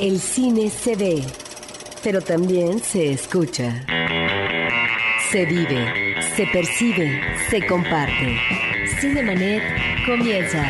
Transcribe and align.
El 0.00 0.20
cine 0.20 0.70
se 0.70 0.94
ve, 0.94 1.24
pero 2.04 2.20
también 2.20 2.78
se 2.80 3.10
escucha. 3.10 3.84
Se 5.32 5.44
vive, 5.44 6.14
se 6.36 6.46
percibe, 6.46 7.20
se 7.50 7.66
comparte. 7.66 8.36
Cinemanet 9.00 9.60
comienza. 10.06 10.64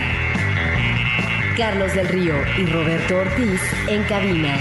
Carlos 1.58 1.94
del 1.94 2.08
Río 2.08 2.34
y 2.58 2.64
Roberto 2.66 3.18
Ortiz 3.18 3.60
en 3.88 4.02
cabina. 4.04 4.56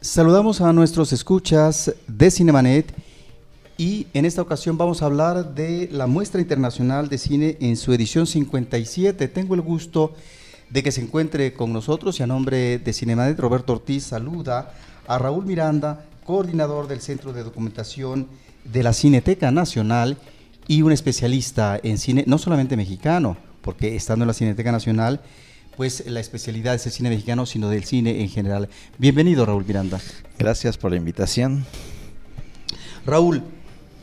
Saludamos 0.00 0.60
a 0.60 0.72
nuestros 0.72 1.12
escuchas 1.12 1.94
de 2.08 2.30
Cinemanet 2.32 2.92
en 4.14 4.24
esta 4.24 4.42
ocasión 4.42 4.78
vamos 4.78 5.02
a 5.02 5.06
hablar 5.06 5.56
de 5.56 5.88
la 5.90 6.06
muestra 6.06 6.40
internacional 6.40 7.08
de 7.08 7.18
cine 7.18 7.56
en 7.60 7.76
su 7.76 7.92
edición 7.92 8.28
57. 8.28 9.26
Tengo 9.26 9.56
el 9.56 9.60
gusto 9.60 10.14
de 10.70 10.84
que 10.84 10.92
se 10.92 11.00
encuentre 11.00 11.52
con 11.52 11.72
nosotros 11.72 12.20
y 12.20 12.22
a 12.22 12.28
nombre 12.28 12.78
de 12.78 12.92
Cinemanet 12.92 13.38
Roberto 13.40 13.72
Ortiz 13.72 14.04
saluda 14.04 14.72
a 15.08 15.18
Raúl 15.18 15.44
Miranda, 15.44 16.06
coordinador 16.24 16.86
del 16.86 17.00
Centro 17.00 17.32
de 17.32 17.42
Documentación 17.42 18.28
de 18.64 18.84
la 18.84 18.92
Cineteca 18.92 19.50
Nacional 19.50 20.16
y 20.68 20.82
un 20.82 20.92
especialista 20.92 21.80
en 21.82 21.98
cine, 21.98 22.22
no 22.28 22.38
solamente 22.38 22.76
mexicano, 22.76 23.36
porque 23.62 23.96
estando 23.96 24.22
en 24.22 24.28
la 24.28 24.34
Cineteca 24.34 24.70
Nacional, 24.70 25.22
pues 25.76 26.04
la 26.06 26.20
especialidad 26.20 26.76
es 26.76 26.86
el 26.86 26.92
cine 26.92 27.10
mexicano, 27.10 27.46
sino 27.46 27.68
del 27.68 27.82
cine 27.82 28.22
en 28.22 28.28
general. 28.28 28.68
Bienvenido, 28.96 29.44
Raúl 29.44 29.64
Miranda. 29.66 30.00
Gracias 30.38 30.78
por 30.78 30.92
la 30.92 30.98
invitación. 30.98 31.66
Raúl, 33.04 33.42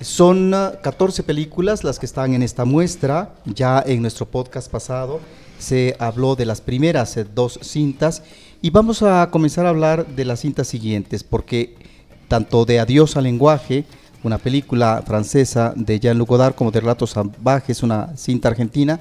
son 0.01 0.53
14 0.81 1.23
películas 1.23 1.83
las 1.83 1.99
que 1.99 2.05
están 2.05 2.33
en 2.33 2.41
esta 2.43 2.65
muestra. 2.65 3.33
Ya 3.45 3.83
en 3.85 4.01
nuestro 4.01 4.25
podcast 4.25 4.69
pasado 4.71 5.19
se 5.59 5.95
habló 5.99 6.35
de 6.35 6.45
las 6.45 6.59
primeras 6.59 7.15
eh, 7.17 7.25
dos 7.25 7.59
cintas 7.61 8.23
y 8.61 8.71
vamos 8.71 9.03
a 9.03 9.29
comenzar 9.31 9.65
a 9.65 9.69
hablar 9.69 10.07
de 10.07 10.25
las 10.25 10.39
cintas 10.39 10.67
siguientes 10.67 11.23
porque 11.23 11.75
tanto 12.27 12.65
de 12.65 12.79
Adiós 12.79 13.15
al 13.15 13.25
lenguaje, 13.25 13.85
una 14.23 14.37
película 14.37 15.03
francesa 15.05 15.73
de 15.75 15.99
Jean-Luc 15.99 16.29
Godard, 16.29 16.55
como 16.55 16.71
de 16.71 16.79
Relatos 16.79 17.11
Salvajes, 17.11 17.83
una 17.83 18.15
cinta 18.15 18.47
argentina, 18.47 18.99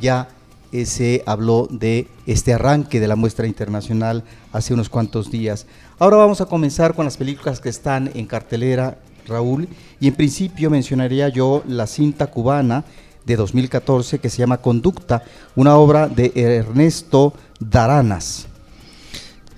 ya 0.00 0.28
eh, 0.72 0.84
se 0.84 1.22
habló 1.26 1.66
de 1.70 2.06
este 2.26 2.52
arranque 2.52 3.00
de 3.00 3.08
la 3.08 3.16
muestra 3.16 3.46
internacional 3.46 4.24
hace 4.52 4.74
unos 4.74 4.88
cuantos 4.88 5.30
días. 5.30 5.66
Ahora 5.98 6.18
vamos 6.18 6.40
a 6.40 6.46
comenzar 6.46 6.94
con 6.94 7.04
las 7.04 7.16
películas 7.16 7.60
que 7.60 7.68
están 7.68 8.10
en 8.14 8.26
cartelera 8.26 8.98
Raúl, 9.26 9.68
y 10.00 10.08
en 10.08 10.14
principio 10.14 10.70
mencionaría 10.70 11.28
yo 11.28 11.62
la 11.66 11.86
cinta 11.86 12.28
cubana 12.28 12.84
de 13.24 13.36
2014 13.36 14.18
que 14.18 14.30
se 14.30 14.38
llama 14.38 14.58
Conducta, 14.58 15.22
una 15.56 15.76
obra 15.76 16.08
de 16.08 16.32
Ernesto 16.34 17.34
Daranas. 17.58 18.46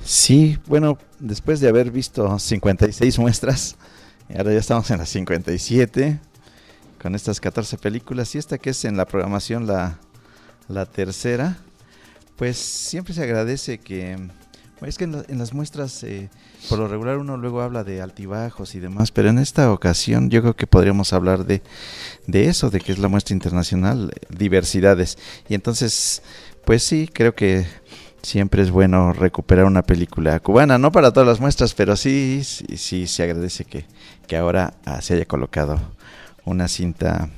Sí, 0.03 0.59
bueno, 0.67 0.99
después 1.19 1.61
de 1.61 1.69
haber 1.69 1.91
visto 1.91 2.39
56 2.39 3.19
muestras, 3.19 3.77
ahora 4.35 4.53
ya 4.53 4.59
estamos 4.59 4.91
en 4.91 4.99
las 4.99 5.11
57 5.11 6.19
con 7.01 7.15
estas 7.15 7.41
14 7.41 7.77
películas 7.77 8.35
y 8.35 8.39
esta 8.39 8.59
que 8.59 8.71
es 8.71 8.85
en 8.85 8.97
la 8.97 9.07
programación 9.07 9.67
la, 9.67 9.99
la 10.69 10.87
tercera, 10.87 11.59
pues 12.37 12.57
siempre 12.57 13.13
se 13.13 13.23
agradece 13.23 13.79
que 13.79 14.17
es 14.83 14.97
que 14.97 15.05
en, 15.05 15.39
las 15.39 15.53
muestras, 15.53 16.03
eh, 16.05 16.31
por 16.69 16.79
lo 16.79 16.89
regular, 16.89 17.19
uno 17.19 17.37
luego 17.37 17.63
habla 17.63 17.85
de 17.85 18.01
altibajos 18.01 18.75
y 18.75 18.81
demás, 18.81 19.11
pero 19.11 19.29
en 19.29 19.39
esta 19.39 19.73
ocasión 19.73 20.31
yo 20.31 20.41
creo 20.41 20.57
que 20.57 20.67
podríamos 20.67 21.13
hablar 21.13 21.45
de, 21.47 21.63
de 22.27 22.49
eso, 22.49 22.71
de 22.71 22.81
que 22.81 22.93
es 22.93 22.99
la 22.99 23.09
muestra 23.09 23.35
internacional, 23.35 24.13
diversidades. 24.29 25.19
Y 25.49 25.55
entonces, 25.55 26.23
pues 26.65 26.83
sí, 26.83 27.11
creo 27.13 27.35
que 27.35 27.67
siempre 28.23 28.63
es 28.63 28.71
bueno 28.71 29.13
recuperar 29.13 29.65
una 29.65 29.83
película 29.83 30.39
cubana, 30.41 30.79
no 30.79 30.93
para 30.93 31.13
todas 31.13 31.29
las 31.29 31.41
muestras, 31.41 31.75
pero 31.75 31.97
sí, 31.97 32.43
sí, 32.45 32.77
sí 32.77 33.07
se 33.07 33.23
agradece 33.25 33.65
que, 33.65 33.85
que 34.27 34.37
ahora 34.37 34.75
ah, 34.85 35.01
se 35.01 35.15
haya 35.15 35.25
colocado 35.25 35.81
una 36.45 36.69
cinta 36.69 37.31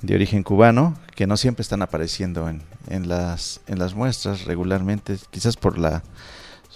de 0.00 0.14
origen 0.14 0.42
cubano 0.42 0.98
que 1.14 1.26
no 1.26 1.36
siempre 1.36 1.62
están 1.62 1.82
apareciendo 1.82 2.48
en, 2.48 2.62
en, 2.88 3.08
las, 3.08 3.60
en 3.66 3.78
las 3.78 3.94
muestras 3.94 4.44
regularmente, 4.44 5.16
quizás 5.30 5.56
por 5.56 5.78
la 5.78 6.02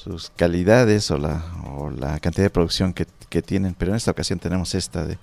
sus 0.07 0.31
calidades 0.37 1.11
o 1.11 1.19
la, 1.19 1.43
o 1.75 1.91
la 1.91 2.21
cantidad 2.21 2.45
de 2.45 2.51
producción 2.51 2.93
que, 2.95 3.07
tienen, 3.43 3.75
pero 3.75 3.91
en 3.91 3.97
esta 3.99 4.13
ocasión 4.13 4.39
tenemos 4.39 4.75
esta 4.75 5.05
de, 5.05 5.19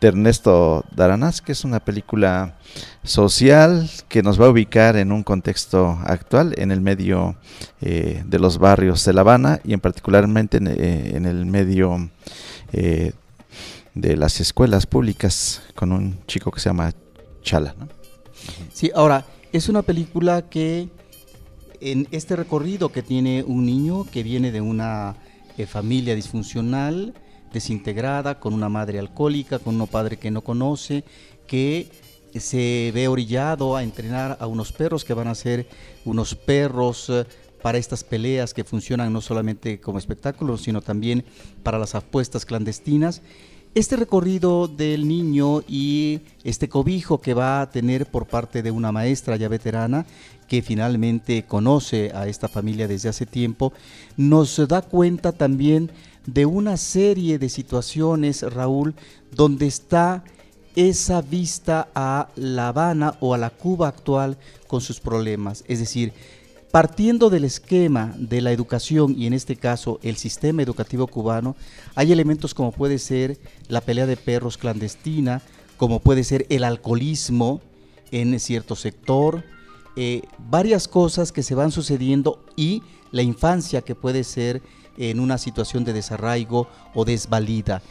Ernesto 0.00 0.86
Daranás, 0.90 1.42
que 1.42 1.52
es 1.52 1.64
una 1.64 1.80
película 1.80 2.56
social 3.04 3.90
que 4.08 4.22
nos 4.22 4.40
va 4.40 4.46
a 4.46 4.48
ubicar 4.48 4.96
en 4.96 5.12
un 5.12 5.22
contexto 5.22 5.98
actual, 6.04 6.54
en 6.56 6.72
el 6.72 6.80
medio 6.80 7.36
eh, 7.82 8.22
de 8.26 8.38
los 8.38 8.56
barrios 8.56 9.04
de 9.04 9.12
La 9.12 9.20
Habana 9.20 9.60
y 9.64 9.74
en 9.74 9.80
particularmente 9.80 10.56
en, 10.56 10.66
eh, 10.66 11.12
el 11.14 11.44
medio 11.44 12.10
eh, 12.72 13.12
de 13.94 14.16
las 14.16 14.40
escuelas 14.40 14.86
públicas, 14.86 15.62
con 15.74 15.92
un 15.92 16.18
chico 16.26 16.50
que 16.50 16.60
se 16.60 16.70
llama 16.70 16.94
Chala. 17.42 17.74
Sí, 18.72 18.90
ahora, 18.94 19.26
es 19.52 19.68
una 19.68 19.82
película 19.82 20.48
que 20.48 20.88
en 21.82 22.06
este 22.12 22.36
recorrido 22.36 22.90
que 22.90 23.02
tiene 23.02 23.42
un 23.42 23.66
niño 23.66 24.04
que 24.04 24.22
viene 24.22 24.52
de 24.52 24.60
una 24.60 25.16
eh, 25.58 25.66
familia 25.66 26.14
disfuncional, 26.14 27.12
desintegrada, 27.52 28.38
con 28.38 28.54
una 28.54 28.68
madre 28.68 28.98
alcohólica, 28.98 29.58
con 29.58 29.80
un 29.80 29.86
padre 29.88 30.16
que 30.16 30.30
no 30.30 30.42
conoce, 30.42 31.04
que 31.46 31.88
se 32.34 32.92
ve 32.94 33.08
orillado 33.08 33.76
a 33.76 33.82
entrenar 33.82 34.38
a 34.40 34.46
unos 34.46 34.72
perros 34.72 35.04
que 35.04 35.12
van 35.12 35.28
a 35.28 35.34
ser 35.34 35.68
unos 36.04 36.34
perros 36.34 37.10
eh, 37.10 37.24
para 37.60 37.78
estas 37.78 38.04
peleas 38.04 38.54
que 38.54 38.64
funcionan 38.64 39.12
no 39.12 39.20
solamente 39.20 39.80
como 39.80 39.98
espectáculo, 39.98 40.58
sino 40.58 40.82
también 40.82 41.24
para 41.62 41.78
las 41.78 41.94
apuestas 41.94 42.44
clandestinas. 42.44 43.22
Este 43.74 43.96
recorrido 43.96 44.68
del 44.68 45.08
niño 45.08 45.62
y 45.66 46.20
este 46.44 46.68
cobijo 46.68 47.22
que 47.22 47.32
va 47.32 47.62
a 47.62 47.70
tener 47.70 48.04
por 48.04 48.26
parte 48.26 48.62
de 48.62 48.70
una 48.70 48.92
maestra 48.92 49.36
ya 49.36 49.48
veterana 49.48 50.04
que 50.52 50.60
finalmente 50.60 51.44
conoce 51.44 52.12
a 52.14 52.28
esta 52.28 52.46
familia 52.46 52.86
desde 52.86 53.08
hace 53.08 53.24
tiempo, 53.24 53.72
nos 54.18 54.60
da 54.68 54.82
cuenta 54.82 55.32
también 55.32 55.90
de 56.26 56.44
una 56.44 56.76
serie 56.76 57.38
de 57.38 57.48
situaciones, 57.48 58.42
Raúl, 58.42 58.94
donde 59.30 59.66
está 59.66 60.24
esa 60.76 61.22
vista 61.22 61.88
a 61.94 62.28
La 62.36 62.68
Habana 62.68 63.14
o 63.20 63.32
a 63.32 63.38
la 63.38 63.48
Cuba 63.48 63.88
actual 63.88 64.36
con 64.66 64.82
sus 64.82 65.00
problemas. 65.00 65.64
Es 65.68 65.78
decir, 65.78 66.12
partiendo 66.70 67.30
del 67.30 67.44
esquema 67.44 68.14
de 68.18 68.42
la 68.42 68.52
educación 68.52 69.14
y 69.16 69.26
en 69.26 69.32
este 69.32 69.56
caso 69.56 70.00
el 70.02 70.18
sistema 70.18 70.60
educativo 70.60 71.06
cubano, 71.06 71.56
hay 71.94 72.12
elementos 72.12 72.52
como 72.52 72.72
puede 72.72 72.98
ser 72.98 73.38
la 73.68 73.80
pelea 73.80 74.04
de 74.04 74.18
perros 74.18 74.58
clandestina, 74.58 75.40
como 75.78 76.00
puede 76.00 76.24
ser 76.24 76.44
el 76.50 76.62
alcoholismo 76.62 77.62
en 78.10 78.38
cierto 78.38 78.76
sector, 78.76 79.44
eh, 79.96 80.22
varias 80.50 80.88
cosas 80.88 81.32
que 81.32 81.42
se 81.42 81.54
van 81.54 81.70
sucediendo 81.70 82.42
y 82.56 82.82
la 83.10 83.22
infancia 83.22 83.82
que 83.82 83.94
puede 83.94 84.24
ser 84.24 84.62
en 84.96 85.20
una 85.20 85.38
situación 85.38 85.84
de 85.84 85.92
desarraigo 85.92 86.68
o 86.94 87.04
desvalida. 87.04 87.82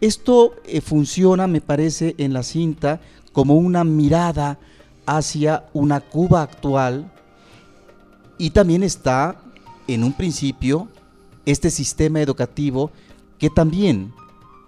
Esto 0.00 0.54
eh, 0.64 0.80
funciona, 0.80 1.46
me 1.46 1.60
parece, 1.60 2.14
en 2.18 2.32
la 2.32 2.42
cinta 2.42 3.00
como 3.32 3.54
una 3.56 3.84
mirada 3.84 4.58
hacia 5.06 5.66
una 5.72 6.00
Cuba 6.00 6.42
actual 6.42 7.10
y 8.38 8.50
también 8.50 8.82
está 8.82 9.40
en 9.88 10.04
un 10.04 10.12
principio 10.12 10.88
este 11.46 11.70
sistema 11.70 12.20
educativo 12.20 12.90
que 13.38 13.50
también 13.50 14.12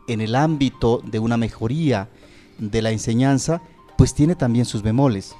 en 0.06 0.20
el 0.20 0.34
ámbito 0.34 1.02
de 1.04 1.18
una 1.18 1.36
mejoría 1.36 2.08
de 2.58 2.82
la 2.82 2.90
enseñanza, 2.90 3.60
pues 3.96 4.14
tiene 4.14 4.34
también 4.34 4.64
sus 4.64 4.82
bemoles. 4.82 5.34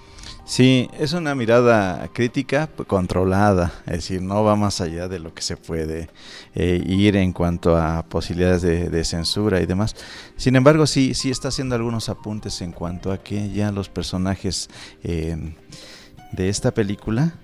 Sí, 0.49 0.89
es 0.99 1.13
una 1.13 1.35
mirada 1.35 2.09
crítica 2.15 2.71
controlada, 2.87 3.71
es 3.85 3.93
decir, 3.93 4.23
no 4.23 4.43
va 4.45 4.57
más 4.57 4.81
allá 4.81 5.07
de 5.07 5.19
lo 5.19 5.35
que 5.35 5.43
se 5.43 5.59
puede 5.59 6.09
eh, 6.55 6.83
ir 6.87 7.17
en 7.17 7.35
cuanto 7.35 7.77
a 7.77 8.03
posibilidades 8.09 8.63
de, 8.63 9.05
censura 9.05 9.61
y 9.61 9.67
demás. 9.67 9.95
Sin 10.39 10.57
embargo, 10.57 10.87
sí, 10.87 11.13
sí 11.13 11.31
está 11.31 11.49
haciendo 11.49 11.75
algunos 11.75 12.09
apuntes 12.09 12.63
en 12.63 12.73
cuanto 12.73 13.13
a 13.13 13.19
que 13.19 13.51
ya 13.51 13.71
los 13.71 13.91
personajes 13.91 14.71
eh, 15.05 15.37
de 16.33 16.49
esta 16.49 16.73
película 16.73 17.35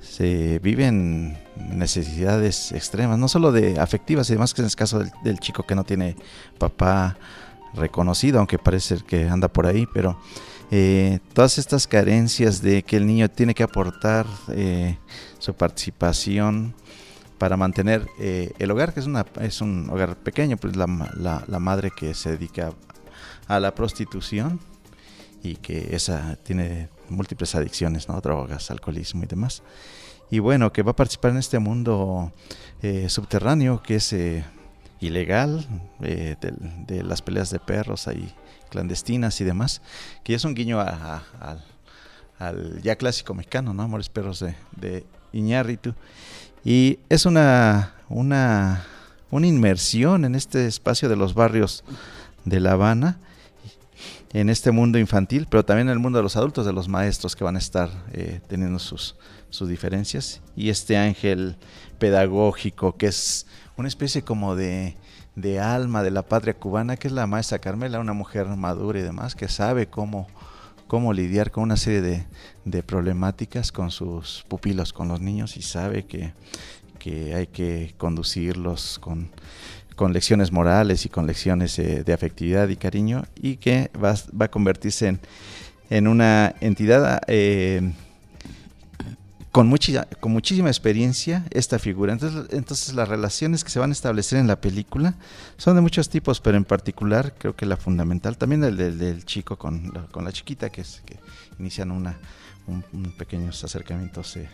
se 0.00 0.58
viven 0.60 1.36
necesidades 1.56 2.72
extremas, 2.72 3.18
no 3.18 3.28
solo 3.28 3.52
de 3.52 3.78
afectivas 3.78 4.30
y 4.30 4.32
demás, 4.32 4.54
que 4.54 4.62
es 4.62 4.68
el 4.68 4.76
caso 4.76 5.00
del, 5.00 5.10
del 5.22 5.40
chico 5.40 5.64
que 5.64 5.74
no 5.74 5.84
tiene 5.84 6.16
papá 6.56 7.18
reconocido, 7.74 8.38
aunque 8.38 8.58
parece 8.58 8.96
que 9.06 9.28
anda 9.28 9.48
por 9.48 9.66
ahí, 9.66 9.86
pero 9.92 10.18
eh, 10.70 11.20
todas 11.32 11.58
estas 11.58 11.86
carencias 11.86 12.60
de 12.60 12.82
que 12.82 12.96
el 12.96 13.06
niño 13.06 13.30
tiene 13.30 13.54
que 13.54 13.62
aportar 13.62 14.26
eh, 14.48 14.98
su 15.38 15.54
participación 15.54 16.74
para 17.38 17.56
mantener 17.56 18.06
eh, 18.18 18.52
el 18.58 18.70
hogar, 18.70 18.92
que 18.92 19.00
es, 19.00 19.06
una, 19.06 19.24
es 19.40 19.60
un 19.60 19.88
hogar 19.90 20.16
pequeño, 20.16 20.56
pues 20.56 20.74
la, 20.76 20.86
la, 21.46 21.58
madre 21.60 21.90
que 21.94 22.14
se 22.14 22.30
dedica 22.32 22.72
a 23.46 23.60
la 23.60 23.74
prostitución 23.74 24.58
y 25.42 25.56
que 25.56 25.94
esa 25.94 26.36
tiene 26.36 26.88
múltiples 27.08 27.54
adicciones, 27.54 28.08
¿no? 28.08 28.20
drogas, 28.20 28.70
alcoholismo 28.70 29.22
y 29.24 29.26
demás. 29.26 29.62
Y 30.30 30.40
bueno, 30.40 30.72
que 30.72 30.82
va 30.82 30.92
a 30.92 30.96
participar 30.96 31.32
en 31.32 31.36
este 31.36 31.58
mundo 31.58 32.32
eh, 32.82 33.08
subterráneo 33.08 33.82
que 33.82 33.96
es 33.96 34.12
eh, 35.00 35.06
ilegal, 35.06 35.66
de, 35.98 36.36
de, 36.86 37.02
las 37.02 37.22
peleas 37.22 37.50
de 37.50 37.58
perros 37.58 38.08
ahí 38.08 38.32
clandestinas 38.70 39.40
y 39.40 39.44
demás, 39.44 39.80
que 40.24 40.34
es 40.34 40.44
un 40.44 40.54
guiño 40.54 40.80
al 40.80 41.62
ya 42.82 42.96
clásico 42.96 43.34
mexicano, 43.34 43.72
¿no? 43.72 43.82
Amores 43.82 44.08
Perros 44.08 44.40
de, 44.40 44.54
de 44.76 45.04
Iñárritu. 45.32 45.94
Y 46.64 46.98
es 47.08 47.26
una, 47.26 47.94
una, 48.08 48.84
una 49.30 49.46
inmersión 49.46 50.24
en 50.24 50.34
este 50.34 50.66
espacio 50.66 51.08
de 51.08 51.16
los 51.16 51.34
barrios 51.34 51.84
de 52.44 52.60
La 52.60 52.72
Habana, 52.72 53.18
en 54.32 54.50
este 54.50 54.70
mundo 54.70 54.98
infantil, 54.98 55.46
pero 55.48 55.64
también 55.64 55.88
en 55.88 55.92
el 55.92 55.98
mundo 55.98 56.18
de 56.18 56.24
los 56.24 56.36
adultos, 56.36 56.66
de 56.66 56.72
los 56.72 56.88
maestros 56.88 57.36
que 57.36 57.44
van 57.44 57.56
a 57.56 57.60
estar 57.60 57.90
eh, 58.12 58.40
teniendo 58.48 58.78
sus, 58.78 59.16
sus 59.48 59.68
diferencias. 59.68 60.42
Y 60.56 60.68
este 60.68 60.96
ángel 60.96 61.56
pedagógico, 61.98 62.96
que 62.96 63.06
es 63.06 63.46
una 63.76 63.88
especie 63.88 64.22
como 64.22 64.56
de, 64.56 64.96
de 65.34 65.60
alma 65.60 66.02
de 66.02 66.10
la 66.10 66.22
patria 66.22 66.54
cubana, 66.54 66.96
que 66.96 67.08
es 67.08 67.12
la 67.12 67.26
maestra 67.26 67.58
Carmela, 67.58 68.00
una 68.00 68.12
mujer 68.12 68.46
madura 68.46 68.98
y 68.98 69.02
demás, 69.02 69.34
que 69.34 69.48
sabe 69.48 69.86
cómo, 69.86 70.26
cómo 70.86 71.12
lidiar 71.12 71.50
con 71.50 71.64
una 71.64 71.76
serie 71.76 72.00
de, 72.00 72.26
de 72.64 72.82
problemáticas 72.82 73.72
con 73.72 73.90
sus 73.90 74.44
pupilos, 74.48 74.92
con 74.92 75.08
los 75.08 75.20
niños, 75.20 75.56
y 75.56 75.62
sabe 75.62 76.06
que, 76.06 76.32
que 76.98 77.34
hay 77.34 77.46
que 77.46 77.94
conducirlos 77.98 78.98
con, 78.98 79.30
con 79.94 80.12
lecciones 80.12 80.52
morales 80.52 81.04
y 81.04 81.08
con 81.08 81.26
lecciones 81.26 81.78
eh, 81.78 82.02
de 82.02 82.12
afectividad 82.12 82.68
y 82.68 82.76
cariño, 82.76 83.24
y 83.34 83.56
que 83.56 83.90
va, 84.02 84.14
va 84.38 84.46
a 84.46 84.50
convertirse 84.50 85.08
en, 85.08 85.20
en 85.90 86.08
una 86.08 86.54
entidad 86.60 87.20
eh, 87.26 87.92
con, 89.56 89.68
mucha, 89.68 90.04
con 90.20 90.32
muchísima 90.32 90.68
experiencia 90.68 91.46
esta 91.48 91.78
figura. 91.78 92.12
Entonces, 92.12 92.44
entonces 92.50 92.92
las 92.92 93.08
relaciones 93.08 93.64
que 93.64 93.70
se 93.70 93.78
van 93.78 93.88
a 93.88 93.94
establecer 93.94 94.38
en 94.38 94.48
la 94.48 94.60
película 94.60 95.14
son 95.56 95.76
de 95.76 95.80
muchos 95.80 96.10
tipos, 96.10 96.42
pero 96.42 96.58
en 96.58 96.66
particular 96.66 97.32
creo 97.38 97.56
que 97.56 97.64
la 97.64 97.78
fundamental, 97.78 98.36
también 98.36 98.62
el 98.64 98.76
del, 98.76 99.24
chico 99.24 99.56
con 99.56 99.92
la, 99.94 100.02
con 100.08 100.26
la 100.26 100.32
chiquita, 100.32 100.68
que, 100.68 100.82
es, 100.82 101.02
que 101.06 101.18
inician 101.58 101.90
una, 101.90 102.18
un, 102.66 102.82
pequeños 103.16 103.64
acercamientos 103.64 104.36
eh, 104.36 104.46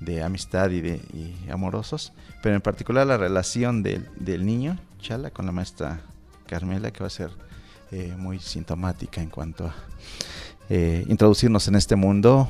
de 0.00 0.22
amistad 0.22 0.70
y, 0.70 0.80
de, 0.80 1.02
y 1.12 1.50
amorosos, 1.50 2.14
pero 2.42 2.54
en 2.54 2.62
particular 2.62 3.06
la 3.06 3.18
relación 3.18 3.82
del, 3.82 4.08
del 4.16 4.46
niño, 4.46 4.78
Chala, 5.02 5.30
con 5.32 5.44
la 5.44 5.52
maestra 5.52 6.00
Carmela, 6.46 6.90
que 6.90 7.00
va 7.00 7.08
a 7.08 7.10
ser 7.10 7.30
eh, 7.90 8.14
muy 8.16 8.38
sintomática 8.38 9.20
en 9.20 9.28
cuanto 9.28 9.66
a 9.66 9.74
eh, 10.70 11.04
introducirnos 11.08 11.68
en 11.68 11.74
este 11.74 11.94
mundo 11.94 12.48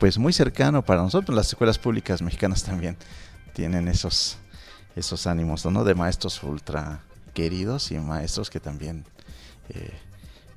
pues 0.00 0.16
muy 0.16 0.32
cercano 0.32 0.82
para 0.82 1.02
nosotros. 1.02 1.36
Las 1.36 1.48
escuelas 1.48 1.78
públicas 1.78 2.22
mexicanas 2.22 2.64
también 2.64 2.96
tienen 3.52 3.86
esos, 3.86 4.38
esos 4.96 5.26
ánimos, 5.26 5.64
¿no? 5.66 5.84
De 5.84 5.94
maestros 5.94 6.42
ultra 6.42 7.02
queridos 7.34 7.92
y 7.92 7.98
maestros 7.98 8.48
que 8.48 8.60
también 8.60 9.04
eh, 9.68 9.92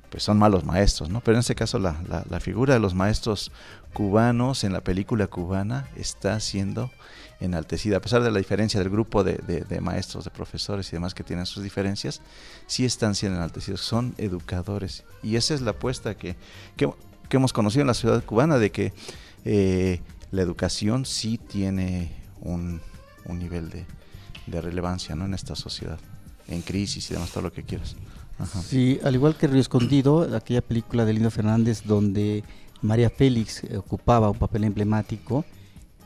pues 0.08 0.22
son 0.22 0.38
malos 0.38 0.64
maestros, 0.64 1.10
¿no? 1.10 1.20
Pero 1.20 1.36
en 1.36 1.40
este 1.40 1.54
caso 1.54 1.78
la, 1.78 1.94
la, 2.28 2.40
figura 2.40 2.72
de 2.72 2.80
los 2.80 2.94
maestros 2.94 3.52
cubanos 3.92 4.64
en 4.64 4.72
la 4.72 4.80
película 4.80 5.26
cubana 5.26 5.88
está 5.94 6.40
siendo 6.40 6.90
enaltecida. 7.38 7.98
A 7.98 8.00
pesar 8.00 8.22
de 8.22 8.30
la 8.30 8.38
diferencia 8.38 8.80
del 8.80 8.88
grupo 8.88 9.24
de, 9.24 9.36
de, 9.36 9.80
maestros, 9.82 10.24
de 10.24 10.30
profesores 10.30 10.88
y 10.88 10.92
demás 10.92 11.12
que 11.12 11.22
tienen 11.22 11.44
sus 11.44 11.62
diferencias, 11.62 12.22
sí 12.66 12.86
están 12.86 13.14
siendo 13.14 13.36
enaltecidos, 13.36 13.82
son 13.82 14.14
educadores. 14.16 15.04
Y 15.22 15.36
esa 15.36 15.52
es 15.52 15.60
la 15.60 15.72
apuesta 15.72 16.14
que, 16.14 16.36
que 16.76 16.88
hemos 17.30 17.52
conocido 17.52 17.82
en 17.82 17.88
la 17.88 17.94
ciudad 17.94 18.24
cubana 18.24 18.56
de 18.56 18.72
que 18.72 18.94
eh, 19.44 20.00
la 20.30 20.42
educación 20.42 21.04
sí 21.04 21.38
tiene 21.38 22.12
un, 22.40 22.80
nivel 23.28 23.70
de, 23.70 24.60
relevancia 24.60 25.14
¿no? 25.14 25.24
en 25.24 25.34
esta 25.34 25.54
sociedad, 25.54 25.98
en 26.48 26.62
crisis 26.62 27.10
y 27.10 27.14
demás, 27.14 27.30
todo 27.30 27.44
lo 27.44 27.52
que 27.52 27.62
quieras. 27.62 27.96
Sí, 28.66 28.98
al 29.04 29.14
igual 29.14 29.36
que 29.36 29.46
Río 29.46 29.60
Escondido, 29.60 30.36
aquella 30.36 30.60
película 30.60 31.04
de 31.04 31.12
Lindo 31.12 31.30
Fernández 31.30 31.82
donde 31.84 32.42
María 32.82 33.08
Félix 33.08 33.62
ocupaba 33.76 34.28
un 34.28 34.38
papel 34.38 34.64
emblemático 34.64 35.44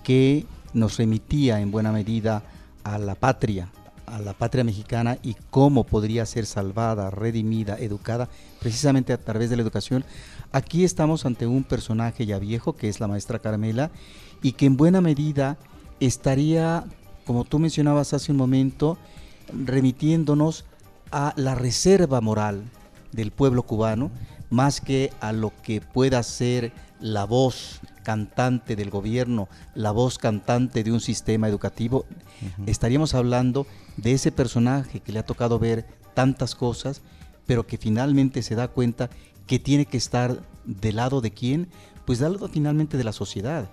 que 0.05 0.45
nos 0.75 0.99
remitía 0.99 1.61
en 1.61 1.71
buena 1.71 1.91
medida 1.91 2.43
a 2.85 2.99
la 2.99 3.15
patria, 3.15 3.71
a 4.15 4.21
la 4.21 4.33
patria 4.33 4.65
mexicana 4.65 5.19
y 5.23 5.37
cómo 5.51 5.85
podría 5.85 6.27
ser 6.27 6.47
salvada, 6.47 7.11
redimida, 7.11 7.77
educada, 7.79 8.29
precisamente 8.61 9.13
a 9.13 9.19
través 9.19 9.51
de 9.51 9.57
la 9.57 9.63
educación. 9.63 10.05
Aquí 10.53 10.85
estamos 10.85 11.27
ante 11.27 11.47
un 11.47 11.65
personaje 11.65 12.27
ya 12.27 12.39
viejo, 12.39 12.75
que 12.75 12.89
es 12.89 13.01
la 13.01 13.09
maestra 13.09 13.39
Carmela, 13.39 13.91
y 14.43 14.53
que 14.53 14.67
en 14.67 14.77
buena 14.77 15.01
medida 15.01 15.59
estaría, 16.01 16.85
como 17.27 17.45
tú 17.45 17.59
mencionabas 17.59 18.15
hace 18.15 18.33
un 18.33 18.39
momento, 18.39 18.99
remitiéndonos 19.53 20.65
a 21.11 21.33
la 21.37 21.55
reserva 21.55 22.21
moral 22.21 22.63
del 23.13 23.31
pueblo 23.31 23.63
cubano, 23.63 24.11
más 24.51 24.81
que 24.81 25.13
a 25.21 25.33
lo 25.33 25.53
que 25.63 25.81
pueda 25.81 26.23
ser 26.23 26.73
la 27.01 27.25
voz 27.25 27.81
cantante 28.09 28.75
del 28.75 28.89
gobierno, 28.89 29.51
la 29.75 29.91
voz 29.91 30.17
cantante 30.17 30.83
de 30.83 30.91
un 30.91 31.01
sistema 31.03 31.47
educativo, 31.47 32.07
estaríamos 32.65 33.15
hablando 33.15 33.67
de 33.99 34.13
ese 34.13 34.33
personaje 34.33 35.01
que 35.01 35.13
le 35.13 35.19
ha 35.19 35.27
tocado 35.27 35.59
ver 35.59 35.85
tantas 36.15 36.55
cosas, 36.55 37.03
pero 37.45 37.67
que 37.67 37.77
finalmente 37.77 38.41
se 38.41 38.55
da 38.55 38.69
cuenta 38.69 39.11
que 39.47 39.59
tiene 39.59 39.85
que 39.85 39.99
estar 39.99 40.41
del 40.65 40.97
lado 40.97 41.21
de 41.21 41.33
quién, 41.33 41.69
pues 42.07 42.19
del 42.19 42.33
lado 42.33 42.49
finalmente 42.49 42.97
de 42.97 43.05
la 43.05 43.13
sociedad, 43.13 43.69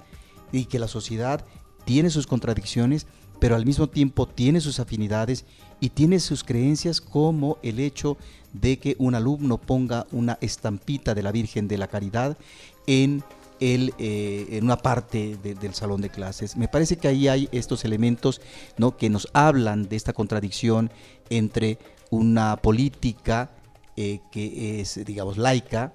y 0.52 0.66
que 0.66 0.80
la 0.80 0.90
sociedad 0.90 1.46
tiene 1.86 2.10
sus 2.10 2.28
contradicciones, 2.28 3.08
pero 3.40 3.56
al 3.56 3.66
mismo 3.66 3.88
tiempo 3.88 4.28
tiene 4.28 4.60
sus 4.60 4.82
afinidades 4.82 5.46
y 5.80 5.92
tiene 5.92 6.20
sus 6.20 6.44
creencias 6.44 7.00
como 7.00 7.58
el 7.64 7.80
hecho 7.80 8.18
de 8.52 8.80
que 8.80 8.98
un 9.00 9.16
alumno 9.16 9.62
ponga 9.62 10.08
una 10.12 10.38
estampita 10.42 11.16
de 11.16 11.24
la 11.24 11.32
Virgen 11.32 11.70
de 11.70 11.78
la 11.78 11.88
Caridad 11.88 12.38
en 12.86 13.24
eh, 13.60 14.48
en 14.50 14.64
una 14.64 14.78
parte 14.78 15.38
del 15.38 15.74
salón 15.74 16.02
de 16.02 16.10
clases. 16.10 16.58
Me 16.58 16.68
parece 16.68 16.98
que 16.98 17.08
ahí 17.08 17.28
hay 17.28 17.50
estos 17.52 17.86
elementos 17.86 18.42
¿no? 18.78 18.98
que 18.98 19.10
nos 19.10 19.28
hablan 19.34 19.88
de 19.88 19.96
esta 19.96 20.14
contradicción 20.14 20.92
entre 21.30 21.78
una 22.10 22.58
política 22.58 23.50
eh, 23.98 24.20
que 24.32 24.82
es, 24.82 25.04
digamos, 25.06 25.38
laica 25.38 25.94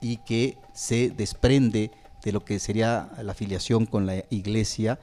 y 0.00 0.18
que 0.18 0.56
se 0.72 1.10
desprende 1.10 1.90
de 2.24 2.32
lo 2.32 2.44
que 2.44 2.58
sería 2.58 3.10
la 3.22 3.32
afiliación 3.32 3.86
con 3.86 4.06
la 4.06 4.24
iglesia, 4.30 4.98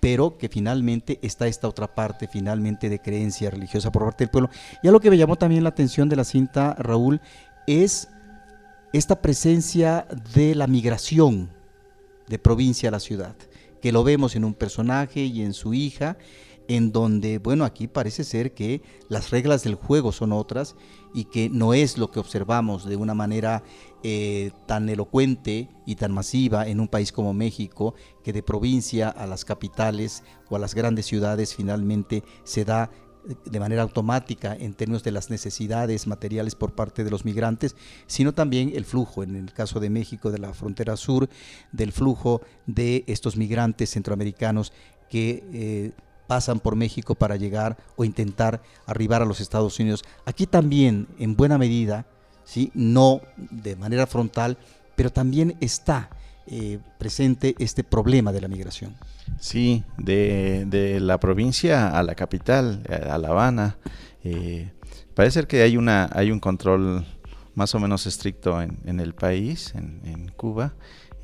pero 0.00 0.38
que 0.38 0.48
finalmente 0.48 1.18
está 1.22 1.46
esta 1.46 1.68
otra 1.68 1.94
parte 1.94 2.28
finalmente 2.28 2.88
de 2.88 2.98
creencia 2.98 3.50
religiosa 3.50 3.92
por 3.92 4.04
parte 4.04 4.24
del 4.24 4.30
pueblo. 4.30 4.50
Y 4.82 4.88
lo 4.88 5.00
que 5.00 5.10
me 5.10 5.18
llamó 5.18 5.36
también 5.36 5.64
la 5.64 5.70
atención 5.70 6.08
de 6.08 6.16
la 6.16 6.24
cinta, 6.24 6.74
Raúl, 6.78 7.20
es 7.66 8.08
esta 8.96 9.20
presencia 9.20 10.08
de 10.32 10.54
la 10.54 10.66
migración 10.66 11.50
de 12.28 12.38
provincia 12.38 12.88
a 12.88 12.92
la 12.92 13.00
ciudad, 13.00 13.36
que 13.82 13.92
lo 13.92 14.02
vemos 14.04 14.36
en 14.36 14.44
un 14.44 14.54
personaje 14.54 15.20
y 15.20 15.42
en 15.42 15.52
su 15.52 15.74
hija, 15.74 16.16
en 16.66 16.92
donde, 16.92 17.38
bueno, 17.38 17.64
aquí 17.64 17.88
parece 17.88 18.24
ser 18.24 18.54
que 18.54 18.80
las 19.08 19.30
reglas 19.30 19.62
del 19.62 19.74
juego 19.74 20.12
son 20.12 20.32
otras 20.32 20.76
y 21.14 21.24
que 21.24 21.50
no 21.50 21.74
es 21.74 21.98
lo 21.98 22.10
que 22.10 22.18
observamos 22.18 22.86
de 22.86 22.96
una 22.96 23.14
manera 23.14 23.62
eh, 24.02 24.50
tan 24.66 24.88
elocuente 24.88 25.68
y 25.84 25.96
tan 25.96 26.12
masiva 26.12 26.66
en 26.66 26.80
un 26.80 26.88
país 26.88 27.12
como 27.12 27.34
México, 27.34 27.94
que 28.24 28.32
de 28.32 28.42
provincia 28.42 29.10
a 29.10 29.26
las 29.26 29.44
capitales 29.44 30.24
o 30.48 30.56
a 30.56 30.58
las 30.58 30.74
grandes 30.74 31.04
ciudades 31.04 31.54
finalmente 31.54 32.24
se 32.44 32.64
da 32.64 32.90
de 33.44 33.60
manera 33.60 33.82
automática 33.82 34.54
en 34.54 34.74
términos 34.74 35.02
de 35.02 35.10
las 35.10 35.30
necesidades 35.30 36.06
materiales 36.06 36.54
por 36.54 36.74
parte 36.74 37.04
de 37.04 37.10
los 37.10 37.24
migrantes, 37.24 37.74
sino 38.06 38.32
también 38.34 38.72
el 38.74 38.84
flujo, 38.84 39.22
en 39.22 39.36
el 39.36 39.52
caso 39.52 39.80
de 39.80 39.90
México, 39.90 40.30
de 40.30 40.38
la 40.38 40.52
frontera 40.52 40.96
sur, 40.96 41.28
del 41.72 41.92
flujo 41.92 42.40
de 42.66 43.04
estos 43.06 43.36
migrantes 43.36 43.90
centroamericanos 43.90 44.72
que 45.10 45.44
eh, 45.52 45.92
pasan 46.26 46.60
por 46.60 46.76
México 46.76 47.14
para 47.14 47.36
llegar 47.36 47.76
o 47.96 48.04
intentar 48.04 48.62
arribar 48.86 49.22
a 49.22 49.26
los 49.26 49.40
Estados 49.40 49.78
Unidos. 49.78 50.04
Aquí 50.24 50.46
también, 50.46 51.08
en 51.18 51.36
buena 51.36 51.58
medida, 51.58 52.06
¿sí? 52.44 52.70
no 52.74 53.20
de 53.36 53.76
manera 53.76 54.06
frontal, 54.06 54.58
pero 54.94 55.10
también 55.10 55.56
está 55.60 56.10
eh, 56.48 56.78
presente 56.98 57.54
este 57.58 57.82
problema 57.84 58.32
de 58.32 58.40
la 58.40 58.48
migración. 58.48 58.94
Sí, 59.40 59.82
de, 59.98 60.98
la 61.00 61.18
provincia 61.18 61.88
a 61.88 62.02
la 62.02 62.14
capital, 62.14 62.82
a 62.88 63.18
La 63.18 63.28
Habana. 63.28 63.76
Eh, 64.22 64.70
parece 65.14 65.44
que 65.44 65.62
hay, 65.62 65.76
una, 65.76 66.08
hay 66.12 66.30
un 66.30 66.40
control 66.40 67.04
más 67.54 67.74
o 67.74 67.80
menos 67.80 68.06
estricto 68.06 68.60
en, 68.60 69.00
el 69.00 69.14
país, 69.14 69.74
en, 69.74 70.30
Cuba, 70.36 70.74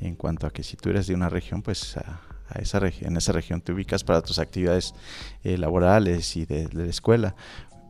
en 0.01 0.15
cuanto 0.15 0.47
a 0.47 0.51
que 0.51 0.63
si 0.63 0.75
tú 0.75 0.89
eres 0.89 1.07
de 1.07 1.13
una 1.13 1.29
región, 1.29 1.61
pues 1.61 1.95
a, 1.97 2.21
esa 2.59 2.81
en 2.85 3.15
esa 3.15 3.31
región 3.31 3.61
te 3.61 3.71
ubicas 3.71 4.03
para 4.03 4.21
tus 4.21 4.39
actividades 4.39 4.93
eh, 5.43 5.57
laborales 5.57 6.35
y 6.35 6.45
de, 6.45 6.67
la 6.73 6.85
escuela. 6.85 7.35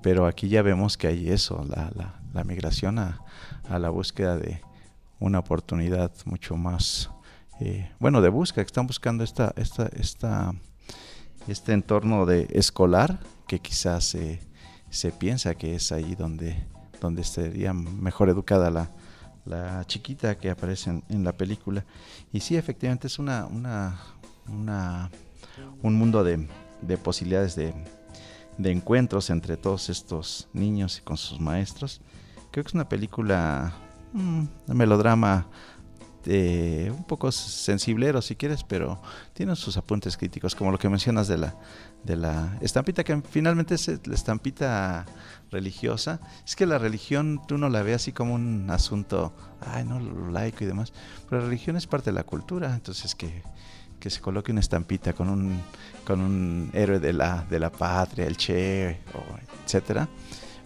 Pero 0.02 0.28
aquí 0.28 0.50
ya 0.50 0.62
vemos 0.62 0.98
que 0.98 1.08
hay 1.08 1.30
eso, 1.30 1.66
la, 1.68 1.92
la, 2.34 2.44
migración 2.44 3.00
a, 3.00 3.22
a 3.70 3.80
la 3.80 3.90
búsqueda 3.90 4.38
de 4.38 4.62
una 5.20 5.40
oportunidad 5.40 6.12
mucho 6.25 6.58
más, 6.58 7.10
eh, 7.65 7.91
bueno, 8.00 8.22
de 8.22 8.29
búsqueda, 8.29 8.65
que 8.65 8.67
están 8.67 8.88
buscando 8.88 9.24
esta, 9.24 9.53
esta, 9.55 9.88
esta, 9.93 10.53
este 11.48 11.72
entorno 11.72 12.25
de 12.25 12.48
escolar 12.51 13.20
que 13.48 13.60
quizás 13.60 14.17
se 14.89 15.12
piensa 15.12 15.55
que 15.55 15.75
es 15.75 15.91
ahí 15.91 16.15
donde, 16.15 16.62
donde 17.00 17.24
sería 17.24 17.74
mejor 17.74 18.29
educada 18.29 18.70
la, 18.70 18.89
la 19.46 19.84
chiquita 19.86 20.38
que 20.38 20.50
aparece 20.50 21.01
en, 21.08 21.24
la 21.24 21.34
película. 21.34 21.86
Y 22.32 22.39
sí, 22.39 22.55
efectivamente 22.55 23.08
es 23.08 23.20
una, 23.20 23.46
una, 23.46 23.98
una 24.48 25.10
un 25.82 25.96
mundo 25.96 26.24
de, 26.24 26.48
de 26.82 26.98
posibilidades 26.98 27.55
de, 27.55 27.74
de, 28.58 28.72
encuentros 28.72 29.29
entre 29.29 29.58
todos 29.58 29.89
estos 29.89 30.50
niños 30.53 31.00
y 31.00 31.01
con 31.01 31.17
sus 31.17 31.39
maestros. 31.39 32.01
Creo 32.51 32.63
que 32.63 32.70
es 32.70 32.74
una 32.75 32.89
película, 32.89 33.74
un 34.13 34.50
mm, 34.67 34.74
melodrama 34.74 35.48
eh, 36.25 36.92
un 36.96 37.03
poco 37.03 37.32
sensiblero 37.32 38.22
si 38.22 38.36
quieres, 38.36 38.63
pero 38.63 39.01
tiene 39.34 39.56
sus 39.56 39.77
apuntes 39.77 40.18
críticos, 40.18 40.56
como 40.56 40.72
lo 40.72 40.77
que 40.77 40.89
mencionas 40.89 41.27
de 41.27 41.38
la, 41.38 41.56
de 42.03 42.15
la 42.15 42.58
estampita, 42.62 43.03
que 43.03 43.22
finalmente 43.30 43.75
es 43.75 43.88
la 44.06 44.15
estampita 44.15 45.06
religiosa. 45.51 46.20
Es 46.46 46.56
que 46.56 46.65
la 46.65 46.77
religión 46.77 47.42
tú 47.48 47.58
no 47.58 47.70
la 47.70 47.84
ves 47.84 47.96
así 47.96 48.12
como 48.12 48.34
un 48.36 48.70
asunto, 48.70 49.34
ay, 49.62 49.86
no, 49.86 50.00
laico 50.32 50.63
y 50.63 50.68
demás, 50.68 50.94
pero 51.30 51.42
la 51.42 51.48
religión 51.48 51.75
es 51.75 51.88
parte 51.88 52.12
de 52.12 52.15
la 52.15 52.24
cultura, 52.24 52.74
entonces 52.74 53.15
que, 53.15 53.44
que 54.00 54.10
se 54.10 54.20
coloque 54.20 54.51
una 54.51 54.62
estampita 54.62 55.13
con 55.13 55.30
un, 55.30 55.62
con 56.06 56.20
un 56.22 56.70
héroe 56.74 57.00
de 57.00 57.13
la, 57.13 57.46
de 57.50 57.60
la 57.60 57.72
patria, 57.72 58.25
el 58.25 58.38
Che, 58.38 59.01
o 59.13 59.63
etcétera, 59.63 60.10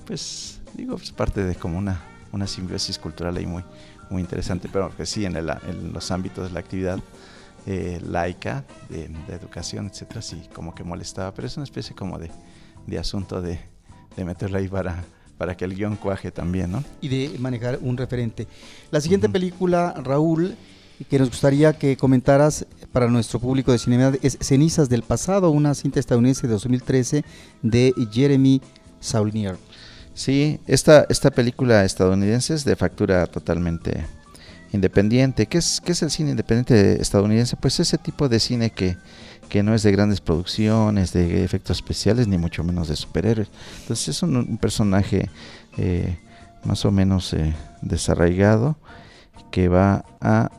pues 0.06 0.62
digo, 0.74 0.96
es 0.96 1.12
parte 1.12 1.44
de 1.44 1.56
como 1.56 1.78
una, 1.78 2.02
una 2.32 2.48
simbiosis 2.48 2.98
cultural 2.98 3.38
ahí 3.38 3.46
muy, 3.46 3.64
muy 4.10 4.22
interesante, 4.22 4.70
pero 4.72 4.96
que 4.96 5.06
sí, 5.06 5.26
en, 5.26 5.36
el, 5.36 5.50
en 5.50 5.94
los 5.94 6.12
ámbitos 6.12 6.48
de 6.48 6.54
la 6.54 6.60
actividad 6.60 7.00
eh, 7.66 8.00
laica, 8.06 8.64
de, 8.90 9.10
educación, 9.30 9.88
etcétera, 9.88 10.22
sí, 10.22 10.42
como 10.54 10.74
que 10.74 10.84
molestaba, 10.84 11.34
pero 11.34 11.48
es 11.48 11.58
una 11.58 11.66
especie 11.66 11.96
como 11.96 12.18
de, 12.18 12.32
de 12.86 13.00
asunto 13.00 13.42
de, 13.42 13.60
de 14.16 14.26
meterla 14.26 14.60
ahí 14.60 14.68
para, 14.68 15.04
para 15.38 15.58
que 15.58 15.66
el 15.66 15.76
guion 15.76 15.96
cuaje 15.98 16.32
también, 16.32 16.72
¿no? 16.72 16.84
Y 17.02 17.10
de 17.10 17.38
manejar 17.40 17.80
un 17.82 17.98
referente. 17.98 18.48
La 18.90 19.02
siguiente 19.02 19.28
película, 19.28 19.94
Raúl, 20.04 20.56
que 21.10 21.20
nos 21.20 21.30
gustaría 21.30 21.74
que 21.74 21.96
comentaras 21.98 22.66
para 22.92 23.08
nuestro 23.08 23.40
público 23.40 23.72
de 23.72 23.78
cinema 23.78 24.14
es 24.22 24.38
Cenizas 24.42 24.90
del 24.90 25.04
Pasado, 25.04 25.52
una 25.52 25.76
cinta 25.76 26.00
estadounidense 26.00 26.48
de 26.48 26.54
2013 26.54 27.24
de 27.62 27.94
Jeremy 28.12 28.62
Saulnier. 29.00 29.58
Sí, 30.18 30.60
esta, 30.66 31.06
esta 31.10 31.30
película 31.30 31.86
estadounidense 31.86 32.56
es 32.56 32.66
de 32.66 32.76
factura 32.76 33.28
totalmente 33.28 34.04
independiente. 34.74 35.46
¿Qué 35.46 35.60
es, 35.60 35.80
qué 35.80 35.92
es 35.92 36.02
el 36.02 36.10
cine 36.10 36.32
independiente 36.32 37.00
estadounidense? 37.00 37.56
Pues 37.56 37.80
ese 37.80 38.00
tipo 38.00 38.28
de 38.28 38.40
cine 38.40 38.72
que, 38.72 38.98
que 39.48 39.62
no 39.62 39.76
es 39.76 39.84
de 39.84 39.92
grandes 39.92 40.20
producciones, 40.20 41.14
de 41.14 41.44
efectos 41.44 41.78
especiales, 41.78 42.28
ni 42.28 42.40
mucho 42.40 42.64
menos 42.64 42.88
de 42.88 42.96
superhéroes. 42.96 43.48
Entonces 43.82 44.08
es 44.08 44.24
un, 44.24 44.58
personaje 44.58 45.30
eh, 45.78 46.18
más 46.64 46.84
o 46.84 46.90
menos 46.90 47.32
eh, 47.34 47.54
desarraigado 47.84 48.76
que 49.52 49.68
va 49.68 50.04
a 50.20 50.50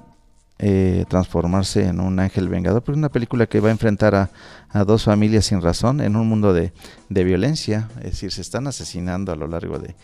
eh, 0.60 1.04
transformarse 1.08 1.86
en 1.86 1.98
un 1.98 2.20
ángel 2.20 2.48
vengador, 2.48 2.82
porque 2.82 2.92
es 2.92 2.98
una 2.98 3.08
película 3.08 3.46
que 3.46 3.58
va 3.58 3.70
a 3.70 3.72
enfrentar 3.72 4.14
a, 4.14 4.30
dos 4.72 5.04
familias 5.04 5.46
sin 5.46 5.60
razón 5.60 6.00
en 6.00 6.16
un 6.16 6.28
mundo 6.28 6.52
de, 6.52 6.72
violencia, 7.08 7.88
es 7.98 8.12
decir, 8.12 8.32
se 8.32 8.42
están 8.42 8.66
asesinando 8.66 9.32
a 9.32 9.36
lo 9.36 9.46
largo 9.46 9.78
de, 9.78 9.94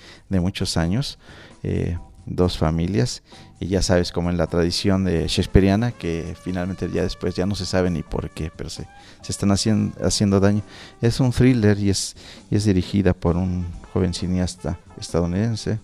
muchos 0.41 0.77
años 0.77 1.19
eh, 1.63 1.99
dos 2.27 2.57
familias, 2.57 3.23
y 3.61 3.69
ya 3.69 3.83
sabes, 3.83 4.11
como 4.11 4.31
en 4.31 4.37
la 4.37 4.47
tradición 4.47 5.05
de 5.05 5.29
Shakespeareana, 5.29 5.93
que 5.93 6.35
finalmente 6.43 6.91
ya 6.91 7.03
después 7.03 7.35
ya 7.35 7.47
no 7.47 7.55
se 7.55 7.67
sabe 7.67 7.91
ni 7.91 8.03
por 8.03 8.31
qué, 8.31 8.51
pero 8.55 8.71
se, 8.71 8.87
se 9.23 9.33
están 9.33 9.51
haciendo, 9.53 9.95
haciendo 10.05 10.41
daño. 10.41 10.63
Es 11.01 11.21
un 11.21 11.33
thriller 11.33 11.79
y 11.79 11.91
es, 11.91 12.17
y 12.51 12.57
es 12.57 12.65
dirigida 12.65 13.13
por 13.13 13.37
un 13.37 13.67
joven 13.93 14.15
cineasta 14.15 14.79
estadounidense, 14.99 15.79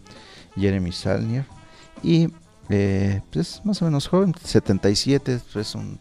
Jeremy 0.56 0.92
Salnier, 0.92 1.44
y 2.02 2.28
eh, 2.70 3.20
pues 3.32 3.60
más 3.64 3.82
o 3.82 3.84
menos 3.84 4.08
joven, 4.08 4.34
77, 4.42 5.40
pues 5.52 5.75
un 5.75 5.99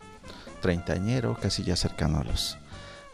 treintañero, 0.62 1.38
casi 1.42 1.64
ya 1.64 1.76
cercano 1.76 2.20
a 2.20 2.24
los, 2.24 2.58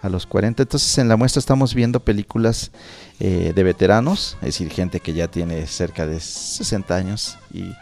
a 0.01 0.09
los 0.09 0.25
40. 0.25 0.63
Entonces 0.63 0.97
en 0.97 1.07
la 1.07 1.17
muestra 1.17 1.39
estamos 1.39 1.73
viendo 1.73 1.99
películas 1.99 2.71
eh, 3.19 3.53
de 3.55 3.63
veteranos, 3.63 4.37
es 4.41 4.47
decir, 4.47 4.69
gente 4.69 4.99
que 4.99 5.13
ya 5.13 5.27
tiene 5.27 5.65
cerca 5.67 6.05
de 6.05 6.19
60 6.19 6.95
años 6.95 7.37
y, 7.53 7.73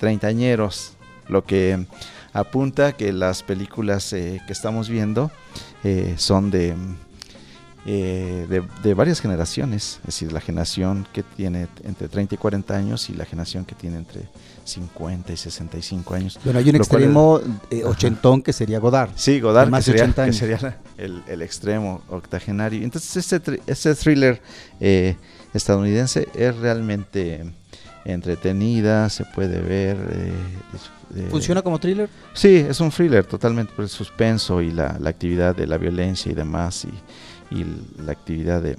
treintañeros, 0.00 0.94
lo 1.28 1.44
que 1.44 1.86
apunta 2.32 2.92
que 2.92 3.12
las 3.12 3.44
películas 3.44 4.12
eh, 4.12 4.42
que 4.44 4.52
estamos 4.52 4.88
viendo 4.88 5.30
eh, 5.84 6.14
son 6.16 6.50
de 6.50 6.74
eh, 7.86 8.62
de, 8.82 8.94
varias 8.94 9.20
generaciones, 9.20 10.00
es 10.00 10.06
decir, 10.06 10.32
la 10.32 10.40
generación 10.40 11.06
que 11.14 11.22
tiene 11.22 11.66
entre 11.82 12.08
30 12.08 12.34
y 12.34 12.38
40 12.38 12.76
años 12.76 13.08
y 13.08 13.14
la 13.14 13.24
generación 13.24 13.64
que 13.64 13.74
tiene 13.74 13.96
entre 13.96 14.28
50 14.64 15.32
y 15.32 15.36
65 15.38 16.14
años. 16.14 16.38
Bueno, 16.44 16.58
hay 16.58 16.68
un 16.68 16.76
extremo 16.76 17.40
eh, 17.70 17.82
ochentón 17.84 18.42
que 18.42 18.52
sería 18.52 18.78
Godard. 18.80 19.10
Sí, 19.14 19.40
Godard, 19.40 19.72
que 19.72 19.82
sería, 19.82 20.12
que 20.12 20.32
sería 20.34 20.78
el, 20.98 21.22
el, 21.26 21.40
extremo 21.40 22.02
octogenario. 22.10 22.82
Entonces, 22.82 23.32
este, 23.32 23.62
este 23.66 23.94
thriller 23.94 24.42
eh, 24.78 25.16
estadounidense 25.54 26.28
es 26.34 26.54
realmente 26.56 27.50
entretenida, 28.04 29.08
se 29.08 29.24
puede 29.24 29.62
ver. 29.62 29.96
¿Funciona 31.30 31.62
como 31.62 31.78
thriller? 31.78 32.10
Sí, 32.34 32.56
es 32.56 32.78
un 32.80 32.90
thriller 32.90 33.24
totalmente 33.24 33.72
por 33.74 33.84
el 33.84 33.88
suspenso 33.88 34.60
y 34.60 34.70
la, 34.70 34.98
la 35.00 35.08
actividad 35.08 35.56
de 35.56 35.66
la 35.66 35.78
violencia 35.78 36.30
y 36.30 36.34
demás. 36.34 36.84
Y, 36.84 36.92
y 37.50 37.64
la 37.98 38.12
actividad 38.12 38.62
de, 38.62 38.78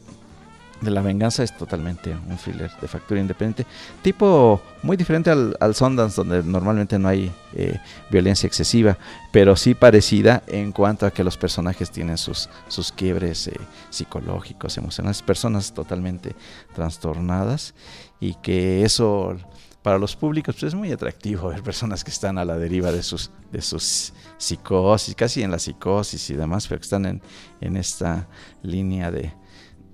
la 0.82 1.01
venganza 1.01 1.44
es 1.44 1.56
totalmente 1.56 2.16
un 2.28 2.38
thriller 2.38 2.72
de 2.82 2.88
factura 2.88 3.22
independiente, 3.22 3.66
tipo 4.01 4.62
muy 4.82 4.98
diferente 4.98 5.30
al, 5.30 5.56
al 5.60 5.75
Sundance, 5.75 6.16
donde 6.16 6.42
normalmente 6.42 6.98
no 6.98 7.08
hay 7.08 7.32
eh, 7.54 7.78
violencia 8.10 8.48
excesiva, 8.48 8.98
pero 9.32 9.56
sí 9.56 9.75
parecida 9.75 10.42
en 10.48 10.72
cuanto 10.72 11.06
a 11.06 11.12
que 11.12 11.24
los 11.24 11.38
personajes 11.38 11.92
tienen 11.92 12.18
sus, 12.18 12.50
sus 12.68 12.92
quiebres 12.92 13.48
eh, 13.48 13.60
psicológicos, 13.92 14.78
emocionales, 14.78 15.22
personas 15.22 15.72
totalmente 15.74 16.36
trastornadas 16.74 17.75
y 18.20 18.34
que 18.36 18.84
eso 18.84 19.38
para 19.84 19.98
los 19.98 20.16
públicos 20.16 20.56
pues 20.56 20.74
es 20.74 20.75
muy 20.75 20.92
atractivo 20.92 21.50
ver 21.50 21.63
personas 21.63 22.04
que 22.04 22.12
están 22.12 22.38
a 22.38 22.46
la 22.46 22.58
deriva 22.58 22.92
de 22.92 23.04
sus, 23.04 23.32
de 23.51 23.62
sus 23.62 24.13
psicosis, 24.41 25.13
casi 25.13 25.43
en 25.43 25.51
la 25.51 25.60
psicosis 25.60 26.29
y 26.31 26.33
demás, 26.33 26.67
pero 26.67 26.79
que 26.79 26.86
están 26.86 27.05
en, 27.05 27.21
en 27.62 27.77
esta 27.77 28.27
línea 28.63 29.12
de, 29.12 29.33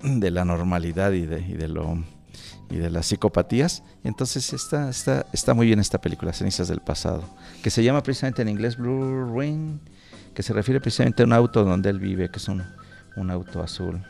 de 0.02 0.32
la 0.32 0.46
normalidad 0.46 1.12
y 1.12 1.26
de, 1.26 1.42
y 1.42 1.54
de 1.54 1.68
lo 1.68 1.98
y 2.70 2.78
de 2.78 2.90
las 2.90 3.08
psicopatías. 3.08 3.84
Entonces 4.04 4.54
está, 4.54 4.90
está, 4.90 5.26
está 5.34 5.54
muy 5.54 5.68
bien 5.68 5.80
esta 5.80 6.00
película, 6.00 6.34
Cenizas 6.34 6.68
del 6.68 6.82
Pasado, 6.82 7.24
que 7.64 7.70
se 7.70 7.84
llama 7.84 8.04
precisamente 8.04 8.42
en 8.42 8.50
inglés 8.50 8.78
Blue 8.78 9.26
Ruin, 9.26 9.80
que 10.34 10.44
se 10.44 10.54
refiere 10.54 10.80
precisamente 10.80 11.24
a 11.24 11.26
un 11.26 11.34
auto 11.34 11.64
donde 11.64 11.90
él 11.90 12.00
vive, 12.00 12.30
que 12.30 12.38
es 12.38 12.48
un, 12.48 12.64
un 13.16 13.32
auto 13.32 13.62
azul 13.62 14.02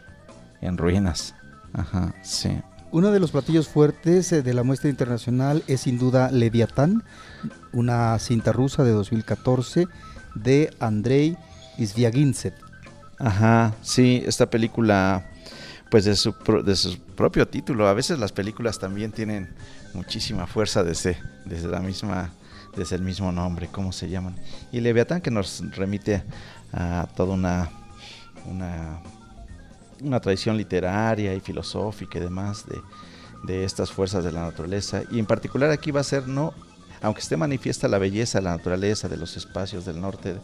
en 0.62 0.78
ruinas. 0.78 1.36
Ajá, 1.74 2.14
sí. 2.24 2.50
Uno 2.92 3.12
de 3.12 3.20
los 3.20 3.32
platillos 3.32 3.68
fuertes 3.68 4.32
eh, 4.32 4.42
de 4.42 4.54
la 4.54 4.64
muestra 4.64 4.90
internacional 4.90 5.64
es 5.68 5.82
sin 5.82 5.98
duda 6.00 6.32
Leviatán, 6.32 7.04
una 7.74 8.18
cinta 8.18 8.52
rusa 8.52 8.84
de 8.84 8.92
2014 8.92 9.88
de 10.44 10.74
Andrei 10.80 11.38
Sviagintsev. 11.78 12.54
Ajá, 13.20 13.74
sí, 13.82 14.24
esta 14.26 14.50
película, 14.50 15.30
pues 15.90 16.06
de 16.06 16.16
su, 16.16 16.36
de 16.64 16.76
su 16.76 17.00
propio 17.00 17.48
título, 17.48 17.88
a 17.88 17.94
veces 17.94 18.20
las 18.20 18.32
películas 18.32 18.80
también 18.80 19.12
tienen 19.12 19.50
muchísima 19.94 20.46
fuerza 20.46 20.84
desde, 20.84 21.18
desde 21.46 21.68
la 21.68 21.80
misma, 21.80 22.32
desde 22.76 22.96
el 22.96 23.02
mismo 23.02 23.32
nombre, 23.32 23.70
¿cómo 23.72 23.92
se 23.92 24.10
llaman? 24.10 24.36
Y 24.72 24.82
Leviatán 24.82 25.22
que 25.22 25.32
nos 25.32 25.64
remite 25.76 26.24
a 26.72 27.08
toda 27.16 27.34
una, 27.34 27.70
una 28.46 29.02
una 30.02 30.20
tradición 30.20 30.58
literaria 30.58 31.34
y 31.34 31.40
filosófica 31.40 32.18
y 32.18 32.22
demás 32.22 32.66
de, 32.68 32.82
de, 33.44 33.64
estas 33.64 33.92
fuerzas 33.92 34.24
de 34.24 34.32
la 34.32 34.42
naturaleza. 34.42 35.04
Y 35.12 35.20
en 35.20 35.26
particular 35.26 35.72
aquí 35.72 35.92
va 35.92 36.02
a 36.02 36.04
ser, 36.04 36.28
no, 36.28 36.54
aunque 37.02 37.22
esté 37.22 37.38
manifiesta 37.38 37.88
la 37.88 37.98
belleza 37.98 38.42
la 38.42 38.52
naturaleza 38.52 39.08
de 39.08 39.18
los 39.18 39.38
espacios 39.38 39.86
del 39.86 40.02
norte 40.02 40.36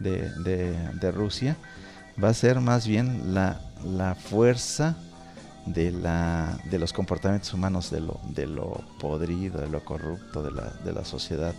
de, 0.00 1.12
Rusia, 1.12 1.56
va 2.22 2.28
a 2.28 2.34
ser 2.34 2.60
más 2.60 2.86
bien 2.86 3.34
la, 3.34 3.60
fuerza 4.14 4.96
de, 5.66 5.92
los 6.78 6.92
comportamientos 6.92 7.52
humanos, 7.54 7.90
de 7.90 8.00
lo, 8.00 8.20
de 8.30 8.46
lo 8.46 8.84
podrido, 9.00 9.60
de 9.60 9.68
lo 9.68 9.84
corrupto 9.84 10.42
de 10.42 10.50
la, 10.50 10.70
de 10.84 10.92
la 10.92 11.04
sociedad 11.04 11.54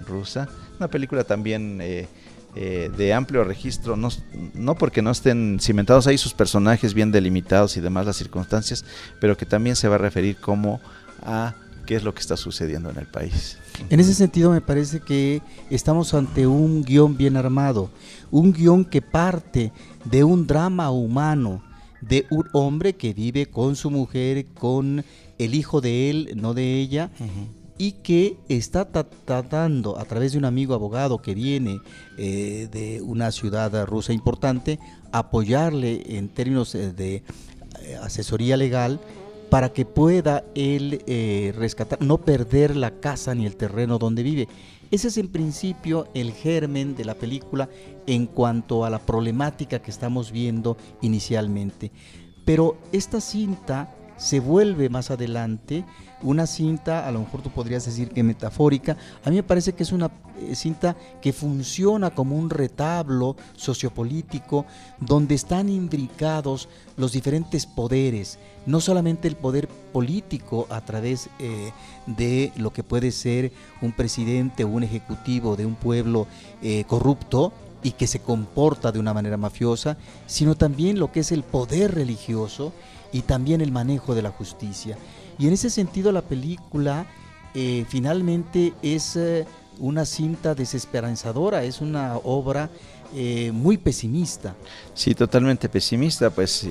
rusa. 0.00 0.48
Una 0.78 0.88
película 0.88 1.24
también 1.24 1.80
eh, 1.80 2.08
eh, 2.54 2.90
de 2.94 3.14
amplio 3.14 3.44
registro, 3.44 3.96
no, 3.96 4.10
no 4.52 4.74
porque 4.74 5.00
no 5.00 5.10
estén 5.10 5.58
cimentados 5.58 6.06
ahí 6.06 6.18
sus 6.18 6.34
personajes 6.34 6.92
bien 6.92 7.10
delimitados 7.10 7.78
y 7.78 7.80
demás 7.80 8.04
las 8.04 8.16
circunstancias, 8.16 8.84
pero 9.20 9.38
que 9.38 9.46
también 9.46 9.74
se 9.74 9.88
va 9.88 9.94
a 9.94 9.98
referir 9.98 10.36
como 10.36 10.78
a 11.24 11.54
qué 11.92 11.96
es 11.96 12.04
lo 12.04 12.14
que 12.14 12.20
está 12.20 12.38
sucediendo 12.38 12.88
en 12.88 12.96
el 12.96 13.06
país. 13.06 13.58
En 13.90 14.00
ese 14.00 14.14
sentido 14.14 14.50
me 14.50 14.62
parece 14.62 15.00
que 15.00 15.42
estamos 15.68 16.14
ante 16.14 16.46
un 16.46 16.82
guion 16.82 17.18
bien 17.18 17.36
armado, 17.36 17.90
un 18.30 18.54
guion 18.54 18.86
que 18.86 19.02
parte 19.02 19.72
de 20.06 20.24
un 20.24 20.46
drama 20.46 20.90
humano, 20.90 21.62
de 22.00 22.24
un 22.30 22.48
hombre 22.54 22.94
que 22.94 23.12
vive 23.12 23.44
con 23.44 23.76
su 23.76 23.90
mujer, 23.90 24.46
con 24.54 25.04
el 25.36 25.54
hijo 25.54 25.82
de 25.82 26.08
él, 26.08 26.32
no 26.34 26.54
de 26.54 26.78
ella, 26.78 27.10
y 27.76 27.92
que 27.92 28.38
está 28.48 28.90
tratando 28.90 29.98
a 29.98 30.06
través 30.06 30.32
de 30.32 30.38
un 30.38 30.46
amigo 30.46 30.72
abogado 30.72 31.20
que 31.20 31.34
viene 31.34 31.78
eh, 32.16 32.70
de 32.72 33.02
una 33.02 33.30
ciudad 33.32 33.84
rusa 33.84 34.14
importante, 34.14 34.78
apoyarle 35.12 36.16
en 36.16 36.30
términos 36.30 36.74
eh, 36.74 36.90
de 36.90 37.16
eh, 37.82 37.96
asesoría 38.00 38.56
legal 38.56 38.98
para 39.52 39.70
que 39.70 39.84
pueda 39.84 40.46
él 40.54 41.02
rescatar, 41.54 42.00
no 42.00 42.16
perder 42.16 42.74
la 42.74 43.00
casa 43.00 43.34
ni 43.34 43.44
el 43.44 43.54
terreno 43.56 43.98
donde 43.98 44.22
vive. 44.22 44.48
Ese 44.90 45.08
es 45.08 45.18
en 45.18 45.28
principio 45.28 46.08
el 46.14 46.32
germen 46.32 46.96
de 46.96 47.04
la 47.04 47.12
película 47.12 47.68
en 48.06 48.24
cuanto 48.24 48.86
a 48.86 48.88
la 48.88 48.98
problemática 48.98 49.82
que 49.82 49.90
estamos 49.90 50.32
viendo 50.32 50.78
inicialmente. 51.02 51.90
Pero 52.46 52.78
esta 52.92 53.20
cinta 53.20 53.94
se 54.16 54.40
vuelve 54.40 54.88
más 54.88 55.10
adelante 55.10 55.84
una 56.22 56.46
cinta, 56.46 57.06
a 57.06 57.10
lo 57.10 57.20
mejor 57.20 57.42
tú 57.42 57.50
podrías 57.50 57.84
decir 57.84 58.08
que 58.08 58.22
metafórica, 58.22 58.96
a 59.24 59.30
mí 59.30 59.36
me 59.36 59.42
parece 59.42 59.72
que 59.72 59.82
es 59.82 59.92
una 59.92 60.10
eh, 60.38 60.54
cinta 60.54 60.96
que 61.20 61.32
funciona 61.32 62.10
como 62.10 62.38
un 62.38 62.48
retablo 62.48 63.36
sociopolítico 63.56 64.64
donde 65.00 65.34
están 65.34 65.68
imbricados 65.68 66.68
los 66.96 67.12
diferentes 67.12 67.66
poderes, 67.66 68.38
no 68.66 68.80
solamente 68.80 69.28
el 69.28 69.36
poder 69.36 69.68
político 69.92 70.66
a 70.70 70.80
través 70.80 71.28
eh, 71.38 71.72
de 72.06 72.52
lo 72.56 72.72
que 72.72 72.82
puede 72.82 73.10
ser 73.10 73.52
un 73.80 73.92
presidente 73.92 74.64
o 74.64 74.68
un 74.68 74.82
ejecutivo 74.82 75.56
de 75.56 75.66
un 75.66 75.74
pueblo 75.74 76.26
eh, 76.62 76.84
corrupto, 76.86 77.52
y 77.84 77.90
que 77.90 78.06
se 78.06 78.20
comporta 78.20 78.92
de 78.92 79.00
una 79.00 79.12
manera 79.12 79.36
mafiosa, 79.36 79.96
sino 80.28 80.54
también 80.54 81.00
lo 81.00 81.10
que 81.10 81.18
es 81.18 81.32
el 81.32 81.42
poder 81.42 81.92
religioso 81.92 82.72
y 83.10 83.22
también 83.22 83.60
el 83.60 83.72
manejo 83.72 84.14
de 84.14 84.22
la 84.22 84.30
justicia. 84.30 84.96
Y 85.36 85.48
en 85.48 85.52
ese 85.52 85.68
sentido 85.68 86.12
la 86.12 86.22
película 86.22 87.06
eh, 87.54 87.84
finalmente 87.88 88.72
es 88.82 89.16
eh, 89.16 89.46
una 89.80 90.04
cinta 90.04 90.54
desesperanzadora, 90.54 91.64
es 91.64 91.80
una 91.80 92.18
obra 92.18 92.70
muy 93.52 93.76
pesimista. 93.76 94.54
Sí, 94.94 95.14
totalmente 95.14 95.68
pesimista, 95.68 96.30
pues 96.30 96.66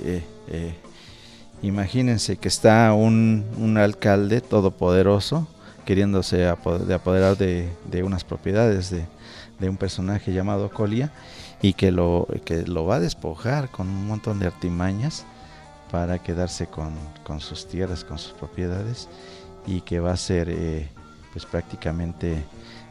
imagínense 1.61 2.37
que 2.37 2.47
está 2.47 2.93
un, 2.93 3.45
un, 3.57 3.77
alcalde 3.77 4.41
todopoderoso 4.41 5.47
queriéndose 5.85 6.47
apoderar 6.47 7.37
de, 7.37 7.69
de 7.89 8.03
unas 8.03 8.23
propiedades 8.23 8.89
de, 8.89 9.05
de, 9.59 9.69
un 9.69 9.77
personaje 9.77 10.31
llamado 10.31 10.69
Colia 10.69 11.11
y 11.61 11.73
que 11.73 11.91
lo, 11.91 12.27
que 12.45 12.63
lo 12.63 12.85
va 12.85 12.95
a 12.95 12.99
despojar 12.99 13.69
con 13.69 13.87
un 13.87 14.07
montón 14.07 14.39
de 14.39 14.47
artimañas 14.47 15.25
para 15.91 16.19
quedarse 16.19 16.67
con, 16.67 16.91
sus 17.39 17.67
tierras, 17.67 18.03
con 18.03 18.17
sus 18.17 18.33
propiedades 18.33 19.09
y 19.67 19.81
que 19.81 19.99
va 19.99 20.11
a 20.13 20.17
ser 20.17 20.49
eh, 20.49 20.89
pues 21.33 21.45
prácticamente 21.45 22.43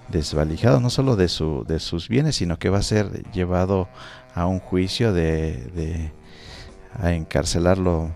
desvalijado 0.08 0.80
no 0.80 0.90
solo 0.90 1.16
de, 1.16 1.28
su, 1.28 1.64
de 1.66 1.80
sus 1.80 2.08
bienes, 2.08 2.36
sino 2.36 2.58
que 2.58 2.68
va 2.68 2.78
a 2.78 2.82
ser 2.82 3.24
llevado 3.32 3.88
a 4.34 4.46
un 4.46 4.60
juicio 4.60 5.12
de, 5.12 5.52
de 5.74 6.12
a 6.98 7.12
encarcelarlo, 7.12 8.10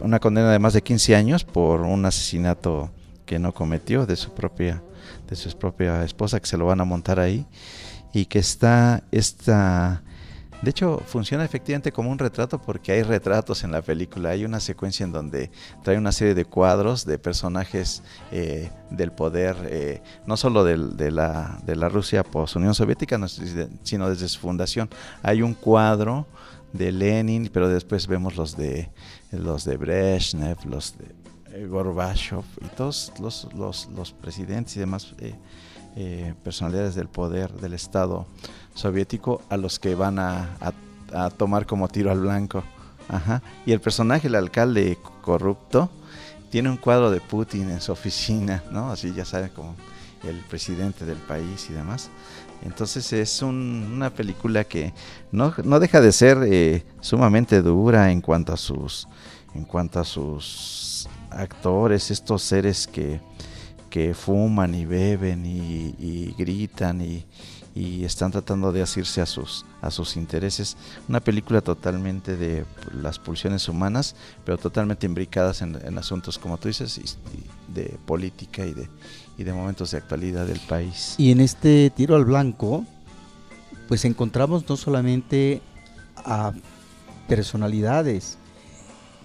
una 0.00 0.20
condena 0.20 0.52
de 0.52 0.58
más 0.58 0.72
de 0.72 0.82
15 0.82 1.16
años 1.16 1.44
por 1.44 1.82
un 1.82 2.04
asesinato 2.04 2.90
que 3.24 3.38
no 3.38 3.52
cometió 3.52 4.06
de 4.06 4.16
su 4.16 4.32
propia 4.32 4.82
de 5.28 5.36
su 5.36 5.56
propia 5.56 6.04
esposa 6.04 6.40
que 6.40 6.46
se 6.46 6.56
lo 6.56 6.66
van 6.66 6.80
a 6.80 6.84
montar 6.84 7.20
ahí 7.20 7.46
y 8.12 8.26
que 8.26 8.38
está 8.38 9.02
esta 9.10 10.02
de 10.62 10.70
hecho, 10.70 11.02
funciona 11.06 11.44
efectivamente 11.44 11.92
como 11.92 12.10
un 12.10 12.18
retrato 12.18 12.60
porque 12.60 12.92
hay 12.92 13.02
retratos 13.02 13.62
en 13.62 13.72
la 13.72 13.82
película. 13.82 14.30
Hay 14.30 14.44
una 14.44 14.58
secuencia 14.58 15.04
en 15.04 15.12
donde 15.12 15.50
trae 15.84 15.98
una 15.98 16.12
serie 16.12 16.34
de 16.34 16.44
cuadros 16.44 17.04
de 17.04 17.18
personajes 17.18 18.02
eh, 18.32 18.70
del 18.90 19.12
poder, 19.12 19.56
eh, 19.68 20.02
no 20.26 20.36
solo 20.36 20.64
de, 20.64 21.10
la, 21.10 21.60
de 21.64 21.76
la 21.76 21.88
Rusia 21.88 22.24
post-Unión 22.24 22.74
Soviética, 22.74 23.20
sino 23.82 24.08
desde 24.08 24.28
su 24.28 24.40
fundación. 24.40 24.88
Hay 25.22 25.42
un 25.42 25.52
cuadro 25.52 26.26
de 26.72 26.90
Lenin, 26.90 27.50
pero 27.52 27.68
después 27.68 28.06
vemos 28.06 28.36
los 28.36 28.56
de, 28.56 28.90
los 29.32 29.64
de 29.64 29.76
Brezhnev, 29.76 30.58
los 30.64 30.96
de 30.98 31.14
eh, 31.52 31.66
Gorbachev 31.66 32.44
y 32.60 32.66
todos 32.76 33.12
los, 33.20 33.48
los, 33.54 33.88
los 33.94 34.12
presidentes 34.12 34.76
y 34.76 34.80
demás 34.80 35.14
personalidades 36.44 36.94
del 36.94 37.08
poder 37.08 37.50
del 37.54 37.72
Estado 37.72 38.26
soviético 38.76 39.42
a 39.48 39.56
los 39.56 39.78
que 39.78 39.94
van 39.94 40.18
a, 40.18 40.48
tomar 41.36 41.66
como 41.66 41.88
tiro 41.88 42.10
al 42.10 42.20
blanco. 42.20 42.62
Ajá. 43.08 43.42
Y 43.64 43.72
el 43.72 43.80
personaje, 43.80 44.28
el 44.28 44.34
alcalde 44.34 44.98
corrupto, 45.22 45.88
tiene 46.50 46.68
un 46.68 46.76
cuadro 46.76 47.10
de 47.10 47.20
Putin 47.20 47.70
en 47.70 47.80
su 47.80 47.92
oficina, 47.92 48.62
¿no? 48.70 48.90
Así 48.90 49.12
ya 49.14 49.24
saben, 49.24 49.50
como 49.50 49.74
el 50.24 50.36
presidente 50.40 51.04
del 51.04 51.18
país 51.18 51.68
y 51.70 51.72
demás. 51.72 52.10
Entonces 52.62 53.12
es 53.12 53.42
una 53.42 54.10
película 54.10 54.64
que 54.64 54.92
no, 55.30 55.50
deja 55.80 56.00
de 56.00 56.12
ser 56.12 56.38
eh, 56.44 56.84
sumamente 57.00 57.62
dura 57.62 58.10
en 58.10 58.20
cuanto 58.20 58.52
a 58.52 58.56
sus 58.56 59.08
en 59.54 59.64
cuanto 59.64 60.00
a 60.00 60.04
sus 60.04 61.08
actores, 61.30 62.10
estos 62.10 62.42
seres 62.42 62.86
que, 62.86 63.20
que 63.88 64.12
fuman 64.12 64.74
y 64.74 64.84
beben 64.84 65.46
y 65.46 66.34
gritan 66.36 67.00
y, 67.00 67.24
y 67.76 68.06
están 68.06 68.32
tratando 68.32 68.72
de 68.72 68.80
asirse 68.80 69.20
a 69.20 69.26
sus, 69.26 69.66
a 69.82 69.90
sus 69.90 70.16
intereses. 70.16 70.78
Una 71.10 71.20
película 71.20 71.60
totalmente 71.60 72.34
de 72.34 72.64
las 73.02 73.18
pulsiones 73.18 73.68
humanas, 73.68 74.16
pero 74.46 74.56
totalmente 74.56 75.04
imbricadas 75.04 75.60
en, 75.60 75.98
asuntos, 75.98 76.38
como 76.38 76.56
tú 76.56 76.68
dices, 76.68 77.18
de 77.68 77.98
política 78.06 78.64
y 78.64 78.72
de, 78.72 78.88
y 79.36 79.44
de 79.44 79.52
momentos 79.52 79.90
de 79.90 79.98
actualidad 79.98 80.46
del 80.46 80.60
país. 80.60 81.16
Y 81.18 81.30
en 81.30 81.40
este 81.40 81.90
tiro 81.90 82.16
al 82.16 82.24
blanco, 82.24 82.86
pues 83.88 84.06
encontramos 84.06 84.66
no 84.66 84.78
solamente 84.78 85.60
a 86.16 86.54
personalidades 87.28 88.38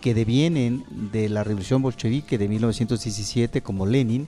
que 0.01 0.13
devienen 0.13 0.83
de 1.13 1.29
la 1.29 1.45
revolución 1.45 1.81
bolchevique 1.81 2.37
de 2.37 2.49
1917 2.49 3.61
como 3.61 3.85
Lenin, 3.85 4.27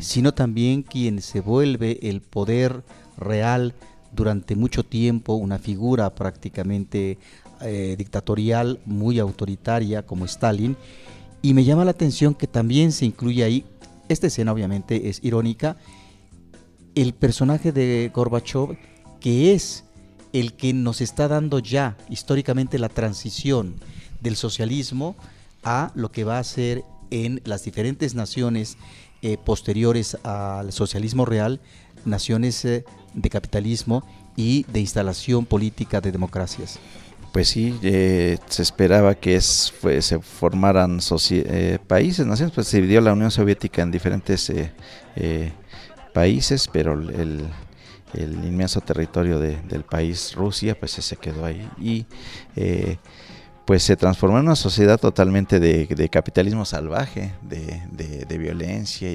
sino 0.00 0.32
también 0.34 0.82
quien 0.82 1.20
se 1.22 1.40
vuelve 1.40 2.00
el 2.02 2.20
poder 2.20 2.82
real 3.20 3.74
durante 4.12 4.56
mucho 4.56 4.84
tiempo, 4.84 5.34
una 5.34 5.58
figura 5.58 6.14
prácticamente 6.14 7.18
eh, 7.60 7.94
dictatorial, 7.96 8.80
muy 8.86 9.18
autoritaria 9.18 10.04
como 10.04 10.24
Stalin, 10.24 10.76
y 11.42 11.54
me 11.54 11.64
llama 11.64 11.84
la 11.84 11.92
atención 11.92 12.34
que 12.34 12.46
también 12.46 12.92
se 12.92 13.06
incluye 13.06 13.44
ahí, 13.44 13.64
esta 14.08 14.26
escena 14.26 14.52
obviamente 14.52 15.08
es 15.08 15.20
irónica, 15.22 15.76
el 16.94 17.14
personaje 17.14 17.72
de 17.72 18.10
Gorbachev, 18.12 18.76
que 19.20 19.54
es 19.54 19.84
el 20.32 20.54
que 20.54 20.72
nos 20.72 21.00
está 21.00 21.28
dando 21.28 21.58
ya 21.58 21.96
históricamente 22.08 22.78
la 22.78 22.88
transición 22.88 23.74
del 24.20 24.36
socialismo 24.36 25.16
a 25.62 25.92
lo 25.94 26.10
que 26.10 26.24
va 26.24 26.38
a 26.38 26.44
ser 26.44 26.84
en 27.10 27.40
las 27.44 27.64
diferentes 27.64 28.14
naciones 28.14 28.76
eh, 29.22 29.36
posteriores 29.36 30.16
al 30.22 30.72
socialismo 30.72 31.26
real, 31.26 31.60
naciones 32.04 32.64
eh, 32.64 32.84
de 33.14 33.30
capitalismo 33.30 34.04
y 34.36 34.64
de 34.64 34.80
instalación 34.80 35.46
política 35.46 36.00
de 36.00 36.12
democracias. 36.12 36.78
Pues 37.32 37.48
sí, 37.48 37.78
eh, 37.82 38.38
se 38.48 38.62
esperaba 38.62 39.14
que 39.14 39.40
se 39.40 40.18
formaran 40.18 40.98
eh, 41.30 41.78
países, 41.86 42.26
naciones, 42.26 42.52
pues 42.52 42.66
se 42.66 42.78
dividió 42.78 43.00
la 43.00 43.12
Unión 43.12 43.30
Soviética 43.30 43.82
en 43.82 43.92
diferentes 43.92 44.50
eh, 44.50 45.52
países, 46.12 46.68
pero 46.72 46.94
el, 46.94 47.48
inmenso 48.14 48.80
territorio 48.80 49.38
del 49.38 49.84
país 49.84 50.34
Rusia, 50.34 50.76
pues 50.76 50.90
se 50.90 51.16
quedó 51.16 51.44
ahí 51.44 51.70
y 51.80 52.04
pues 53.64 53.84
se 53.84 53.94
transformó 53.96 54.38
en 54.40 54.46
una 54.46 54.56
sociedad 54.56 54.98
totalmente 54.98 55.60
de, 55.60 56.08
capitalismo 56.08 56.64
salvaje, 56.64 57.32
de, 57.42 58.38
violencia 58.38 59.08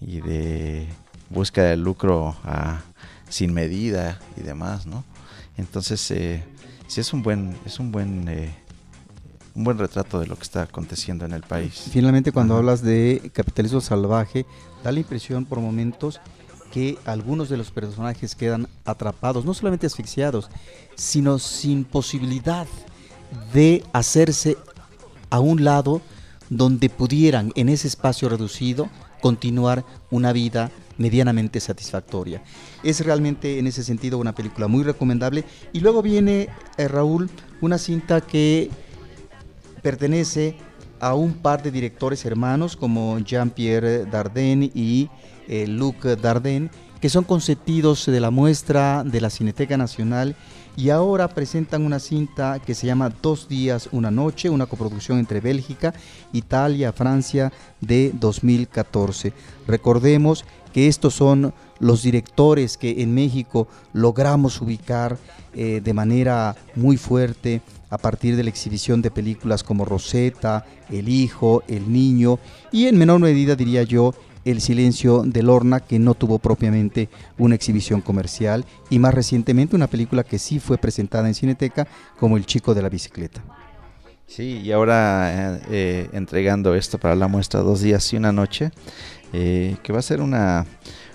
y 0.00 0.20
de 0.20 0.88
busca 1.32 1.62
de 1.62 1.76
lucro 1.76 2.36
sin 3.28 3.52
medida 3.52 4.20
y 4.36 4.42
demás, 4.42 4.86
¿no? 4.86 5.04
Entonces, 5.56 6.10
eh, 6.10 6.44
sí 6.86 7.00
es 7.00 7.12
un 7.12 7.22
buen, 7.22 7.56
es 7.64 7.78
un 7.78 7.90
buen, 7.92 8.28
eh, 8.28 8.54
un 9.54 9.64
buen 9.64 9.78
retrato 9.78 10.20
de 10.20 10.26
lo 10.26 10.36
que 10.36 10.42
está 10.42 10.62
aconteciendo 10.62 11.24
en 11.24 11.32
el 11.32 11.42
país. 11.42 11.88
Finalmente, 11.90 12.32
cuando 12.32 12.56
hablas 12.56 12.82
de 12.82 13.30
capitalismo 13.34 13.80
salvaje, 13.80 14.46
da 14.84 14.92
la 14.92 15.00
impresión 15.00 15.44
por 15.44 15.60
momentos 15.60 16.20
que 16.72 16.98
algunos 17.04 17.48
de 17.48 17.58
los 17.58 17.70
personajes 17.70 18.34
quedan 18.34 18.66
atrapados, 18.84 19.44
no 19.44 19.52
solamente 19.52 19.86
asfixiados, 19.86 20.48
sino 20.94 21.38
sin 21.38 21.84
posibilidad 21.84 22.66
de 23.52 23.84
hacerse 23.92 24.56
a 25.30 25.40
un 25.40 25.64
lado 25.64 26.00
donde 26.48 26.90
pudieran 26.90 27.52
en 27.56 27.68
ese 27.68 27.88
espacio 27.88 28.28
reducido 28.28 28.88
continuar 29.20 29.84
una 30.10 30.32
vida 30.32 30.70
medianamente 30.98 31.60
satisfactoria. 31.60 32.42
Es 32.82 33.04
realmente 33.04 33.58
en 33.58 33.66
ese 33.66 33.82
sentido 33.82 34.18
una 34.18 34.34
película 34.34 34.68
muy 34.68 34.82
recomendable. 34.82 35.44
Y 35.72 35.80
luego 35.80 36.02
viene, 36.02 36.48
eh, 36.76 36.88
Raúl, 36.88 37.30
una 37.60 37.78
cinta 37.78 38.20
que 38.20 38.70
pertenece 39.82 40.56
a 41.00 41.14
un 41.14 41.34
par 41.34 41.62
de 41.62 41.70
directores 41.70 42.24
hermanos 42.24 42.76
como 42.76 43.18
Jean-Pierre 43.18 44.06
Dardenne 44.06 44.70
y 44.74 45.10
eh, 45.48 45.66
Luc 45.66 46.04
Dardenne, 46.04 46.70
que 47.00 47.08
son 47.08 47.24
consentidos 47.24 48.06
de 48.06 48.20
la 48.20 48.30
muestra 48.30 49.02
de 49.04 49.20
la 49.20 49.28
Cineteca 49.28 49.76
Nacional 49.76 50.36
y 50.76 50.90
ahora 50.90 51.28
presentan 51.28 51.84
una 51.84 51.98
cinta 51.98 52.58
que 52.60 52.74
se 52.74 52.86
llama 52.86 53.12
Dos 53.20 53.48
días, 53.48 53.88
una 53.92 54.10
noche, 54.10 54.48
una 54.48 54.66
coproducción 54.66 55.18
entre 55.18 55.40
Bélgica, 55.40 55.92
Italia, 56.32 56.92
Francia 56.92 57.52
de 57.80 58.12
2014. 58.14 59.32
Recordemos 59.66 60.44
que 60.72 60.88
estos 60.88 61.14
son 61.14 61.52
los 61.78 62.02
directores 62.02 62.76
que 62.76 63.02
en 63.02 63.14
México 63.14 63.68
logramos 63.92 64.60
ubicar 64.60 65.18
eh, 65.54 65.80
de 65.82 65.94
manera 65.94 66.56
muy 66.74 66.96
fuerte 66.96 67.60
a 67.90 67.98
partir 67.98 68.36
de 68.36 68.44
la 68.44 68.50
exhibición 68.50 69.02
de 69.02 69.10
películas 69.10 69.62
como 69.62 69.84
Rosetta, 69.84 70.64
El 70.90 71.08
Hijo, 71.08 71.62
El 71.68 71.92
Niño 71.92 72.38
y 72.70 72.86
en 72.86 72.98
menor 72.98 73.20
medida 73.20 73.54
diría 73.54 73.82
yo 73.82 74.14
el 74.44 74.60
silencio 74.60 75.22
de 75.24 75.42
Lorna, 75.42 75.80
que 75.80 75.98
no 75.98 76.14
tuvo 76.14 76.38
propiamente 76.38 77.08
una 77.38 77.54
exhibición 77.54 78.00
comercial, 78.00 78.64
y 78.90 78.98
más 78.98 79.14
recientemente 79.14 79.76
una 79.76 79.86
película 79.86 80.24
que 80.24 80.38
sí 80.38 80.58
fue 80.58 80.78
presentada 80.78 81.28
en 81.28 81.34
Cineteca, 81.34 81.86
como 82.18 82.36
El 82.36 82.46
Chico 82.46 82.74
de 82.74 82.82
la 82.82 82.88
Bicicleta. 82.88 83.42
Sí, 84.26 84.60
y 84.64 84.72
ahora 84.72 85.54
eh, 85.54 85.60
eh, 85.70 86.10
entregando 86.12 86.74
esto 86.74 86.98
para 86.98 87.14
la 87.14 87.28
muestra 87.28 87.60
dos 87.60 87.82
días 87.82 88.10
y 88.12 88.16
una 88.16 88.32
noche, 88.32 88.70
eh, 89.32 89.76
que 89.82 89.92
va 89.92 89.98
a 90.00 90.02
ser 90.02 90.20
una, 90.20 90.66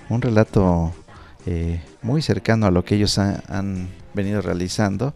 un 0.10 0.22
relato 0.22 0.94
muy 2.02 2.22
cercano 2.22 2.66
a 2.66 2.72
lo 2.72 2.84
que 2.84 2.96
ellos 2.96 3.18
han 3.18 3.88
venido 4.14 4.42
realizando 4.42 5.14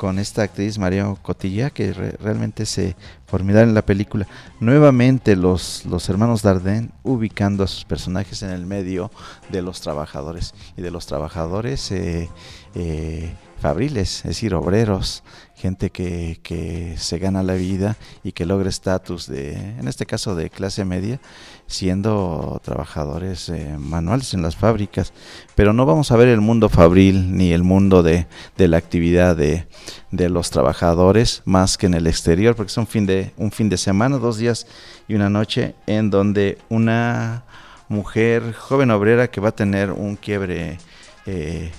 con 0.00 0.18
esta 0.18 0.44
actriz 0.44 0.78
María 0.78 1.14
Cotilla, 1.20 1.68
que 1.68 1.92
realmente 1.92 2.64
se 2.64 2.96
formidable 3.26 3.68
en 3.68 3.74
la 3.74 3.84
película. 3.84 4.26
Nuevamente 4.58 5.36
los, 5.36 5.84
los 5.84 6.08
hermanos 6.08 6.40
Dardenne 6.40 6.88
ubicando 7.02 7.64
a 7.64 7.66
sus 7.66 7.84
personajes 7.84 8.42
en 8.42 8.48
el 8.48 8.64
medio 8.64 9.10
de 9.50 9.60
los 9.60 9.82
trabajadores 9.82 10.54
y 10.74 10.80
de 10.80 10.90
los 10.90 11.04
trabajadores 11.04 11.92
eh, 11.92 12.30
eh, 12.74 13.34
fabriles, 13.60 14.18
es 14.18 14.22
decir, 14.22 14.54
obreros, 14.54 15.22
gente 15.54 15.90
que, 15.90 16.40
que, 16.42 16.94
se 16.96 17.18
gana 17.18 17.42
la 17.42 17.52
vida 17.52 17.96
y 18.24 18.32
que 18.32 18.46
logra 18.46 18.70
estatus 18.70 19.26
de, 19.26 19.52
en 19.52 19.86
este 19.86 20.06
caso 20.06 20.34
de 20.34 20.48
clase 20.48 20.86
media, 20.86 21.20
siendo 21.66 22.60
trabajadores 22.64 23.50
eh, 23.50 23.76
manuales 23.78 24.32
en 24.32 24.40
las 24.40 24.56
fábricas. 24.56 25.12
Pero 25.54 25.74
no 25.74 25.84
vamos 25.84 26.10
a 26.10 26.16
ver 26.16 26.28
el 26.28 26.40
mundo 26.40 26.70
fabril 26.70 27.36
ni 27.36 27.52
el 27.52 27.62
mundo 27.62 28.02
de, 28.02 28.26
de 28.56 28.68
la 28.68 28.78
actividad 28.78 29.36
de, 29.36 29.66
de, 30.10 30.30
los 30.30 30.50
trabajadores 30.50 31.42
más 31.44 31.76
que 31.76 31.86
en 31.86 31.94
el 31.94 32.06
exterior, 32.06 32.56
porque 32.56 32.70
es 32.70 32.78
un 32.78 32.86
fin, 32.86 33.04
de, 33.04 33.32
un 33.36 33.50
fin 33.52 33.68
de 33.68 33.76
semana, 33.76 34.16
dos 34.16 34.38
días 34.38 34.66
y 35.06 35.14
una 35.14 35.28
noche, 35.28 35.74
en 35.86 36.08
donde 36.08 36.56
una 36.70 37.44
mujer 37.88 38.54
joven 38.54 38.90
obrera 38.90 39.30
que 39.30 39.42
va 39.42 39.50
a 39.50 39.54
tener 39.54 39.90
un 39.90 40.16
quiebre 40.16 40.78
eh, 41.26 41.72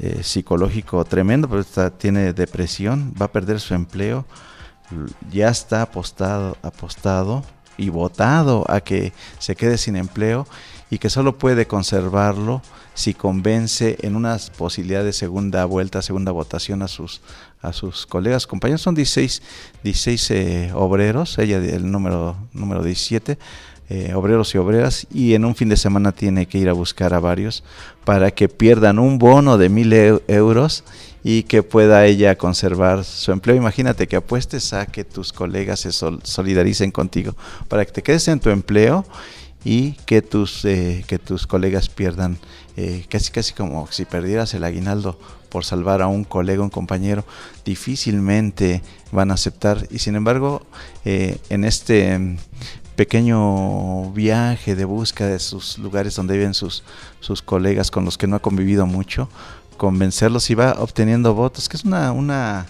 eh, 0.00 0.22
psicológico 0.22 1.04
tremendo, 1.04 1.48
pero 1.48 1.90
tiene 1.92 2.32
depresión, 2.32 3.14
va 3.20 3.26
a 3.26 3.32
perder 3.32 3.60
su 3.60 3.74
empleo, 3.74 4.26
ya 5.30 5.48
está 5.48 5.82
apostado, 5.82 6.56
apostado 6.62 7.44
y 7.76 7.88
votado 7.88 8.64
a 8.68 8.80
que 8.80 9.12
se 9.38 9.56
quede 9.56 9.78
sin 9.78 9.96
empleo 9.96 10.46
y 10.90 10.98
que 10.98 11.10
solo 11.10 11.36
puede 11.38 11.66
conservarlo 11.66 12.62
si 12.94 13.12
convence 13.12 13.96
en 14.02 14.16
unas 14.16 14.50
posibilidades 14.50 15.06
de 15.06 15.12
segunda 15.12 15.64
vuelta, 15.64 16.00
segunda 16.02 16.32
votación 16.32 16.82
a 16.82 16.88
sus 16.88 17.20
a 17.62 17.72
sus 17.72 18.06
colegas, 18.06 18.46
compañeros, 18.46 18.82
son 18.82 18.94
16, 18.94 19.42
16 19.82 20.30
eh, 20.30 20.70
obreros, 20.74 21.36
ella 21.38 21.56
el 21.56 21.90
número 21.90 22.36
número 22.52 22.82
17 22.82 23.38
eh, 23.88 24.14
obreros 24.14 24.52
y 24.52 24.58
obreras 24.58 25.06
y 25.12 25.34
en 25.34 25.44
un 25.44 25.54
fin 25.54 25.68
de 25.68 25.76
semana 25.76 26.10
tiene 26.10 26.46
que 26.46 26.58
ir 26.58 26.68
a 26.68 26.72
buscar 26.72 27.14
a 27.14 27.20
varios 27.20 27.62
para 28.04 28.32
que 28.32 28.48
pierdan 28.48 28.98
un 28.98 29.18
bono 29.18 29.58
de 29.58 29.68
mil 29.68 29.92
euros 30.26 30.82
y 31.22 31.44
que 31.44 31.62
pueda 31.62 32.04
ella 32.04 32.36
conservar 32.36 33.04
su 33.04 33.30
empleo. 33.30 33.54
Imagínate 33.54 34.08
que 34.08 34.16
apuestes 34.16 34.72
a 34.72 34.86
que 34.86 35.04
tus 35.04 35.32
colegas 35.32 35.80
se 35.80 35.92
solidaricen 35.92 36.90
contigo 36.90 37.36
para 37.68 37.84
que 37.84 37.92
te 37.92 38.02
quedes 38.02 38.26
en 38.26 38.40
tu 38.40 38.50
empleo 38.50 39.06
y 39.64 39.92
que 40.04 40.20
tus, 40.20 40.64
eh, 40.64 41.04
que 41.06 41.20
tus 41.20 41.46
colegas 41.46 41.88
pierdan, 41.88 42.38
eh, 42.76 43.04
casi 43.08 43.30
casi 43.30 43.52
como 43.52 43.86
si 43.92 44.04
perdieras 44.04 44.52
el 44.54 44.64
aguinaldo 44.64 45.16
por 45.48 45.64
salvar 45.64 46.02
a 46.02 46.08
un 46.08 46.24
colega, 46.24 46.60
un 46.60 46.70
compañero, 46.70 47.24
difícilmente 47.64 48.82
van 49.12 49.30
a 49.30 49.34
aceptar. 49.34 49.86
Y 49.90 50.00
sin 50.00 50.16
embargo, 50.16 50.66
en 51.04 51.64
este 51.64 52.36
pequeño 52.96 54.10
viaje 54.12 54.74
de 54.74 54.84
búsqueda 54.84 55.28
de 55.28 55.38
sus 55.38 55.78
lugares 55.78 56.16
donde 56.16 56.36
viven 56.36 56.54
sus, 56.54 56.82
sus 57.20 57.42
colegas 57.42 57.90
con 57.90 58.04
los 58.04 58.18
que 58.18 58.26
no 58.26 58.36
ha 58.36 58.40
convivido 58.40 58.86
mucho, 58.86 59.28
convencerlos 59.76 60.50
y 60.50 60.54
va 60.54 60.76
obteniendo 60.78 61.34
votos, 61.34 61.68
que 61.68 61.76
es 61.76 61.84
una, 61.84 62.10
una, 62.12 62.66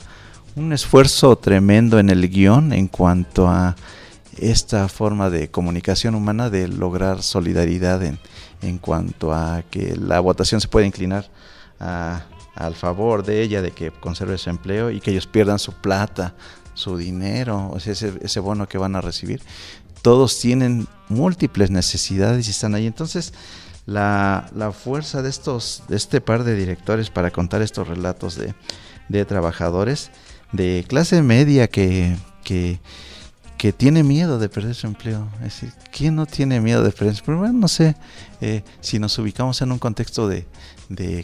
un 0.56 0.72
esfuerzo 0.72 1.36
tremendo 1.36 1.98
en 1.98 2.10
el 2.10 2.28
guion 2.28 2.72
en 2.72 2.88
cuanto 2.88 3.48
a 3.48 3.76
esta 4.36 4.88
forma 4.88 5.30
de 5.30 5.48
comunicación 5.48 6.14
humana 6.14 6.50
de 6.50 6.68
lograr 6.68 7.22
solidaridad 7.22 8.02
en, 8.02 8.18
en 8.60 8.78
cuanto 8.78 9.32
a 9.32 9.62
que 9.70 9.96
la 9.96 10.20
votación 10.20 10.60
se 10.60 10.68
puede 10.68 10.86
inclinar 10.86 11.30
al 11.78 12.74
favor 12.74 13.22
de 13.22 13.42
ella, 13.42 13.62
de 13.62 13.70
que 13.70 13.90
conserve 13.90 14.38
su 14.38 14.50
empleo 14.50 14.90
y 14.90 15.00
que 15.00 15.12
ellos 15.12 15.26
pierdan 15.26 15.58
su 15.58 15.72
plata, 15.72 16.34
su 16.74 16.96
dinero, 16.96 17.70
o 17.72 17.80
sea, 17.80 17.92
ese, 17.92 18.12
ese 18.20 18.40
bono 18.40 18.68
que 18.68 18.76
van 18.76 18.96
a 18.96 19.00
recibir 19.00 19.40
todos 20.06 20.38
tienen 20.38 20.86
múltiples 21.08 21.72
necesidades 21.72 22.46
y 22.46 22.52
están 22.52 22.76
ahí. 22.76 22.86
Entonces, 22.86 23.32
la, 23.86 24.48
fuerza 24.72 25.20
de 25.20 25.28
estos, 25.28 25.82
de 25.88 25.96
este 25.96 26.20
par 26.20 26.44
de 26.44 26.54
directores 26.54 27.10
para 27.10 27.32
contar 27.32 27.60
estos 27.60 27.88
relatos 27.88 28.38
de, 28.38 29.24
trabajadores 29.24 30.12
de 30.52 30.84
clase 30.86 31.22
media 31.22 31.66
que, 31.66 32.16
que, 32.44 32.78
tiene 33.76 34.04
miedo 34.04 34.38
de 34.38 34.48
perder 34.48 34.76
su 34.76 34.86
empleo. 34.86 35.26
Es 35.38 35.60
decir, 35.60 35.72
¿quién 35.90 36.14
no 36.14 36.24
tiene 36.24 36.60
miedo 36.60 36.84
de 36.84 36.92
perder 36.92 37.16
su 37.16 37.22
empleo? 37.22 37.38
Bueno, 37.38 37.58
no 37.58 37.66
sé, 37.66 37.96
eh, 38.40 38.62
si 38.80 39.00
nos 39.00 39.18
ubicamos 39.18 39.60
en 39.60 39.72
un 39.72 39.80
contexto 39.80 40.28
de, 40.28 40.46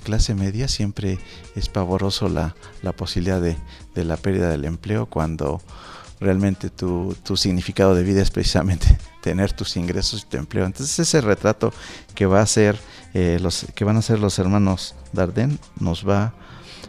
clase 0.03 0.35
media, 0.35 0.67
siempre 0.67 1.21
es 1.55 1.69
pavoroso 1.69 2.29
la, 2.29 2.57
posibilidad 2.97 3.41
de, 3.41 3.57
de 3.95 4.05
la 4.05 4.17
pérdida 4.17 4.49
del 4.49 4.65
empleo 4.65 5.07
cuando 5.07 5.63
realmente 6.23 6.71
tu, 6.71 7.15
significado 7.37 7.95
de 7.95 8.03
vida 8.03 8.23
es 8.23 8.31
precisamente 8.31 8.99
tener 9.23 9.53
tus 9.53 9.77
ingresos 9.77 10.23
y 10.23 10.31
tu 10.31 10.37
empleo. 10.37 10.65
Entonces 10.65 10.99
ese 10.99 11.21
retrato 11.21 11.73
que 12.15 12.27
va 12.27 12.41
a 12.41 12.47
ser 12.47 12.79
eh, 13.15 13.39
los 13.41 13.67
que 13.75 13.85
van 13.85 13.97
a 13.97 14.03
ser 14.03 14.19
los 14.19 14.39
hermanos 14.39 14.95
Darden 15.13 15.59
nos 15.79 16.09
va 16.09 16.35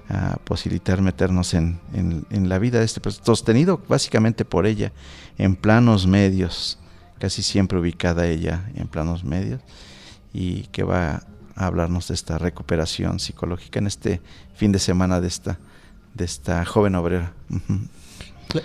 a 0.10 0.38
posibilitar 0.44 1.02
meternos 1.02 1.54
en, 1.54 1.80
la 2.30 2.60
vida 2.60 2.80
de 2.80 2.86
este 2.86 3.02
sostenido 3.12 3.82
básicamente 3.88 4.46
por 4.46 4.66
ella 4.66 4.92
en 5.38 5.56
planos 5.56 6.08
medios, 6.08 6.78
casi 7.20 7.42
siempre 7.42 7.80
ubicada 7.80 8.28
ella 8.28 8.70
en 8.76 8.88
planos 8.88 9.24
medios 9.24 9.62
y 10.34 10.64
que 10.68 10.84
va 10.84 11.24
a 11.56 11.66
hablarnos 11.66 12.08
de 12.08 12.16
esta 12.16 12.38
recuperación 12.38 13.20
psicológica 13.20 13.80
en 13.80 13.88
este 13.88 14.22
fin 14.56 14.72
de 14.72 14.80
semana 14.80 15.22
de 15.22 15.28
esta 15.28 15.60
de 16.14 16.26
esta 16.26 16.64
joven 16.66 16.96
obrera. 16.96 17.34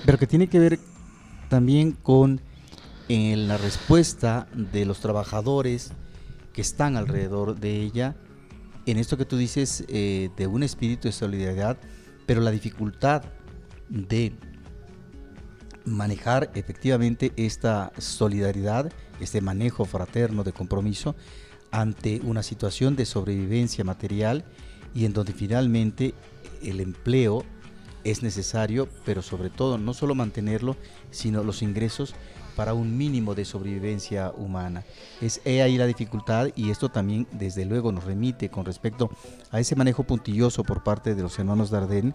Pero 0.05 0.19
que 0.19 0.27
tiene 0.27 0.49
que 0.49 0.59
ver 0.59 0.79
también 1.49 1.93
con 1.93 2.41
eh, 3.09 3.37
la 3.37 3.57
respuesta 3.57 4.49
de 4.55 4.85
los 4.85 5.01
trabajadores 5.01 5.93
que 6.53 6.61
están 6.61 6.97
alrededor 6.97 7.59
de 7.59 7.81
ella 7.81 8.17
en 8.91 8.97
esto 8.97 9.17
que 9.17 9.25
tú 9.25 9.37
dices 9.37 9.85
eh, 9.89 10.31
de 10.37 10.47
un 10.47 10.63
espíritu 10.63 11.09
de 11.09 11.13
solidaridad, 11.13 11.79
pero 12.27 12.41
la 12.41 12.51
dificultad 12.51 13.23
de 13.89 14.33
manejar 15.85 16.51
efectivamente 16.55 17.33
esta 17.37 17.93
solidaridad, 17.99 18.91
este 19.21 19.41
manejo 19.41 19.85
fraterno 19.85 20.45
de 20.45 20.53
compromiso 20.53 21.17
ante 21.71 22.21
una 22.25 22.43
situación 22.43 22.97
de 22.97 23.05
sobrevivencia 23.05 23.85
material 23.85 24.45
y 24.95 25.05
en 25.05 25.13
donde 25.13 25.33
finalmente 25.33 26.15
el 26.63 26.81
empleo 26.81 27.45
es 28.11 28.23
necesario, 28.23 28.89
pero 29.05 29.23
sobre 29.23 29.51
todo 29.51 29.79
no 29.79 29.95
solo 29.95 30.15
mantenerlo, 30.15 30.77
sino 31.11 31.43
los 31.43 31.63
ingresos 31.63 32.15
para 32.57 32.75
un 32.75 32.97
mínimo 32.97 33.37
de 33.37 33.45
sobrevivencia 33.45 34.33
humana. 34.37 34.83
Es 35.21 35.41
ahí 35.47 35.79
la 35.79 35.87
dificultad 35.87 36.49
y 36.57 36.71
esto 36.71 36.89
también 36.89 37.27
desde 37.31 37.65
luego 37.65 37.93
nos 37.93 38.03
remite 38.03 38.49
con 38.49 38.65
respecto 38.65 39.11
a 39.53 39.61
ese 39.61 39.77
manejo 39.77 40.03
puntilloso 40.03 40.65
por 40.65 40.83
parte 40.83 41.15
de 41.15 41.23
los 41.23 41.39
hermanos 41.39 41.71
Dardenne 41.71 42.15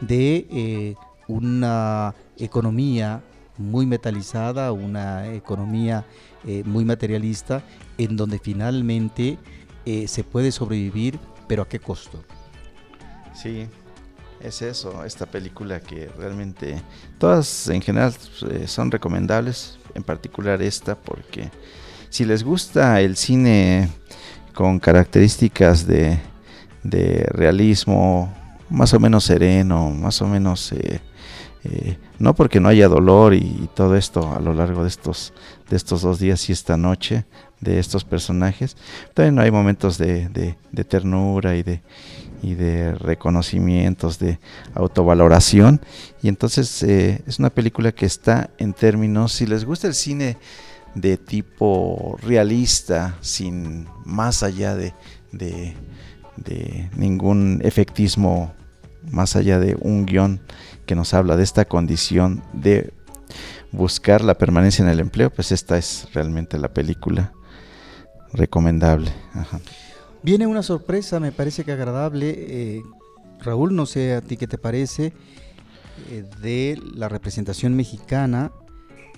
de 0.00 0.46
eh, 0.50 0.94
una 1.28 2.14
economía 2.38 3.22
muy 3.58 3.84
metalizada, 3.84 4.72
una 4.72 5.32
economía 5.32 6.06
eh, 6.46 6.62
muy 6.64 6.84
materialista, 6.84 7.62
en 7.98 8.16
donde 8.16 8.38
finalmente 8.38 9.38
eh, 9.84 10.08
se 10.08 10.24
puede 10.24 10.50
sobrevivir, 10.50 11.18
pero 11.46 11.62
¿a 11.62 11.68
qué 11.68 11.78
costo? 11.78 12.24
Sí, 13.34 13.66
es 14.40 14.62
eso, 14.62 15.04
esta 15.04 15.26
película 15.26 15.80
que 15.80 16.10
realmente 16.18 16.80
todas 17.18 17.68
en 17.68 17.80
general 17.80 18.14
eh, 18.50 18.66
son 18.66 18.90
recomendables, 18.90 19.78
en 19.94 20.02
particular 20.02 20.60
esta 20.62 20.94
porque 20.94 21.50
si 22.10 22.24
les 22.24 22.44
gusta 22.44 23.00
el 23.00 23.16
cine 23.16 23.88
con 24.54 24.78
características 24.78 25.86
de, 25.86 26.18
de 26.82 27.26
realismo 27.30 28.32
más 28.70 28.92
o 28.94 29.00
menos 29.00 29.24
sereno, 29.24 29.90
más 29.90 30.20
o 30.22 30.26
menos 30.26 30.72
eh, 30.72 31.00
eh, 31.64 31.98
no 32.18 32.34
porque 32.34 32.60
no 32.60 32.68
haya 32.68 32.88
dolor 32.88 33.34
y, 33.34 33.68
todo 33.74 33.96
esto 33.96 34.34
a 34.34 34.40
lo 34.40 34.52
largo 34.52 34.82
de 34.82 34.88
estos 34.88 35.32
de 35.68 35.76
estos 35.76 36.02
dos 36.02 36.18
días 36.18 36.48
y 36.48 36.52
esta 36.52 36.76
noche 36.76 37.24
de 37.60 37.78
estos 37.78 38.04
personajes 38.04 38.76
también 39.14 39.38
hay 39.38 39.50
momentos 39.50 39.96
de, 39.96 40.28
de 40.28 40.84
ternura 40.84 41.56
y 41.56 41.62
de 41.62 41.80
y 42.44 42.54
de 42.54 42.94
reconocimientos, 42.94 44.18
de 44.18 44.38
autovaloración. 44.74 45.80
Y 46.22 46.28
entonces 46.28 46.82
eh, 46.82 47.22
es 47.26 47.38
una 47.38 47.48
película 47.48 47.92
que 47.92 48.04
está 48.04 48.50
en 48.58 48.74
términos, 48.74 49.32
si 49.32 49.46
les 49.46 49.64
gusta 49.64 49.86
el 49.86 49.94
cine 49.94 50.36
de 50.94 51.16
tipo 51.16 52.18
realista, 52.22 53.16
sin 53.22 53.88
más 54.04 54.42
allá 54.42 54.76
de, 54.76 54.92
de, 55.32 55.74
ningún 56.96 57.62
efectismo, 57.64 58.52
más 59.10 59.36
allá 59.36 59.58
de 59.58 59.76
un 59.80 60.04
guion 60.04 60.40
que 60.84 60.94
nos 60.94 61.14
habla 61.14 61.36
de 61.36 61.44
esta 61.44 61.64
condición 61.64 62.42
de 62.52 62.92
buscar 63.72 64.22
la 64.22 64.36
permanencia 64.36 64.82
en 64.82 64.90
el 64.90 65.00
empleo, 65.00 65.30
pues 65.30 65.50
esta 65.50 65.78
es 65.78 66.08
realmente 66.12 66.58
la 66.58 66.68
película 66.74 67.32
recomendable. 68.34 69.10
Viene 70.24 70.46
una 70.46 70.62
sorpresa, 70.62 71.20
me 71.20 71.32
parece 71.32 71.64
que 71.64 71.72
agradable. 71.72 72.34
Eh, 72.34 72.82
Raúl, 73.40 73.76
no 73.76 73.84
sé 73.84 74.14
a 74.14 74.22
ti 74.22 74.38
qué 74.38 74.46
te 74.46 74.56
parece, 74.56 75.12
eh, 76.10 76.24
de 76.40 76.80
la 76.94 77.10
representación 77.10 77.76
mexicana 77.76 78.50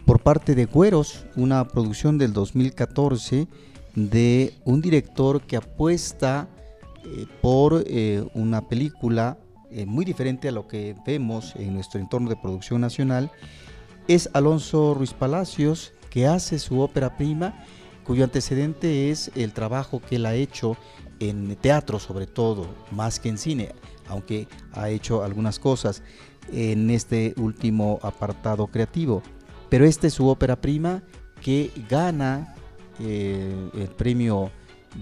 por 0.05 0.19
parte 0.19 0.57
de 0.57 0.65
Güeros, 0.65 1.25
una 1.37 1.69
producción 1.69 2.19
del 2.19 2.33
2014 2.33 3.47
de 3.95 4.55
un 4.65 4.81
director 4.81 5.43
que 5.43 5.57
apuesta 5.57 6.49
eh, 7.05 7.27
por 7.41 7.85
una 8.35 8.69
película 8.69 9.39
muy 9.87 10.05
diferente 10.05 10.49
a 10.49 10.53
lo 10.53 10.67
que 10.67 10.97
vemos 11.07 11.55
en 11.55 11.75
nuestro 11.75 12.01
entorno 12.01 12.31
de 12.31 12.37
producción 12.37 12.81
nacional. 12.81 13.31
Es 14.09 14.29
Alonso 14.33 14.95
Ruiz 14.95 15.13
Palacios 15.13 15.93
que 16.11 16.27
hace 16.27 16.59
su 16.59 16.81
ópera 16.81 17.17
prima 17.17 17.65
cuyo 18.07 18.25
antecedente 18.25 19.11
es 19.11 19.31
el 19.35 19.53
trabajo 19.53 20.01
que 20.01 20.17
él 20.17 20.27
ha 20.27 20.35
hecho 20.35 20.77
en 21.19 21.57
teatro 21.57 21.99
sobre 21.99 22.27
todo, 22.27 22.67
más 22.91 23.19
que 23.19 23.29
en 23.29 23.39
cine, 23.39 23.75
aunque 24.09 24.47
ha 24.73 24.91
hecho 24.91 25.25
algunas 25.25 25.59
cosas 25.59 26.03
en 26.53 26.91
este 26.91 27.35
último 27.37 27.99
apartado 28.03 28.69
creativo. 28.69 29.23
Pero 29.69 29.85
esta 29.85 30.07
es 30.07 30.15
su 30.15 30.29
ópera 30.29 30.61
prima 30.61 31.03
que 31.41 31.73
gana 31.89 32.55
eh, 33.01 33.71
el 33.75 33.89
premio 33.89 34.51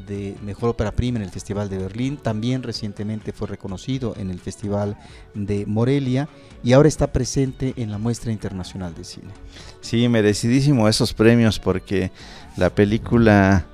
de 0.07 0.37
Mejor 0.43 0.71
Ópera 0.71 0.93
Prima 0.93 1.19
en 1.19 1.25
el 1.25 1.31
Festival 1.31 1.69
de 1.69 1.79
Berlín, 1.79 2.17
también 2.17 2.63
recientemente 2.63 3.33
fue 3.33 3.49
reconocido 3.49 4.15
en 4.19 4.31
el 4.31 4.41
Festival 4.41 4.97
de 5.35 5.67
Morelia 5.67 6.29
y 6.63 6.73
ahora 6.73 6.89
está 6.89 7.13
presente 7.13 7.75
en 7.77 7.91
la 7.91 7.99
Muestra 7.99 8.33
Internacional 8.33 8.95
de 8.95 9.05
Cine. 9.05 9.33
Sí, 9.81 10.09
merecidísimo 10.09 10.89
esos 10.89 11.15
premios 11.15 11.59
porque 11.59 12.11
la 12.57 12.71
película 12.71 13.67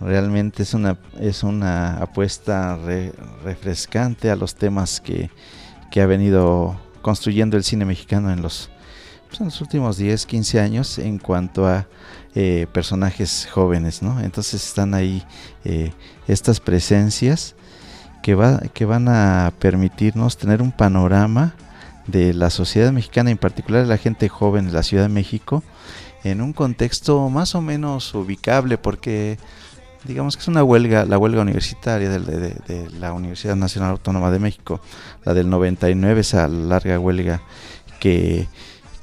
realmente 0.00 0.62
es 0.62 0.74
una, 0.74 0.98
es 1.20 1.42
una 1.42 1.98
apuesta 1.98 2.78
refrescante 3.44 4.30
a 4.30 4.36
los 4.36 4.54
temas 4.54 5.00
que, 5.00 5.30
ha 6.00 6.06
venido 6.06 6.80
construyendo 7.02 7.56
el 7.56 7.64
cine 7.64 7.84
mexicano 7.84 8.32
en 8.32 8.42
los, 8.42 8.70
pues, 9.32 9.40
en 9.40 9.46
los 9.46 9.62
últimos 9.62 9.96
10, 9.96 10.26
15 10.26 10.60
años 10.60 10.98
en 10.98 11.16
cuanto 11.16 11.66
a 11.66 11.86
eh, 12.34 12.66
personajes 12.70 13.48
jóvenes, 13.50 14.02
¿no? 14.02 14.20
Entonces 14.20 14.62
están 14.62 14.92
ahí 14.92 15.24
eh, 15.64 15.92
estas 16.28 16.60
presencias 16.60 17.54
que, 18.22 18.34
va, 18.34 18.60
que 18.74 18.84
van 18.84 19.08
a 19.08 19.50
permitirnos 19.58 20.36
tener 20.36 20.60
un 20.60 20.70
panorama 20.70 21.54
de 22.06 22.34
la 22.34 22.50
sociedad 22.50 22.92
mexicana, 22.92 23.30
en 23.30 23.38
particular 23.38 23.80
de 23.82 23.88
la 23.88 23.96
gente 23.96 24.28
joven 24.28 24.66
de 24.66 24.72
la 24.72 24.82
Ciudad 24.82 25.04
de 25.04 25.08
México, 25.08 25.62
en 26.24 26.42
un 26.42 26.52
contexto 26.52 27.30
más 27.30 27.54
o 27.54 27.62
menos 27.62 28.14
ubicable, 28.14 28.76
porque 28.76 29.38
digamos 30.04 30.36
que 30.36 30.42
es 30.42 30.48
una 30.48 30.62
huelga, 30.62 31.06
la 31.06 31.16
huelga 31.16 31.40
universitaria 31.40 32.10
de, 32.10 32.90
la 33.00 33.14
Universidad 33.14 33.56
Nacional 33.56 33.92
Autónoma 33.92 34.30
de 34.30 34.40
México, 34.40 34.82
la 35.24 35.32
del 35.32 35.48
99, 35.48 36.20
esa 36.20 36.46
larga 36.48 36.98
huelga 36.98 37.40
que, 37.98 38.46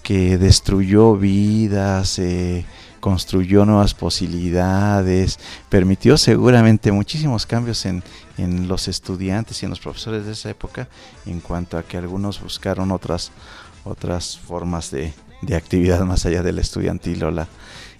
que 0.10 0.40
destruyó 0.40 1.16
vidas, 1.16 2.18
eh, 2.18 2.66
construyó 3.00 3.64
nuevas 3.64 3.94
posibilidades, 3.94 5.38
permitió 5.70 6.18
seguramente 6.18 6.92
muchísimos 6.92 7.46
cambios 7.46 7.86
en, 7.86 8.02
en 8.40 8.68
los 8.68 8.88
estudiantes 8.88 9.62
y 9.62 9.68
en 9.68 9.70
los 9.70 9.80
profesores 9.80 10.26
de 10.26 10.32
esa 10.32 10.50
época 10.50 10.88
en 11.28 11.40
cuanto 11.42 11.78
a 11.78 11.84
que 11.84 11.96
algunos 11.96 12.42
buscaron 12.42 12.92
otras, 12.92 13.32
otras 13.84 14.40
formas 14.40 14.90
de, 14.90 15.14
de 15.44 15.56
actividad 15.56 16.00
más 16.06 16.26
allá 16.26 16.42
del 16.42 16.58
estudiantil 16.58 17.26
o 17.26 17.30
la, 17.30 17.48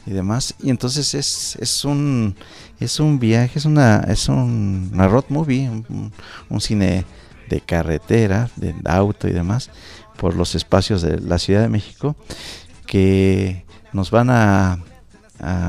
y 0.08 0.10
demás. 0.10 0.56
Y 0.64 0.72
entonces 0.72 1.14
es, 1.14 1.58
es 1.58 1.86
un 1.86 2.36
es 2.80 3.00
un 3.00 3.20
viaje, 3.20 3.60
es 3.60 3.66
una 3.66 4.00
es 4.08 4.28
un, 4.30 4.90
una 4.92 5.08
road 5.08 5.26
movie, 5.30 5.70
un, 5.70 6.60
cine 6.60 7.06
de 7.50 7.62
carretera, 7.62 8.50
de 8.56 8.74
auto 8.86 9.28
y 9.28 9.32
demás 9.32 9.70
por 10.20 10.36
los 10.36 10.54
espacios 10.54 11.02
de 11.02 11.20
la 11.20 11.40
Ciudad 11.40 11.62
de 11.62 11.70
México 11.70 12.16
que 12.86 13.66
nos 13.94 14.12
van 14.12 14.30
a, 14.30 14.80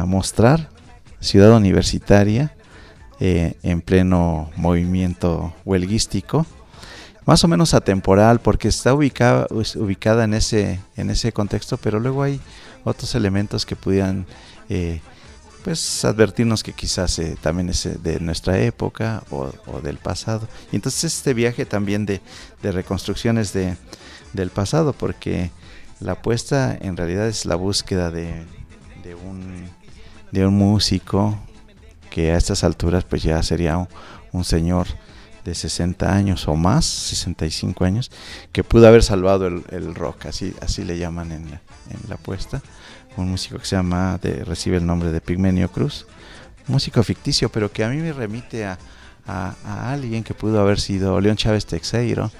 mostrar 0.04 0.68
ciudad 1.20 1.52
universitaria 1.52 2.52
eh, 3.20 3.54
en 3.62 3.82
pleno 3.82 4.50
movimiento 4.56 5.54
huelguístico 5.64 6.44
más 7.24 7.44
o 7.44 7.48
menos 7.48 7.72
atemporal 7.72 8.40
porque 8.40 8.66
está 8.66 8.92
ubicada, 8.94 9.46
ubicada 9.76 10.24
en 10.24 10.34
ese 10.34 10.80
en 10.96 11.08
ese 11.08 11.30
contexto 11.30 11.76
pero 11.76 12.00
luego 12.00 12.24
hay 12.24 12.40
otros 12.82 13.14
elementos 13.14 13.64
que 13.64 13.76
pudieran 13.76 14.26
eh, 14.68 15.00
pues 15.62 16.04
advertirnos 16.04 16.64
que 16.64 16.72
quizás 16.72 17.16
eh, 17.20 17.36
también 17.40 17.68
es 17.68 18.02
de 18.02 18.18
nuestra 18.18 18.58
época 18.58 19.22
o, 19.30 19.52
del 19.82 19.98
pasado. 19.98 20.48
Y 20.72 20.76
entonces 20.76 21.04
este 21.04 21.34
viaje 21.34 21.66
también 21.66 22.06
de, 22.06 22.22
de 22.62 22.72
reconstrucciones 22.72 23.52
de, 23.52 23.76
del 24.32 24.50
pasado, 24.50 24.92
porque 24.92 25.50
la 26.00 26.12
apuesta 26.12 26.76
en 26.80 26.96
realidad 26.96 27.26
es 27.28 27.44
la 27.44 27.56
búsqueda 27.56 28.10
de, 28.10 28.44
de, 29.02 29.14
un, 29.14 29.68
de 30.30 30.46
un 30.46 30.56
músico 30.56 31.38
que 32.10 32.32
a 32.32 32.36
estas 32.36 32.64
alturas 32.64 33.04
pues 33.04 33.22
ya 33.22 33.42
sería 33.42 33.88
un, 34.32 34.44
señor 34.44 34.86
de 35.44 35.54
60 35.54 36.12
años 36.12 36.48
o 36.48 36.54
más, 36.54 36.84
65 36.84 37.84
años, 37.84 38.10
que 38.52 38.64
pudo 38.64 38.86
haber 38.88 39.02
salvado 39.02 39.46
el, 39.46 39.94
rock, 39.94 40.26
así, 40.26 40.54
así 40.60 40.84
le 40.84 40.98
llaman 40.98 41.32
en 41.32 41.50
la, 41.50 41.60
en 41.90 42.08
la 42.08 42.16
apuesta. 42.16 42.60
Un 43.16 43.30
músico 43.30 43.58
que 43.58 43.64
se 43.64 43.76
llama, 43.76 44.18
de, 44.22 44.44
recibe 44.44 44.76
el 44.76 44.86
nombre 44.86 45.12
de 45.12 45.20
Pigmenio 45.20 45.70
Cruz, 45.70 46.06
músico 46.66 47.02
ficticio, 47.02 47.50
pero 47.50 47.72
que 47.72 47.84
a 47.84 47.88
mí 47.88 47.96
me 47.96 48.12
remite 48.12 48.64
a, 48.64 48.78
a, 49.26 49.92
alguien 49.92 50.24
que 50.24 50.34
pudo 50.34 50.60
haber 50.60 50.80
sido 50.80 51.20
León 51.20 51.36
Chávez 51.36 51.66
Texeiro, 51.66 52.30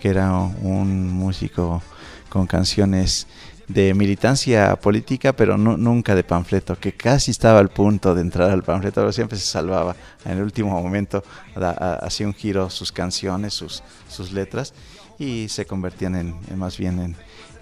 que 0.00 0.08
era 0.08 0.32
un 0.32 1.08
músico 1.08 1.82
con 2.28 2.46
canciones 2.46 3.26
de 3.68 3.94
militancia 3.94 4.74
política, 4.74 5.32
pero 5.32 5.56
nunca 5.56 6.16
de 6.16 6.24
panfleto, 6.24 6.76
que 6.76 6.92
casi 6.92 7.30
estaba 7.30 7.60
al 7.60 7.68
punto 7.68 8.14
de 8.16 8.22
entrar 8.22 8.50
al 8.50 8.64
panfleto, 8.64 9.00
pero 9.00 9.12
siempre 9.12 9.38
se 9.38 9.46
salvaba. 9.46 9.94
En 10.24 10.38
el 10.38 10.42
último 10.42 10.70
momento 10.82 11.22
hacía 11.54 12.26
un 12.26 12.34
giro 12.34 12.68
sus 12.68 12.90
canciones, 12.90 13.54
sus, 13.54 13.84
sus 14.08 14.32
letras, 14.32 14.74
y 15.18 15.48
se 15.48 15.66
convertían 15.66 16.16
en, 16.16 16.58
más 16.58 16.78
bien 16.78 17.16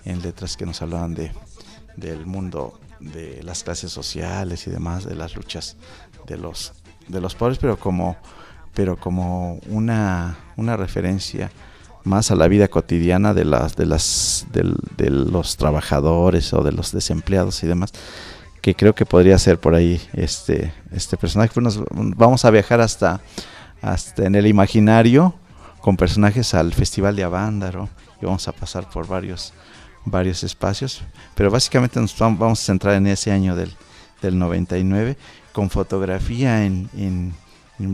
en, 0.04 0.22
letras 0.22 0.56
que 0.56 0.64
nos 0.64 0.80
hablaban 0.80 1.14
de, 1.14 1.30
del 1.96 2.24
mundo 2.24 2.80
de 3.00 3.42
las 3.42 3.62
clases 3.62 3.92
sociales 3.92 4.66
y 4.66 4.70
demás, 4.70 5.04
de 5.04 5.14
las 5.14 5.36
luchas 5.36 5.76
de 6.26 6.38
los, 6.38 6.72
de 7.06 7.20
los 7.20 7.34
pobres, 7.34 7.58
pero 7.58 7.78
como, 7.78 8.16
pero 8.72 8.96
como 8.96 9.60
una, 9.68 10.38
una 10.56 10.78
referencia 10.78 11.50
más 12.08 12.30
a 12.30 12.34
la 12.36 12.48
vida 12.48 12.68
cotidiana 12.68 13.34
de 13.34 13.44
las 13.44 13.76
de 13.76 13.86
las 13.86 14.46
de, 14.52 15.10
los 15.10 15.56
trabajadores 15.56 16.52
o 16.52 16.62
de 16.62 16.72
los 16.72 16.92
desempleados 16.92 17.62
y 17.62 17.66
demás 17.66 17.92
que 18.60 18.74
creo 18.74 18.94
que 18.94 19.06
podría 19.06 19.38
ser 19.38 19.60
por 19.60 19.74
ahí 19.74 20.00
este 20.14 20.72
este 20.90 21.16
personaje 21.16 21.52
pues 21.54 21.78
vamos 21.92 22.44
a 22.44 22.50
viajar 22.50 22.80
hasta 22.80 23.20
hasta 23.82 24.24
en 24.24 24.34
el 24.34 24.46
imaginario 24.46 25.34
con 25.80 25.96
personajes 25.96 26.54
al 26.54 26.72
festival 26.72 27.14
de 27.14 27.24
Avándaro 27.24 27.88
y 28.20 28.26
vamos 28.26 28.48
a 28.48 28.52
pasar 28.52 28.90
por 28.90 29.06
varios 29.06 29.52
varios 30.10 30.42
espacios, 30.42 31.02
pero 31.34 31.50
básicamente 31.50 32.00
nos 32.00 32.16
vamos 32.18 32.60
a 32.60 32.64
centrar 32.64 32.94
en 32.94 33.06
ese 33.06 33.30
año 33.30 33.54
del, 33.54 33.72
del 34.22 34.38
99 34.38 35.16
con 35.52 35.70
fotografía 35.70 36.64
en, 36.64 36.88
en, 36.96 37.34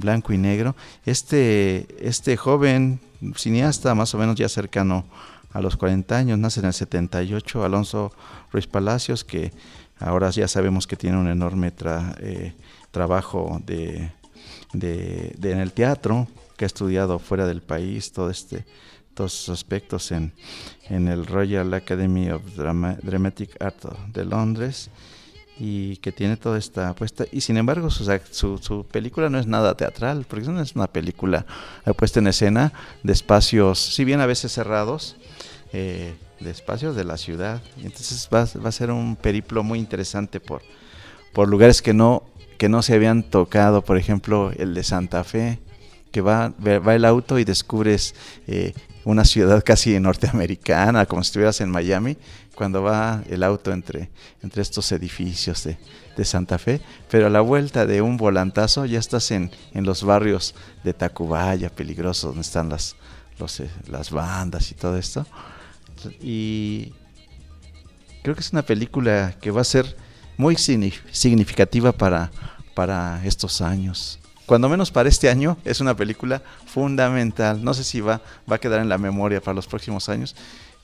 blanco 0.01 0.33
y 0.33 0.39
negro. 0.39 0.75
Este, 1.05 1.87
este 2.01 2.37
joven 2.37 3.01
cineasta, 3.37 3.95
más 3.95 4.15
o 4.15 4.19
menos 4.19 4.37
ya 4.37 4.49
cercano 4.49 5.05
a 5.53 5.61
los 5.61 5.77
40 5.77 6.17
años, 6.17 6.39
nace 6.39 6.61
en 6.61 6.67
el 6.67 6.73
78, 6.73 7.65
Alonso 7.65 8.13
Ruiz 8.53 8.67
Palacios, 8.67 9.25
que 9.25 9.53
ahora 9.99 10.31
ya 10.31 10.49
sabemos 10.49 10.87
que 10.87 10.97
tiene 10.97 11.17
un 11.17 11.29
enorme 11.29 11.73
eh, 12.19 12.55
trabajo 12.91 13.61
de, 13.65 14.11
en 14.73 15.59
el 15.59 15.73
teatro, 15.73 16.27
que 16.57 16.65
ha 16.65 16.67
estudiado 16.67 17.19
fuera 17.19 17.47
del 17.47 17.63
país, 17.63 18.13
todo 18.13 18.31
este 18.31 18.65
todos 19.15 19.33
estos 19.33 19.51
aspectos 19.51 20.11
en, 20.11 20.33
en 20.89 21.07
el 21.07 21.25
Royal 21.25 21.73
Academy 21.73 22.31
of 22.31 22.43
Dramatic 22.57 23.63
Art 23.63 23.85
de 24.13 24.25
Londres 24.25 24.91
y 25.59 25.97
que 25.99 26.13
tiene 26.13 26.37
toda 26.37 26.59
esta 26.59 26.91
apuesta. 26.91 27.25
Y 27.31 27.41
sin 27.41 27.57
embargo 27.57 27.91
su, 27.91 28.05
su, 28.59 28.87
película 28.91 29.29
no 29.31 29.39
es 29.39 29.47
nada 29.47 29.77
teatral 29.77 30.27
porque 30.29 30.47
no 30.49 30.61
es 30.61 30.75
una 30.75 30.87
película 30.87 31.47
puesta 31.97 32.21
en 32.21 32.27
escena 32.27 32.73
de 33.03 33.13
espacios 33.13 33.79
si 33.79 34.05
bien 34.05 34.21
a 34.21 34.27
veces 34.27 34.53
cerrados 34.53 35.17
eh, 35.73 36.15
de 36.41 36.51
espacios 36.51 36.97
de 36.97 37.05
la 37.05 37.17
ciudad. 37.17 37.63
Entonces 37.79 38.29
va, 38.33 38.47
va, 38.63 38.69
a 38.69 38.73
ser 38.73 38.91
un 38.91 39.17
periplo 39.17 39.63
muy 39.63 39.79
interesante 39.79 40.41
por, 40.41 40.63
por 41.33 41.49
lugares 41.49 41.83
que 41.83 41.95
no 41.95 42.25
que 42.59 42.69
no 42.69 42.83
se 42.83 42.95
habían 42.95 43.25
tocado 43.25 43.83
por 43.83 43.99
ejemplo 43.99 44.53
el 44.57 44.75
de 44.75 44.85
Santa 44.85 45.25
Fe 45.25 45.59
que 46.15 46.21
va, 46.21 46.53
va 46.61 46.95
el 46.95 47.05
auto 47.05 47.41
y 47.41 47.45
descubres 47.45 48.15
eh, 48.47 48.73
una 49.05 49.25
ciudad 49.25 49.63
casi 49.65 49.99
norteamericana, 49.99 51.07
como 51.07 51.25
si 51.25 51.29
estuvieras 51.29 51.61
en 51.61 51.71
Miami, 51.71 52.17
cuando 52.55 52.83
va 52.83 53.23
el 53.29 53.43
auto 53.43 53.73
entre, 53.73 54.11
entre 54.43 54.63
estos 54.63 54.91
edificios 54.93 55.65
de, 55.65 55.77
Santa 56.25 56.59
Fe, 56.59 56.81
pero 57.11 57.27
a 57.27 57.31
la 57.31 57.41
vuelta 57.41 57.87
de 57.87 58.01
un 58.01 58.17
volantazo 58.17 58.85
ya 58.85 59.01
estás 59.01 59.33
en, 59.33 59.51
en 59.73 59.85
los 59.85 60.05
barrios 60.05 60.55
de 60.85 60.95
Tacubaya, 60.95 61.71
peligrosos, 61.71 62.31
donde 62.31 62.43
están 62.43 62.69
las, 62.69 62.95
eh, 63.59 63.69
las 63.89 64.11
bandas 64.11 64.71
y 64.71 64.75
todo 64.75 64.97
esto. 64.97 65.27
Y 66.21 66.93
creo 68.23 68.37
que 68.37 68.43
es 68.43 68.53
una 68.53 68.63
película 68.63 69.35
que 69.41 69.51
va 69.51 69.63
a 69.63 69.65
ser 69.65 69.97
muy 70.37 70.57
significativa 70.57 71.91
para, 71.91 72.31
para 72.75 73.21
estos 73.25 73.61
años 73.61 74.21
cuando 74.47 74.69
menos 74.69 74.91
para 74.91 75.09
este 75.09 75.31
año, 75.31 75.57
es 75.65 75.81
una 75.81 75.97
película 75.97 76.43
fundamental. 76.67 77.65
No 77.65 77.73
sé 77.73 77.83
si 77.83 78.01
va, 78.01 78.21
va 78.51 78.57
a 78.57 78.61
quedar 78.61 78.81
en 78.81 78.89
la 78.89 78.99
memoria 78.99 79.41
para 79.41 79.55
los 79.55 79.67
próximos 79.67 80.09
años. 80.09 80.37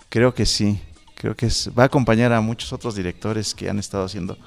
Creo 0.09 0.35
que 0.35 0.47
sí. 0.47 0.81
Creo 1.21 1.37
que 1.37 1.49
va 1.79 1.83
a 1.83 1.87
acompañar 1.87 2.33
a 2.33 2.41
muchos 2.41 2.73
otros 2.73 2.95
directores 2.95 3.55
que 3.55 3.69
han 3.69 3.79
estado 3.79 4.05
haciendo 4.05 4.39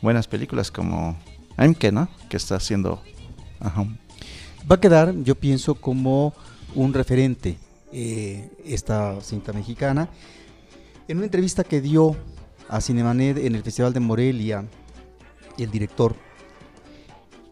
buenas 0.00 0.26
películas, 0.26 0.70
como 0.70 1.18
Aimke, 1.58 1.92
¿no? 1.92 2.08
Que 2.30 2.38
está 2.38 2.56
haciendo. 2.56 3.02
Va 3.60 4.76
a 4.76 4.80
quedar, 4.80 5.14
yo 5.24 5.34
pienso, 5.34 5.74
como 5.74 6.32
un 6.74 6.94
referente 6.94 7.58
eh, 7.92 8.50
esta 8.64 9.20
cinta 9.20 9.52
mexicana. 9.52 10.08
En 11.06 11.18
una 11.18 11.26
entrevista 11.26 11.64
que 11.64 11.82
dio 11.82 12.16
a 12.66 12.80
Cinemanet 12.80 13.36
en 13.36 13.54
el 13.54 13.62
Festival 13.62 13.92
de 13.92 14.00
Morelia, 14.00 14.64
el 15.58 15.70
director 15.70 16.16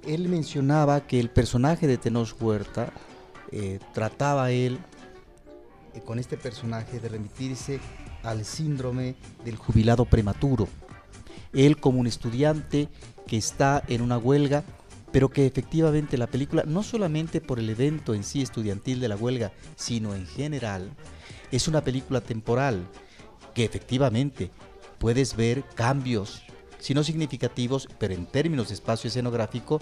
él 0.06 0.26
mencionaba 0.30 1.06
que 1.06 1.20
el 1.20 1.28
personaje 1.28 1.86
de 1.86 1.98
Tenoch 1.98 2.34
Huerta 2.40 2.94
eh, 3.52 3.78
trataba 3.92 4.50
él 4.50 4.78
eh, 5.94 6.00
con 6.00 6.18
este 6.18 6.38
personaje 6.38 6.98
de 6.98 7.10
remitirse 7.10 7.78
al 8.22 8.44
síndrome 8.44 9.14
del 9.44 9.56
jubilado 9.56 10.04
prematuro. 10.04 10.68
Él 11.52 11.78
como 11.78 12.00
un 12.00 12.06
estudiante 12.06 12.88
que 13.26 13.36
está 13.36 13.82
en 13.88 14.02
una 14.02 14.18
huelga, 14.18 14.64
pero 15.12 15.28
que 15.28 15.46
efectivamente 15.46 16.16
la 16.16 16.28
película, 16.28 16.64
no 16.66 16.82
solamente 16.82 17.40
por 17.40 17.58
el 17.58 17.70
evento 17.70 18.14
en 18.14 18.24
sí 18.24 18.42
estudiantil 18.42 19.00
de 19.00 19.08
la 19.08 19.16
huelga, 19.16 19.52
sino 19.76 20.14
en 20.14 20.26
general, 20.26 20.90
es 21.50 21.66
una 21.66 21.82
película 21.82 22.20
temporal, 22.20 22.86
que 23.54 23.64
efectivamente 23.64 24.50
puedes 24.98 25.34
ver 25.34 25.64
cambios 25.74 26.42
sino 26.80 27.04
significativos, 27.04 27.88
pero 27.98 28.14
en 28.14 28.26
términos 28.26 28.68
de 28.68 28.74
espacio 28.74 29.08
escenográfico, 29.08 29.80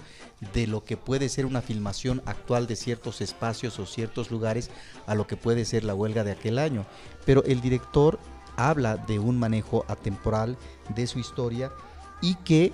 de 0.53 0.67
lo 0.67 0.85
que 0.85 0.97
puede 0.97 1.29
ser 1.29 1.47
una 1.47 1.63
filmación 1.63 2.23
actual 2.27 2.67
de 2.67 2.77
ciertos 2.77 3.21
espacios 3.21 3.79
o 3.79 3.87
ciertos 3.87 4.31
lugares 4.31 4.71
a 5.07 5.15
lo 5.15 5.27
que 5.27 5.37
puede 5.37 5.65
ser 5.65 5.85
la 5.85 5.95
huelga 5.95 6.25
de 6.25 6.33
aquel 6.33 6.59
año. 6.59 6.85
Pero 7.25 7.43
el 7.45 7.61
director 7.61 8.19
habla 8.57 8.97
de 8.97 9.19
un 9.19 9.39
manejo 9.39 9.85
atemporal 9.89 10.59
de 10.95 11.07
su 11.07 11.19
historia 11.19 11.73
y 12.21 12.35
que 12.37 12.73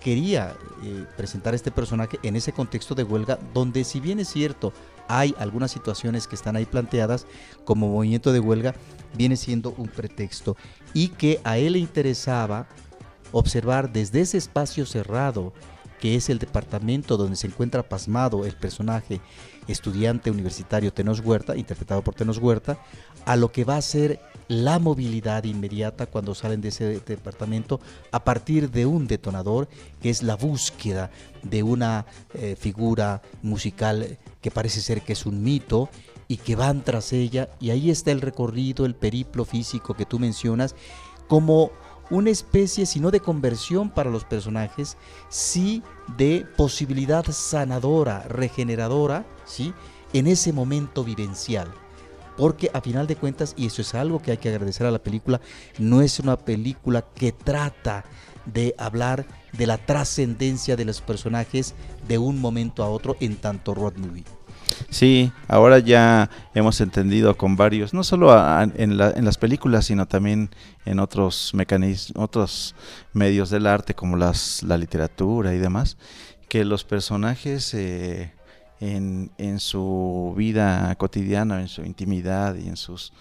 quería 0.00 0.54
eh, 0.84 1.06
presentar 1.16 1.54
este 1.54 1.70
personaje 1.70 2.18
en 2.22 2.36
ese 2.36 2.52
contexto 2.52 2.94
de 2.94 3.02
huelga, 3.02 3.38
donde 3.54 3.82
si 3.82 3.98
bien 3.98 4.20
es 4.20 4.28
cierto, 4.28 4.72
hay 5.08 5.34
algunas 5.38 5.70
situaciones 5.70 6.26
que 6.26 6.34
están 6.34 6.56
ahí 6.56 6.66
planteadas 6.66 7.26
como 7.64 7.88
movimiento 7.88 8.32
de 8.32 8.40
huelga, 8.40 8.74
viene 9.16 9.36
siendo 9.36 9.70
un 9.78 9.88
pretexto 9.88 10.56
y 10.92 11.08
que 11.08 11.40
a 11.44 11.58
él 11.58 11.74
le 11.74 11.78
interesaba 11.78 12.68
observar 13.38 13.92
desde 13.92 14.20
ese 14.22 14.38
espacio 14.38 14.86
cerrado 14.86 15.52
que 16.00 16.14
es 16.14 16.28
el 16.28 16.38
departamento 16.38 17.16
donde 17.16 17.36
se 17.36 17.46
encuentra 17.46 17.82
pasmado 17.82 18.44
el 18.44 18.54
personaje 18.54 19.20
estudiante 19.66 20.30
universitario 20.30 20.92
Tenos 20.92 21.20
Huerta, 21.20 21.56
interpretado 21.56 22.02
por 22.02 22.14
Tenos 22.14 22.38
Huerta, 22.38 22.78
a 23.24 23.36
lo 23.36 23.50
que 23.50 23.64
va 23.64 23.76
a 23.76 23.82
ser 23.82 24.20
la 24.48 24.78
movilidad 24.78 25.44
inmediata 25.44 26.06
cuando 26.06 26.34
salen 26.34 26.60
de 26.60 26.68
ese 26.68 27.00
departamento 27.00 27.80
a 28.12 28.22
partir 28.22 28.70
de 28.70 28.86
un 28.86 29.06
detonador 29.06 29.68
que 30.00 30.10
es 30.10 30.22
la 30.22 30.36
búsqueda 30.36 31.10
de 31.42 31.62
una 31.62 32.06
eh, 32.34 32.56
figura 32.58 33.22
musical 33.42 34.18
que 34.40 34.50
parece 34.50 34.80
ser 34.80 35.02
que 35.02 35.14
es 35.14 35.26
un 35.26 35.42
mito 35.42 35.88
y 36.28 36.36
que 36.36 36.54
van 36.54 36.84
tras 36.84 37.12
ella. 37.12 37.48
Y 37.58 37.70
ahí 37.70 37.90
está 37.90 38.12
el 38.12 38.20
recorrido, 38.20 38.86
el 38.86 38.94
periplo 38.94 39.44
físico 39.44 39.94
que 39.94 40.06
tú 40.06 40.18
mencionas 40.18 40.76
como 41.26 41.72
una 42.10 42.30
especie, 42.30 42.86
si 42.86 43.00
no 43.00 43.10
de 43.10 43.20
conversión 43.20 43.90
para 43.90 44.10
los 44.10 44.24
personajes, 44.24 44.96
sí 45.28 45.82
de 46.16 46.46
posibilidad 46.56 47.24
sanadora, 47.30 48.22
regeneradora, 48.28 49.26
¿sí? 49.44 49.74
en 50.12 50.26
ese 50.26 50.52
momento 50.52 51.04
vivencial. 51.04 51.72
Porque 52.36 52.70
a 52.74 52.80
final 52.80 53.06
de 53.06 53.16
cuentas, 53.16 53.54
y 53.56 53.66
eso 53.66 53.82
es 53.82 53.94
algo 53.94 54.20
que 54.20 54.30
hay 54.30 54.36
que 54.36 54.50
agradecer 54.50 54.86
a 54.86 54.90
la 54.90 55.02
película, 55.02 55.40
no 55.78 56.02
es 56.02 56.20
una 56.20 56.36
película 56.36 57.02
que 57.14 57.32
trata 57.32 58.04
de 58.44 58.74
hablar 58.78 59.26
de 59.52 59.66
la 59.66 59.78
trascendencia 59.78 60.76
de 60.76 60.84
los 60.84 61.00
personajes 61.00 61.74
de 62.06 62.18
un 62.18 62.40
momento 62.40 62.82
a 62.84 62.90
otro 62.90 63.16
en 63.20 63.36
tanto 63.36 63.74
road 63.74 63.96
movie. 63.96 64.35
Sí, 64.90 65.32
ahora 65.48 65.78
ya 65.78 66.30
hemos 66.54 66.80
entendido 66.80 67.36
con 67.36 67.56
varios, 67.56 67.94
no 67.94 68.02
solo 68.04 68.34
en, 68.76 68.96
las 68.96 69.38
películas, 69.38 69.86
sino 69.86 70.06
también 70.06 70.50
en 70.84 70.98
otros 70.98 71.52
mecanismos, 71.54 72.22
otros 72.22 72.74
medios 73.12 73.50
del 73.50 73.66
arte 73.66 73.94
como 73.94 74.16
las, 74.16 74.62
la 74.62 74.78
literatura 74.78 75.54
y 75.54 75.58
demás, 75.58 75.96
que 76.48 76.64
los 76.64 76.84
personajes 76.84 77.74
eh, 77.74 78.32
en, 78.80 79.30
su 79.58 80.34
vida 80.36 80.94
cotidiana, 80.96 81.60
en 81.60 81.68
su 81.68 81.82
intimidad 81.82 82.56
y 82.56 82.68
en 82.68 82.76
sus, 82.76 83.12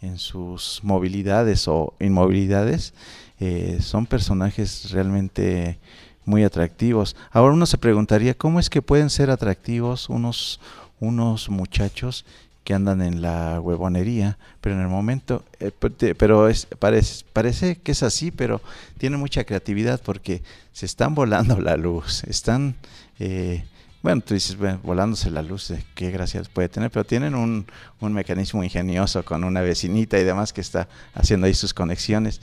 en 0.00 0.18
sus 0.18 0.80
movilidades 0.82 1.68
o 1.68 1.94
inmovilidades, 2.00 2.94
eh, 3.38 3.78
son 3.80 4.06
personajes 4.06 4.90
realmente 4.90 5.78
muy 6.24 6.44
atractivos. 6.44 7.16
Ahora 7.30 7.54
uno 7.54 7.66
se 7.66 7.78
preguntaría, 7.78 8.34
¿cómo 8.34 8.60
es 8.60 8.70
que 8.70 8.82
pueden 8.82 9.10
ser 9.10 9.30
atractivos 9.30 10.08
unos 10.08 10.60
unos 11.00 11.48
muchachos 11.48 12.24
que 12.64 12.74
andan 12.74 13.02
en 13.02 13.22
la 13.22 13.60
huevonería, 13.60 14.38
pero 14.60 14.76
en 14.76 14.82
el 14.82 14.88
momento, 14.88 15.44
eh, 15.58 15.72
pero 16.16 16.48
es, 16.48 16.66
parece, 16.78 17.24
parece 17.32 17.76
que 17.76 17.92
es 17.92 18.02
así, 18.02 18.30
pero 18.30 18.60
tiene 18.98 19.16
mucha 19.16 19.44
creatividad 19.44 20.00
porque 20.04 20.42
se 20.72 20.86
están 20.86 21.14
volando 21.14 21.58
la 21.60 21.76
luz, 21.76 22.22
están, 22.24 22.76
eh, 23.18 23.64
bueno, 24.02 24.20
tú 24.20 24.34
dices, 24.34 24.56
volándose 24.82 25.30
la 25.30 25.42
luz, 25.42 25.70
eh, 25.70 25.84
qué 25.94 26.10
gracia 26.10 26.42
puede 26.52 26.68
tener, 26.68 26.90
pero 26.90 27.04
tienen 27.04 27.34
un, 27.34 27.66
un 27.98 28.12
mecanismo 28.12 28.62
ingenioso 28.62 29.24
con 29.24 29.44
una 29.44 29.62
vecinita 29.62 30.18
y 30.18 30.24
demás 30.24 30.52
que 30.52 30.60
está 30.60 30.88
haciendo 31.14 31.46
ahí 31.46 31.54
sus 31.54 31.74
conexiones. 31.74 32.40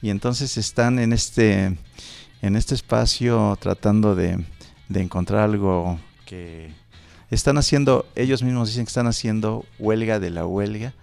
Y 0.00 0.10
entonces 0.10 0.56
están 0.56 0.98
en 0.98 1.12
este, 1.12 1.76
en 2.40 2.56
este 2.56 2.74
espacio 2.74 3.56
tratando 3.60 4.14
de, 4.14 4.44
de 4.88 5.02
encontrar 5.02 5.42
algo 5.42 5.98
que 6.24 6.72
están 7.30 7.58
haciendo, 7.58 8.06
ellos 8.14 8.42
mismos 8.42 8.68
dicen 8.68 8.84
que 8.84 8.90
están 8.90 9.06
haciendo 9.06 9.64
huelga 9.78 10.18
de 10.18 10.30
la 10.30 10.46
huelga, 10.46 10.94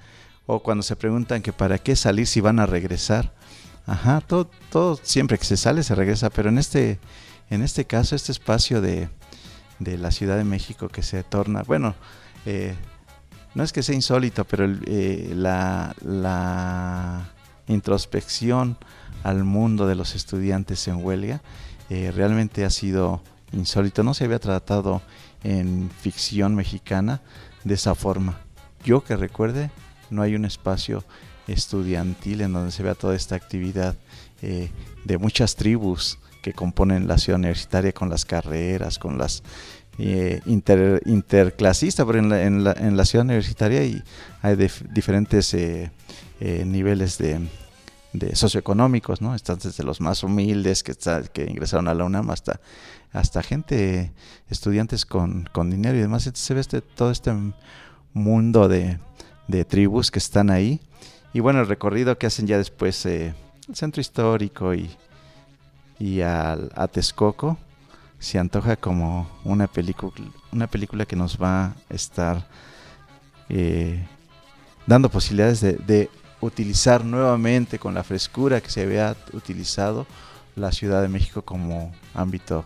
o 0.46 0.62
cuando 0.62 0.84
se 0.84 0.96
preguntan 0.96 1.42
que 1.42 1.54
para 1.54 1.78
qué 1.78 1.96
salir 1.96 2.28
si 2.28 2.42
van 2.42 2.60
a 2.60 2.66
regresar. 2.66 3.34
Ajá, 3.88 4.22
todo, 4.22 4.50
todo 4.70 5.00
siempre 5.02 5.38
que 5.38 5.46
se 5.46 5.58
sale 5.58 5.84
se 5.84 5.96
regresa, 5.96 6.30
pero 6.30 6.50
en 6.50 6.58
este, 6.58 7.00
en 7.50 7.62
este 7.62 7.86
caso, 7.86 8.16
este 8.16 8.32
espacio 8.32 8.82
de, 8.82 9.10
de 9.80 9.98
la 9.98 10.12
Ciudad 10.12 10.38
de 10.38 10.44
México 10.44 10.88
que 10.88 11.04
se 11.04 11.24
torna, 11.24 11.64
bueno, 11.64 11.96
eh, 12.46 12.76
no 13.54 13.64
es 13.64 13.72
que 13.72 13.84
sea 13.84 13.96
insólito, 13.96 14.46
pero 14.46 14.66
eh, 14.86 15.32
la, 15.36 15.96
la 16.02 17.30
introspección 17.68 18.78
al 19.24 19.44
mundo 19.44 19.88
de 19.88 19.96
los 19.96 20.16
estudiantes 20.16 20.88
en 20.88 21.04
huelga. 21.04 21.42
Eh, 21.90 22.12
realmente 22.14 22.66
ha 22.66 22.70
sido 22.70 23.22
insólito, 23.52 24.04
no 24.04 24.14
se 24.14 24.26
había 24.26 24.40
tratado 24.40 25.02
en 25.46 25.92
ficción 26.02 26.56
mexicana 26.56 27.22
de 27.64 27.76
esa 27.76 27.94
forma. 27.94 28.40
Yo 28.84 29.04
que 29.04 29.16
recuerde, 29.16 29.70
no 30.10 30.24
hay 30.24 30.36
un 30.36 30.44
espacio 30.46 31.04
estudiantil 31.48 32.42
en 32.42 32.54
donde 32.54 32.72
se 32.72 32.82
vea 32.82 32.96
toda 32.96 33.16
esta 33.16 33.36
actividad 33.36 33.96
eh, 34.42 34.70
de 35.04 35.18
muchas 35.20 35.56
tribus 35.56 36.18
que 36.42 36.54
componen 36.54 37.08
la 37.08 37.20
ciudad 37.20 37.40
universitaria 37.40 37.92
con 37.92 38.10
las 38.10 38.26
carreras, 38.26 38.98
con 38.98 39.18
las 39.18 39.44
eh, 40.00 40.42
inter, 40.48 41.02
interclasistas, 41.06 42.06
pero 42.06 42.20
en 42.20 42.64
la, 42.64 43.06
ciudad 43.06 43.26
universitaria 43.26 43.82
hay, 43.82 44.04
hay 44.42 44.58
diferentes 44.92 45.54
eh, 45.54 45.92
niveles 46.66 47.18
de, 47.20 47.40
socioeconómicos, 48.34 49.22
¿no? 49.22 49.36
Están 49.36 49.60
desde 49.60 49.84
los 49.84 50.02
más 50.02 50.24
humildes 50.24 50.84
que, 50.84 50.94
que 51.34 51.44
ingresaron 51.44 51.88
a 51.88 51.94
la 51.94 52.06
UNAM 52.06 52.30
hasta, 52.30 52.60
hasta 53.12 53.44
gente, 53.44 54.14
estudiantes 54.50 55.06
con, 55.06 55.48
dinero 55.70 55.98
y 55.98 56.02
demás. 56.02 56.30
se 56.34 56.54
ve 56.54 56.62
este, 56.62 56.82
todo 56.82 57.12
este 57.12 57.34
mundo 58.14 58.68
de, 58.68 59.00
de 59.48 59.66
tribus 59.66 60.12
que 60.12 60.20
están 60.20 60.50
ahí 60.50 60.82
y 61.36 61.42
bueno, 61.42 61.60
el 61.60 61.68
recorrido 61.68 62.18
que 62.18 62.28
hacen 62.28 62.48
ya 62.48 62.58
después 62.58 63.06
eh, 63.06 63.34
el 63.68 63.76
centro 63.76 64.00
histórico 64.00 64.74
y, 64.74 64.90
y 66.00 66.22
al, 66.22 66.72
a 66.76 66.88
Texcoco 66.88 67.58
se 68.20 68.40
antoja 68.40 68.78
como 68.78 69.30
una 69.44 69.68
película, 69.68 70.14
una 70.54 70.68
película 70.68 71.06
que 71.06 71.18
nos 71.18 71.38
va 71.38 71.66
a 71.66 71.76
estar 71.90 72.48
eh, 73.50 74.08
dando 74.88 75.10
posibilidades 75.10 75.60
de, 75.60 76.10
utilizar 76.46 77.04
nuevamente 77.04 77.80
con 77.80 77.94
la 77.94 78.04
frescura 78.04 78.62
que 78.62 78.70
se 78.70 78.84
había 78.84 79.16
utilizado 79.34 80.06
la 80.56 80.72
Ciudad 80.72 81.02
de 81.02 81.10
México 81.10 81.44
como 81.44 81.94
ámbito 82.14 82.66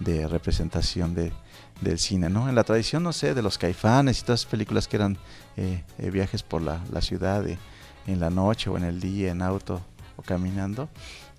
de 0.00 0.26
representación 0.26 1.14
de, 1.14 1.32
del 1.80 1.98
cine, 1.98 2.28
¿no? 2.28 2.48
En 2.48 2.54
la 2.54 2.64
tradición, 2.64 3.02
no 3.02 3.12
sé, 3.12 3.34
de 3.34 3.42
los 3.42 3.58
caifanes 3.58 4.20
y 4.20 4.22
todas 4.22 4.40
esas 4.40 4.50
películas 4.50 4.88
que 4.88 4.96
eran 4.96 5.18
eh, 5.56 5.82
viajes 6.12 6.42
por 6.42 6.62
la, 6.62 6.80
la 6.92 7.00
ciudad 7.00 7.42
de, 7.42 7.58
en 8.06 8.20
la 8.20 8.30
noche 8.30 8.70
o 8.70 8.76
en 8.76 8.84
el 8.84 9.00
día, 9.00 9.30
en 9.30 9.42
auto 9.42 9.80
o 10.16 10.22
caminando, 10.22 10.88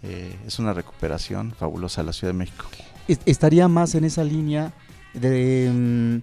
eh, 0.04 0.38
es 0.48 0.60
una 0.60 0.74
recuperación 0.74 1.52
fabulosa 1.52 2.02
de 2.02 2.08
la 2.08 2.14
Ciudad 2.14 2.34
de 2.34 2.38
México. 2.38 2.66
Estaría 3.26 3.68
más 3.68 3.96
en 3.96 4.06
esa 4.06 4.24
línea 4.24 4.72
de 5.14 5.72
mm, 5.74 6.18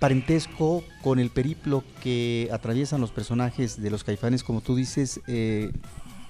parentesco 0.00 0.82
con 1.02 1.18
el 1.18 1.30
periplo 1.30 1.84
que 2.02 2.48
atraviesan 2.50 3.02
los 3.02 3.12
personajes 3.12 3.80
de 3.80 3.90
los 3.90 4.02
caifanes, 4.02 4.42
como 4.42 4.62
tú 4.62 4.74
dices, 4.74 5.20
eh, 5.28 5.70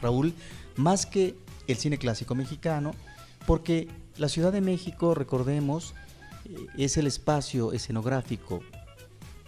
Raúl, 0.02 0.34
más 0.76 1.06
que 1.06 1.36
el 1.68 1.76
cine 1.76 1.96
clásico 1.96 2.34
mexicano, 2.34 2.90
porque 3.46 3.88
la 4.18 4.28
Ciudad 4.28 4.52
de 4.52 4.60
México, 4.60 5.14
recordemos, 5.14 5.94
eh, 6.46 6.66
es 6.78 6.96
el 6.96 7.06
espacio 7.06 7.72
escenográfico 7.72 8.60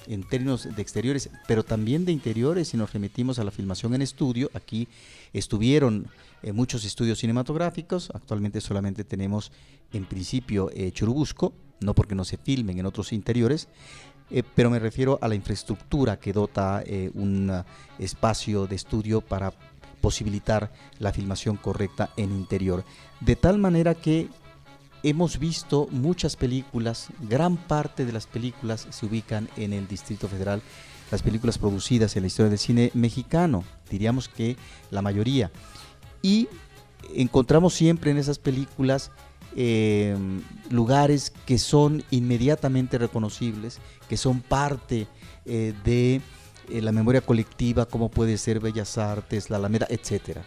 en 0.06 0.22
términos 0.22 0.68
de 0.74 0.82
exteriores, 0.82 1.28
pero 1.48 1.64
también 1.64 2.04
de 2.04 2.12
interiores, 2.12 2.68
si 2.68 2.76
nos 2.76 2.92
remitimos 2.92 3.40
a 3.40 3.44
la 3.44 3.50
filmación 3.50 3.92
en 3.94 4.02
estudio, 4.02 4.50
aquí 4.54 4.86
estuvieron 5.32 6.06
eh, 6.44 6.52
muchos 6.52 6.84
estudios 6.84 7.18
cinematográficos, 7.18 8.10
actualmente 8.14 8.60
solamente 8.60 9.02
tenemos 9.02 9.50
en 9.92 10.04
principio 10.04 10.70
Churubusco, 10.92 11.52
no 11.82 11.94
porque 11.94 12.14
no 12.14 12.24
se 12.24 12.36
filmen 12.36 12.78
en 12.78 12.86
otros 12.86 13.12
interiores, 13.12 13.68
eh, 14.30 14.42
pero 14.54 14.70
me 14.70 14.78
refiero 14.78 15.18
a 15.20 15.28
la 15.28 15.34
infraestructura 15.34 16.18
que 16.18 16.32
dota 16.32 16.82
un 17.14 17.64
espacio 17.98 18.66
de 18.66 18.76
estudio 18.76 19.20
para 19.20 19.52
posibilitar 20.00 20.70
la 20.98 21.12
filmación 21.12 21.56
correcta 21.56 22.10
en 22.18 22.32
interior. 22.32 22.84
De 23.20 23.36
tal 23.36 23.58
manera 23.58 23.94
que 23.94 24.28
hemos 25.02 25.38
visto 25.38 25.88
muchas 25.90 26.36
películas, 26.36 27.08
gran 27.20 27.56
parte 27.56 28.04
de 28.04 28.12
las 28.12 28.26
películas 28.26 28.86
se 28.90 29.06
ubican 29.06 29.48
en 29.56 29.72
el 29.72 29.88
Distrito 29.88 30.28
Federal, 30.28 30.62
las 31.10 31.22
películas 31.22 31.58
producidas 31.58 32.16
en 32.16 32.22
la 32.22 32.26
historia 32.26 32.50
del 32.50 32.58
cine 32.58 32.90
mexicano, 32.94 33.64
diríamos 33.90 34.28
que 34.28 34.56
la 34.90 35.02
mayoría. 35.02 35.50
Y 36.22 36.48
encontramos 37.14 37.74
siempre 37.74 38.10
en 38.10 38.18
esas 38.18 38.38
películas 38.38 39.10
eh, 39.56 40.16
lugares 40.70 41.32
que 41.46 41.58
son 41.58 42.02
inmediatamente 42.10 42.98
reconocibles, 42.98 43.78
que 44.08 44.16
son 44.16 44.40
parte 44.40 45.06
eh, 45.44 45.74
de 45.84 46.20
eh, 46.68 46.80
la 46.80 46.92
memoria 46.92 47.20
colectiva, 47.20 47.86
como 47.86 48.10
puede 48.10 48.38
ser 48.38 48.60
Bellas 48.60 48.96
Artes, 48.98 49.50
la 49.50 49.56
Alameda, 49.56 49.86
etcétera. 49.90 50.42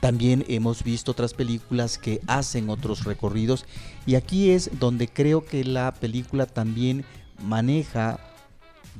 También 0.00 0.44
hemos 0.48 0.84
visto 0.84 1.10
otras 1.10 1.34
películas 1.34 1.98
que 1.98 2.20
hacen 2.28 2.70
otros 2.70 3.04
recorridos 3.04 3.66
y 4.06 4.14
aquí 4.14 4.50
es 4.50 4.70
donde 4.78 5.08
creo 5.08 5.44
que 5.44 5.64
la 5.64 5.92
película 5.92 6.46
también 6.46 7.04
maneja 7.42 8.20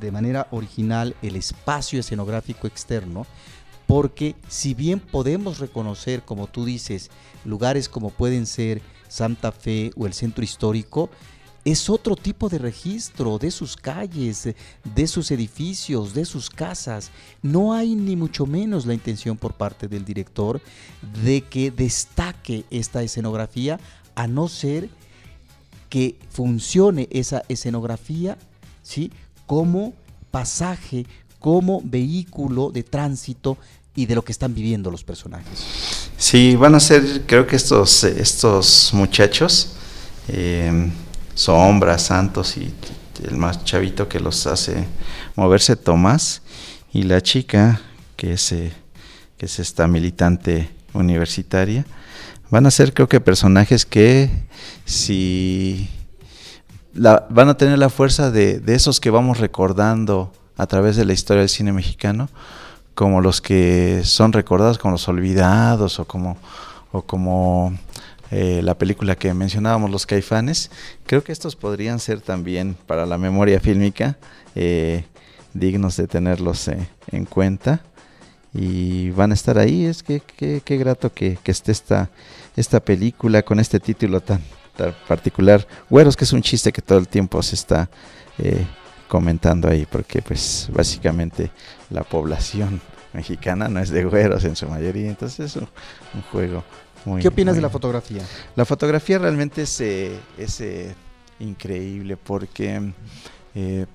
de 0.01 0.11
manera 0.11 0.49
original 0.51 1.14
el 1.22 1.36
espacio 1.36 2.01
escenográfico 2.01 2.66
externo, 2.66 3.26
porque 3.86 4.34
si 4.49 4.74
bien 4.74 4.99
podemos 5.01 5.59
reconocer, 5.59 6.22
como 6.22 6.47
tú 6.47 6.64
dices, 6.64 7.11
lugares 7.45 7.89
como 7.89 8.11
pueden 8.11 8.47
ser 8.47 8.82
Santa 9.09 9.52
Fe 9.52 9.90
o 9.96 10.06
el 10.06 10.12
centro 10.12 10.44
histórico, 10.44 11.11
es 11.64 11.90
otro 11.90 12.16
tipo 12.16 12.48
de 12.48 12.59
registro 12.59 13.38
de 13.38 13.50
sus 13.50 13.76
calles, 13.76 14.48
de 14.84 15.06
sus 15.06 15.30
edificios, 15.30 16.14
de 16.14 16.24
sus 16.24 16.48
casas. 16.48 17.11
No 17.42 17.74
hay 17.74 17.94
ni 17.94 18.16
mucho 18.16 18.46
menos 18.46 18.86
la 18.86 18.94
intención 18.94 19.36
por 19.36 19.54
parte 19.54 19.88
del 19.88 20.04
director 20.04 20.62
de 21.22 21.42
que 21.42 21.70
destaque 21.70 22.64
esta 22.70 23.02
escenografía, 23.02 23.78
a 24.14 24.26
no 24.26 24.48
ser 24.48 24.88
que 25.88 26.18
funcione 26.30 27.09
esa 27.11 27.42
escenografía 27.48 28.36
¿sí? 28.82 29.12
como 29.46 29.94
pasaje, 30.30 31.06
como 31.38 31.80
vehículo 31.84 32.70
de 32.70 32.82
tránsito 32.82 33.59
y 33.94 34.06
de 34.06 34.14
lo 34.14 34.24
que 34.24 34.32
están 34.32 34.54
viviendo 34.54 34.90
los 34.90 35.04
personajes. 35.04 35.97
Sí, 36.20 36.56
van 36.56 36.74
a 36.74 36.80
ser, 36.80 37.22
creo 37.26 37.46
que 37.46 37.54
estos, 37.54 38.02
estos 38.02 38.90
muchachos, 38.92 39.74
eh, 40.26 40.90
Sombra, 41.36 41.96
Santos 41.96 42.56
y 42.56 42.74
el 43.22 43.36
más 43.36 43.64
chavito 43.64 44.08
que 44.08 44.18
los 44.18 44.48
hace 44.48 44.84
moverse, 45.36 45.76
Tomás, 45.76 46.42
y 46.92 47.04
la 47.04 47.20
chica, 47.20 47.80
que 48.16 48.32
es, 48.32 48.50
eh, 48.50 48.72
que 49.36 49.46
es 49.46 49.60
esta 49.60 49.86
militante 49.86 50.68
universitaria, 50.92 51.86
van 52.50 52.66
a 52.66 52.72
ser 52.72 52.92
creo 52.92 53.08
que 53.08 53.20
personajes 53.20 53.86
que 53.86 54.28
si 54.86 55.88
van 56.94 57.48
a 57.48 57.56
tener 57.56 57.78
la 57.78 57.90
fuerza 57.90 58.32
de, 58.32 58.58
de, 58.58 58.74
esos 58.74 58.98
que 58.98 59.10
vamos 59.10 59.38
recordando 59.38 60.32
a 60.56 60.66
través 60.66 60.96
de 60.96 61.04
la 61.04 61.12
historia 61.12 61.42
del 61.42 61.48
cine 61.48 61.72
mexicano, 61.72 62.28
como 62.99 63.20
los 63.20 63.40
que 63.40 64.01
son 64.03 64.32
recordados 64.32 64.76
como 64.76 64.90
los 64.90 65.07
olvidados 65.07 66.01
o 66.01 66.05
como, 66.05 66.36
o 66.90 67.03
como 67.03 67.72
eh, 68.32 68.61
la 68.64 68.76
película 68.76 69.14
que 69.14 69.32
mencionábamos, 69.34 69.88
Los 69.92 70.05
Caifanes, 70.05 70.72
creo 71.07 71.22
que 71.22 71.30
estos 71.30 71.55
podrían 71.55 72.01
ser 72.01 72.20
también 72.20 72.74
para 72.88 73.07
la 73.07 73.16
memoria 73.16 73.61
fílmica 73.61 74.18
eh, 74.57 75.05
dignos 75.55 75.96
de 75.96 76.09
tenerlos 76.09 76.66
eh, 76.66 76.88
en 77.12 77.24
cuenta 77.24 77.82
y 78.53 79.11
van 79.11 79.30
a 79.30 79.34
estar 79.34 79.59
ahí. 79.59 79.84
Es 79.84 80.03
que 80.03 80.20
qué 80.64 80.76
grato 80.76 81.12
que, 81.14 81.38
esté 81.44 81.70
esta, 81.70 82.11
esta 82.57 82.80
película 82.80 83.44
con 83.44 83.61
este 83.61 83.78
título 83.78 84.20
tan, 84.20 84.40
tan, 84.76 84.92
particular. 85.07 85.64
Güeros, 85.88 86.16
que 86.16 86.24
es 86.24 86.32
un 86.32 86.42
chiste 86.42 86.72
que 86.72 86.82
todo 86.82 86.99
el 86.99 87.07
tiempo 87.07 87.40
se 87.44 87.55
está 87.55 87.88
comentando 89.09 89.68
ahí, 89.68 89.86
porque 89.90 90.22
pues 90.22 90.68
básicamente 90.72 91.50
la 91.90 92.04
población 92.04 92.80
mexicana 93.12 93.68
no 93.68 93.80
es 93.80 93.90
de 93.90 94.04
güeros 94.04 94.44
en 94.44 94.54
su 94.54 94.68
mayoría, 94.68 95.09
entonces 95.09 95.56
es 95.56 95.62
un 95.62 96.22
juego 96.30 96.62
¿Qué 97.20 97.28
opinas 97.28 97.54
de 97.54 97.62
la 97.62 97.70
fotografía? 97.70 98.22
La 98.56 98.64
fotografía 98.64 99.18
realmente 99.18 99.62
es, 99.62 99.80
eh, 99.80 100.18
eh, 100.38 100.94
increíble 101.40 102.16
porque 102.16 102.92
eh, 103.54 103.86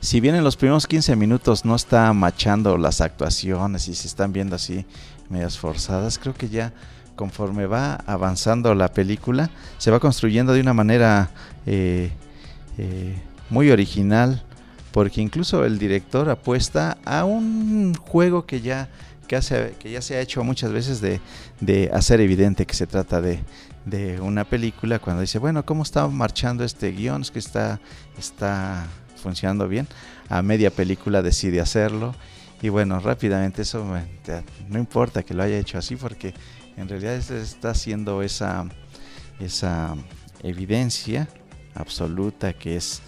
si 0.00 0.20
bien 0.20 0.34
en 0.34 0.44
los 0.44 0.56
primeros 0.56 0.86
15 0.86 1.16
minutos 1.16 1.64
no 1.64 1.76
está 1.76 2.12
machando 2.12 2.76
las 2.78 3.00
actuaciones 3.00 3.88
y 3.88 3.94
se 3.94 4.06
están 4.08 4.32
viendo 4.32 4.56
así 4.56 4.84
medias 5.28 5.58
forzadas, 5.58 6.18
creo 6.18 6.34
que 6.34 6.48
ya 6.48 6.72
conforme 7.16 7.66
va 7.66 7.94
avanzando 8.06 8.74
la 8.74 8.92
película 8.92 9.50
se 9.78 9.90
va 9.90 10.00
construyendo 10.00 10.52
de 10.52 10.60
una 10.60 10.74
manera 10.74 11.30
muy 13.54 13.70
original 13.70 14.42
porque 14.90 15.20
incluso 15.20 15.64
el 15.64 15.78
director 15.78 16.28
apuesta 16.28 16.98
a 17.04 17.24
un 17.24 17.94
juego 17.94 18.46
que 18.46 18.60
ya 18.60 18.88
que, 19.28 19.36
hace, 19.36 19.74
que 19.78 19.92
ya 19.92 20.02
se 20.02 20.16
ha 20.16 20.20
hecho 20.20 20.42
muchas 20.42 20.72
veces 20.72 21.00
de, 21.00 21.20
de 21.60 21.88
hacer 21.94 22.20
evidente 22.20 22.66
que 22.66 22.74
se 22.74 22.88
trata 22.88 23.20
de, 23.20 23.38
de, 23.86 24.20
una 24.20 24.44
película 24.44 24.98
cuando 24.98 25.20
dice, 25.22 25.38
bueno, 25.38 25.64
¿cómo 25.64 25.84
está 25.84 26.06
marchando 26.08 26.64
este 26.64 26.90
guion? 26.90 27.22
Es 27.22 27.30
que 27.30 27.38
está, 27.38 27.80
está 28.18 28.86
funcionando 29.16 29.68
bien. 29.68 29.86
A 30.28 30.42
media 30.42 30.70
película 30.70 31.22
decide 31.22 31.60
hacerlo 31.60 32.14
Y 32.60 32.70
bueno, 32.70 32.98
rápidamente 32.98 33.62
eso 33.62 33.86
no 34.68 34.78
importa 34.78 35.22
que 35.22 35.32
lo 35.32 35.42
haya 35.42 35.58
hecho 35.58 35.78
así 35.78 35.96
porque 35.96 36.34
en 36.76 36.88
realidad 36.88 37.14
está 37.14 37.70
haciendo 37.70 38.22
esa, 38.22 38.66
esa 39.38 39.94
evidencia 40.42 41.28
absoluta 41.74 42.52
que 42.52 42.76
es 42.76 43.02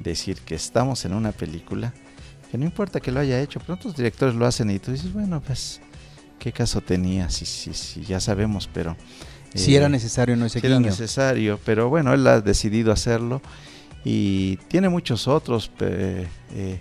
decir 0.00 0.38
que 0.40 0.54
estamos 0.54 1.04
en 1.04 1.14
una 1.14 1.32
película, 1.32 1.92
que 2.50 2.58
no 2.58 2.64
importa 2.64 3.00
que 3.00 3.12
lo 3.12 3.20
haya 3.20 3.40
hecho, 3.40 3.60
pero 3.60 3.74
otros 3.74 3.96
directores 3.96 4.34
lo 4.34 4.46
hacen 4.46 4.70
y 4.70 4.78
tú 4.78 4.92
dices, 4.92 5.12
bueno, 5.12 5.40
pues, 5.40 5.80
¿qué 6.38 6.52
caso 6.52 6.80
tenía? 6.80 7.30
Sí, 7.30 7.46
sí, 7.46 7.72
sí, 7.74 8.02
ya 8.02 8.18
sabemos, 8.18 8.68
pero... 8.72 8.96
si 9.54 9.76
era 9.76 9.86
eh, 9.86 9.90
necesario 9.90 10.36
no 10.36 10.46
ese 10.46 10.60
si 10.60 10.66
era 10.66 10.80
necesario, 10.80 11.60
pero 11.64 11.88
bueno, 11.88 12.12
él 12.12 12.26
ha 12.26 12.40
decidido 12.40 12.92
hacerlo 12.92 13.40
y 14.04 14.56
tiene 14.68 14.88
muchos 14.88 15.28
otros... 15.28 15.70
Eh, 15.80 16.80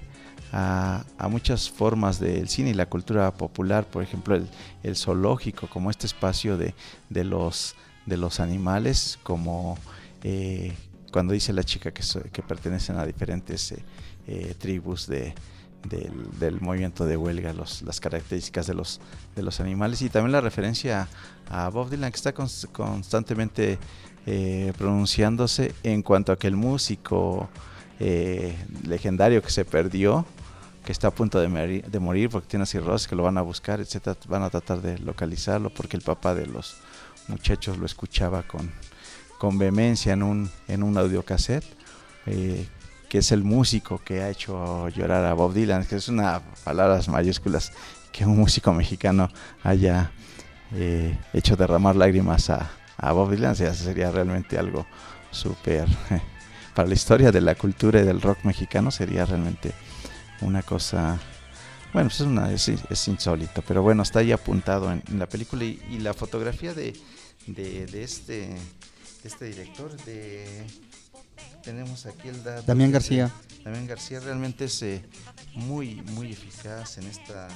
a, 0.51 1.27
muchas 1.29 1.69
formas 1.69 2.19
del 2.19 2.49
cine 2.49 2.71
y 2.71 2.73
la 2.73 2.87
cultura 2.87 3.31
popular, 3.31 3.85
por 3.85 4.03
ejemplo 4.03 4.39
el, 4.83 4.95
zoológico 4.95 5.67
como 5.67 5.89
este 5.91 6.07
espacio 6.07 6.57
de, 6.57 6.73
de, 7.09 7.23
los, 7.23 7.75
de 8.05 8.17
los 8.17 8.39
animales, 8.39 9.19
como 9.23 9.77
eh, 10.23 10.73
cuando 11.11 11.33
dice 11.33 11.53
la 11.53 11.63
chica 11.63 11.91
que, 11.91 12.03
que 12.31 12.41
pertenecen 12.41 12.97
a 12.97 13.05
diferentes 13.05 13.71
eh, 13.71 13.83
eh, 14.27 14.55
tribus 14.57 15.07
de, 15.07 15.33
del, 15.83 16.61
movimiento 16.61 17.05
de 17.05 17.17
huelga, 17.17 17.53
las 17.53 17.99
características 17.99 18.67
de 18.67 18.73
los, 18.73 18.99
de 19.35 19.43
los 19.43 19.59
animales 19.59 20.01
y 20.01 20.09
también 20.09 20.31
la 20.31 20.41
referencia 20.41 21.07
a 21.49 21.69
Bob 21.69 21.89
Dylan 21.89 22.11
que 22.11 22.17
está 22.17 22.33
constantemente 22.33 23.79
pronunciándose 24.77 25.73
en 25.81 26.03
cuanto 26.03 26.31
a 26.31 26.37
que 26.37 26.45
el 26.45 26.55
músico 26.55 27.49
legendario 28.83 29.41
que 29.41 29.49
se 29.49 29.65
perdió 29.65 30.25
que 30.89 30.91
está 30.91 31.09
a 31.09 31.11
punto 31.11 31.39
de, 31.39 31.47
morir, 31.47 31.85
de 31.85 31.99
morir 31.99 32.29
porque 32.29 32.47
tiene 32.47 32.65
cirrosis, 32.65 33.07
que 33.07 33.15
lo 33.15 33.21
van 33.23 33.37
a 33.37 33.41
buscar, 33.41 33.79
etcétera, 33.79 34.17
van 34.27 34.43
a 34.43 34.49
tratar 34.49 34.81
de 34.81 34.97
localizarlo 34.97 35.69
porque 35.69 35.95
el 35.97 36.01
papá 36.01 36.33
de 36.33 36.47
los 36.47 36.77
muchachos 37.27 37.77
lo 37.77 37.85
escuchaba 37.85 38.43
con, 38.43 38.71
con 39.39 39.57
vehemencia 39.57 40.13
en 40.13 40.21
un, 40.21 40.51
en 40.67 40.83
un 40.83 40.95
audiocassette, 40.97 41.65
eh, 42.27 42.67
que 43.09 43.19
es 43.19 43.31
el 43.31 43.43
músico 43.43 43.99
que 44.05 44.21
ha 44.21 44.29
hecho 44.29 44.87
llorar 44.89 45.25
a 45.25 45.33
Bob 45.33 45.53
Dylan, 45.53 45.85
que 45.85 45.95
es 45.95 46.07
una 46.09 46.41
palabras 46.63 47.09
mayúsculas 47.09 47.71
que 48.11 48.25
un 48.25 48.37
músico 48.37 48.71
mexicano 48.73 49.31
haya 49.63 50.11
eh, 50.75 51.17
hecho 51.33 51.55
derramar 51.55 51.95
lágrimas 51.95 52.51
a, 52.51 52.69
a 52.97 53.11
Bob 53.13 53.31
Dylan, 53.31 53.55
sería 53.55 54.11
realmente 54.11 54.59
algo 54.59 54.85
súper, 55.31 55.87
para 56.75 56.87
la 56.87 56.93
historia 56.93 57.31
de 57.31 57.41
la 57.41 57.55
cultura 57.55 58.01
y 58.01 58.03
del 58.03 58.21
rock 58.21 58.43
mexicano 58.43 58.91
sería 58.91 59.25
realmente 59.25 59.73
una 60.41 60.61
cosa 60.61 61.17
bueno, 61.91 62.09
pues 62.09 62.21
es, 62.21 62.27
una, 62.27 62.51
es, 62.51 63.07
insólito, 63.07 63.63
pero 63.67 63.81
bueno, 63.81 64.03
está 64.03 64.19
ahí 64.19 64.31
apuntado 64.31 64.91
en, 64.91 65.01
la 65.17 65.27
película 65.27 65.63
y, 65.63 65.79
la 65.99 66.13
fotografía 66.13 66.75
de, 66.75 66.93
de, 67.47 68.03
este, 68.03 68.55
este 69.23 69.45
director, 69.45 69.95
de, 70.05 70.65
tenemos 71.63 72.05
aquí 72.05 72.29
el 72.29 72.43
dato. 72.43 72.63
Damián 72.63 72.91
García. 72.91 73.31
Damián 73.63 73.87
García 73.87 74.19
realmente 74.19 74.65
es 74.65 74.81
eh, 74.81 75.03
muy, 75.55 75.95
muy 76.13 76.31
eficaz 76.31 76.97
en, 76.97 77.07
esta, 77.07 77.47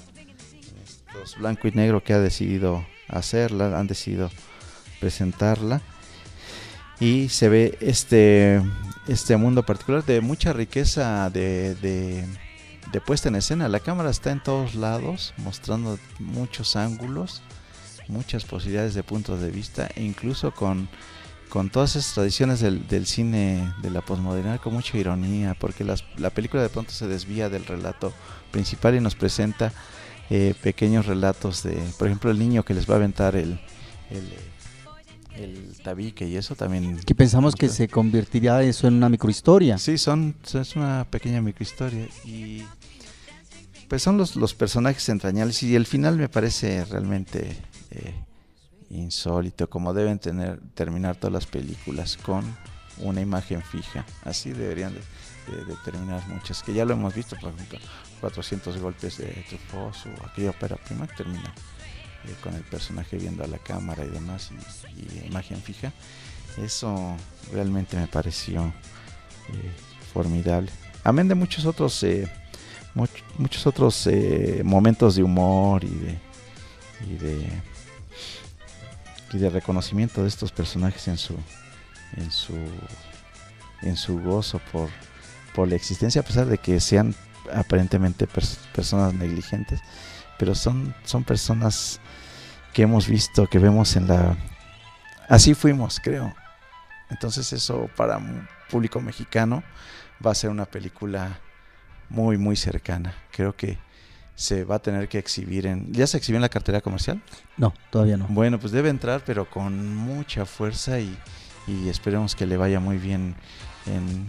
estos 0.83 1.37
blanco 1.37 1.67
y 1.67 1.71
negro 1.71 2.03
que 2.03 2.13
ha 2.13 2.19
decidido 2.19 2.85
hacerla, 3.07 3.79
han 3.79 3.87
decidido 3.87 4.29
presentarla 4.99 5.81
y 6.99 7.29
se 7.29 7.49
ve 7.49 7.77
este, 7.81 8.61
este 9.07 9.37
mundo 9.37 9.63
particular 9.63 10.05
de 10.05 10.21
mucha 10.21 10.53
riqueza 10.53 11.29
de 11.29 12.25
de 12.93 13.01
puesta 13.01 13.27
en 13.27 13.35
escena. 13.35 13.67
La 13.67 13.79
cámara 13.79 14.11
está 14.11 14.31
en 14.31 14.41
todos 14.41 14.75
lados, 14.75 15.33
mostrando 15.37 15.97
muchos 16.19 16.75
ángulos, 16.75 17.41
muchas 18.07 18.45
posibilidades 18.45 18.93
de 18.93 19.03
puntos 19.03 19.41
de 19.41 19.49
vista, 19.49 19.89
e 19.95 20.03
incluso 20.03 20.51
con, 20.53 20.87
con 21.53 21.69
todas 21.69 21.95
esas 21.95 22.15
tradiciones 22.15 22.61
del, 22.61 22.87
del 22.87 23.05
cine 23.05 23.75
de 23.83 23.91
la 23.91 24.01
posmodernidad 24.01 24.59
con 24.59 24.73
mucha 24.73 24.97
ironía, 24.97 25.53
porque 25.53 25.83
la 25.83 26.29
película 26.31 26.63
de 26.63 26.69
pronto 26.69 26.91
se 26.91 27.05
desvía 27.05 27.47
del 27.47 27.63
relato 27.67 28.11
principal 28.49 28.95
y 28.95 28.99
nos 28.99 29.13
presenta 29.13 29.71
eh, 30.31 30.55
pequeños 30.63 31.05
relatos 31.05 31.61
de, 31.61 31.75
por 31.99 32.07
ejemplo, 32.07 32.31
el 32.31 32.39
niño 32.39 32.65
que 32.65 32.73
les 32.73 32.89
va 32.89 32.95
a 32.95 32.97
aventar 32.97 33.35
el, 33.35 33.59
el 34.09 34.33
el 35.35 35.75
tabique 35.83 36.27
y 36.27 36.37
eso 36.37 36.55
también. 36.55 36.99
Que 37.05 37.13
pensamos 37.13 37.55
que 37.55 37.69
se 37.69 37.87
convertiría 37.87 38.59
eso 38.63 38.87
en 38.87 38.95
una 38.95 39.09
microhistoria. 39.09 39.77
Sí, 39.77 39.99
son, 39.99 40.35
es 40.51 40.75
una 40.75 41.05
pequeña 41.07 41.39
microhistoria 41.39 42.07
y 42.25 42.63
pues 43.87 44.01
son 44.01 44.17
los, 44.17 44.35
los 44.35 44.55
personajes 44.55 45.07
entrañables 45.09 45.61
y 45.61 45.75
el 45.75 45.85
final 45.85 46.17
me 46.17 46.29
parece 46.29 46.83
realmente 46.85 47.57
eh, 47.91 48.13
insólito, 48.93 49.69
como 49.69 49.93
deben 49.93 50.19
tener 50.19 50.59
terminar 50.75 51.15
todas 51.15 51.33
las 51.33 51.45
películas 51.45 52.17
con 52.17 52.43
una 52.99 53.21
imagen 53.21 53.61
fija. 53.61 54.05
Así 54.23 54.51
deberían 54.51 54.93
de, 54.93 55.01
terminar 55.83 56.25
muchas, 56.27 56.63
que 56.63 56.73
ya 56.73 56.85
lo 56.85 56.93
hemos 56.93 57.13
visto, 57.13 57.35
por 57.39 57.53
ejemplo, 57.53 57.79
400 58.21 58.77
golpes 58.79 59.17
de 59.17 59.45
Truffaut 59.49 59.95
o 60.05 60.25
aquella 60.25 60.51
ópera 60.51 60.77
prima 60.77 61.07
que 61.07 61.15
termina 61.15 61.53
eh, 62.25 62.35
con 62.41 62.53
el 62.53 62.63
personaje 62.63 63.17
viendo 63.17 63.43
a 63.43 63.47
la 63.47 63.57
cámara 63.57 64.05
y 64.05 64.09
demás 64.09 64.51
y, 64.95 65.27
imagen 65.27 65.61
fija. 65.61 65.91
Eso 66.57 67.17
realmente 67.51 67.97
me 67.97 68.07
pareció 68.07 68.73
eh, 69.49 69.71
formidable. 70.13 70.71
Amén 71.03 71.27
de 71.27 71.35
muchos 71.35 71.65
otros 71.65 72.05
muchos 73.37 73.65
otros 73.65 74.07
eh, 74.07 74.61
momentos 74.63 75.15
de 75.15 75.23
humor 75.23 75.83
y 75.83 75.89
de, 75.89 76.19
y 77.09 77.17
de 77.17 77.72
y 79.33 79.37
de 79.37 79.49
reconocimiento 79.49 80.21
de 80.21 80.27
estos 80.27 80.51
personajes 80.51 81.07
en 81.07 81.17
su 81.17 81.35
en 82.17 82.31
su 82.31 82.55
en 83.81 83.97
su 83.97 84.19
gozo 84.19 84.59
por, 84.71 84.89
por 85.53 85.67
la 85.67 85.75
existencia 85.75 86.21
a 86.21 86.25
pesar 86.25 86.45
de 86.45 86.57
que 86.57 86.79
sean 86.79 87.15
aparentemente 87.53 88.27
personas 88.73 89.13
negligentes 89.13 89.79
pero 90.37 90.55
son 90.55 90.95
son 91.03 91.23
personas 91.23 91.99
que 92.73 92.83
hemos 92.83 93.07
visto 93.07 93.47
que 93.47 93.59
vemos 93.59 93.95
en 93.95 94.07
la 94.07 94.37
así 95.27 95.53
fuimos 95.53 95.99
creo 95.99 96.33
entonces 97.09 97.51
eso 97.53 97.89
para 97.95 98.17
un 98.17 98.47
público 98.69 99.01
mexicano 99.01 99.63
va 100.25 100.31
a 100.31 100.35
ser 100.35 100.49
una 100.49 100.65
película 100.65 101.39
muy, 102.09 102.37
muy 102.37 102.55
cercana. 102.55 103.13
Creo 103.31 103.55
que 103.55 103.77
se 104.35 104.63
va 104.63 104.75
a 104.75 104.79
tener 104.79 105.07
que 105.07 105.19
exhibir 105.19 105.67
en... 105.67 105.91
¿Ya 105.93 106.07
se 106.07 106.17
exhibió 106.17 106.37
en 106.37 106.41
la 106.41 106.49
cartera 106.49 106.81
comercial? 106.81 107.21
No, 107.57 107.73
todavía 107.91 108.17
no. 108.17 108.25
Bueno, 108.29 108.59
pues 108.59 108.71
debe 108.71 108.89
entrar, 108.89 109.23
pero 109.25 109.49
con 109.49 109.95
mucha 109.95 110.45
fuerza 110.45 110.99
y, 110.99 111.15
y 111.67 111.89
esperemos 111.89 112.35
que 112.35 112.45
le 112.45 112.57
vaya 112.57 112.79
muy 112.79 112.97
bien 112.97 113.35
en, 113.85 114.27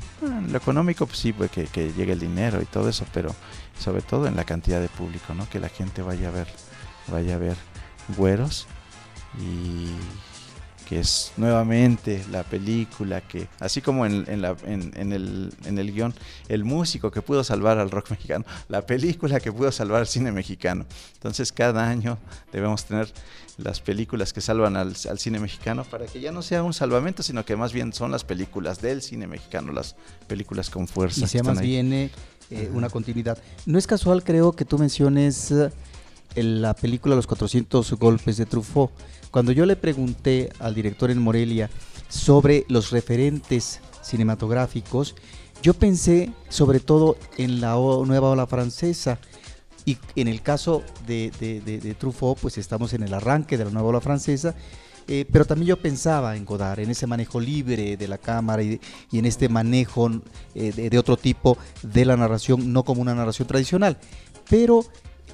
lo 0.51 0.59
económico, 0.59 1.07
pues 1.07 1.19
sí, 1.19 1.33
pues 1.33 1.51
que, 1.51 1.65
que, 1.65 1.93
llegue 1.93 2.13
el 2.13 2.21
dinero 2.21 2.61
y 2.61 2.67
todo 2.67 2.89
eso, 2.89 3.07
pero 3.13 3.35
sobre 3.79 4.03
todo 4.03 4.27
en 4.27 4.37
la 4.37 4.45
cantidad 4.45 4.81
de 4.81 4.89
público, 4.89 5.35
¿no? 5.35 5.49
Que 5.49 5.61
la 5.61 5.69
gente 5.69 6.03
vaya 6.03 6.29
a 6.29 6.33
ver, 6.33 6.49
vaya 7.09 7.37
a 7.37 7.39
ver 7.39 7.57
güeros 8.17 8.67
y 9.39 9.89
que 10.89 11.01
es 11.01 11.33
nuevamente 11.37 12.25
la 12.31 12.43
película 12.43 13.21
que, 13.21 13.49
así 13.61 13.81
como 13.81 14.07
en, 14.07 14.25
en, 14.29 14.43
la, 14.43 14.57
en, 14.65 15.13
el, 15.13 15.53
en 15.65 15.79
el 15.79 15.93
guion, 15.93 16.15
el 16.49 16.65
músico 16.65 17.11
que 17.11 17.23
pudo 17.23 17.43
salvar 17.43 17.79
al 17.79 17.91
rock 17.91 18.11
mexicano, 18.11 18.45
la 18.69 18.85
película 18.87 19.41
que 19.41 19.53
pudo 19.53 19.73
salvar 19.73 20.01
al 20.01 20.07
cine 20.07 20.33
mexicano. 20.33 20.87
Entonces 21.15 21.53
cada 21.53 21.89
año 21.89 22.19
debemos 22.53 22.85
tener 22.85 23.13
las 23.57 23.81
películas 23.81 24.33
que 24.33 24.41
salvan 24.41 24.77
al, 24.77 24.97
cine 24.97 25.39
mexicano 25.39 25.85
para 25.85 26.07
que 26.07 26.21
ya 26.21 26.33
no 26.33 26.43
sea 26.43 26.63
un 26.63 26.75
salvamento, 26.75 27.23
sino 27.23 27.45
que 27.45 27.57
más 27.57 27.73
bien 27.73 27.93
son 27.93 28.11
las 28.11 28.25
películas 28.25 28.81
del 28.81 29.01
cine 29.01 29.27
mexicano, 29.27 29.73
las 29.73 29.97
películas 30.27 30.71
con 30.71 30.89
fuerza. 30.89 31.25
Y 31.25 31.29
sea 31.29 31.43
más 31.43 31.61
bien 31.61 31.93
eh, 31.93 32.11
una 32.73 32.91
continuidad. 32.91 33.39
No 33.67 33.79
es 33.79 33.87
casual, 33.87 34.25
creo, 34.25 34.53
que 34.53 34.65
tú 34.65 34.79
menciones 34.79 35.53
eh, 36.35 36.43
la 36.43 36.75
película 36.75 37.15
Los 37.15 37.27
400 37.27 37.93
golpes 37.95 38.37
de 38.37 38.47
Truffaut 38.47 38.91
cuando 39.35 39.51
yo 39.51 39.67
le 39.67 39.75
pregunté 39.75 40.51
al 40.61 40.77
director 40.77 41.11
en 41.11 41.21
Morelia 41.21 41.69
sobre 42.09 42.65
los 42.69 42.93
referentes 42.93 43.81
cinematográficos, 44.01 45.17
yo 45.61 45.75
pensé 45.75 46.31
sobre 46.49 46.79
todo 46.79 47.17
en 47.37 47.61
la 47.61 47.75
nueva 47.75 48.31
ola 48.31 48.47
francesa. 48.47 49.19
Y 49.85 49.99
en 50.15 50.29
el 50.29 50.41
caso 50.41 50.85
de, 51.09 51.97
Truffaut, 51.99 52.39
pues 52.39 52.59
estamos 52.59 52.93
en 52.93 53.03
el 53.03 53.13
arranque 53.13 53.59
de 53.59 53.65
la 53.65 53.73
nueva 53.73 53.89
ola 53.89 54.01
francesa, 54.01 54.55
eh, 55.09 55.27
pero 55.33 55.45
también 55.45 55.71
yo 55.71 55.83
pensaba 55.83 56.37
en 56.37 56.45
Godard, 56.45 56.79
en 56.79 56.91
ese 56.91 57.09
manejo 57.09 57.41
libre 57.41 57.97
de 57.97 58.07
la 58.07 58.19
cámara 58.19 58.63
y, 58.63 58.79
en 59.11 59.27
este 59.27 59.49
manejo 59.49 60.13
eh, 60.55 60.71
de, 60.71 60.97
otro 60.97 61.17
tipo 61.17 61.59
de 61.83 62.05
la 62.05 62.17
narración, 62.17 62.73
no 62.73 62.85
como 62.85 63.03
una 63.03 63.17
narración 63.17 63.49
tradicional. 63.49 63.99
Pero 64.49 64.85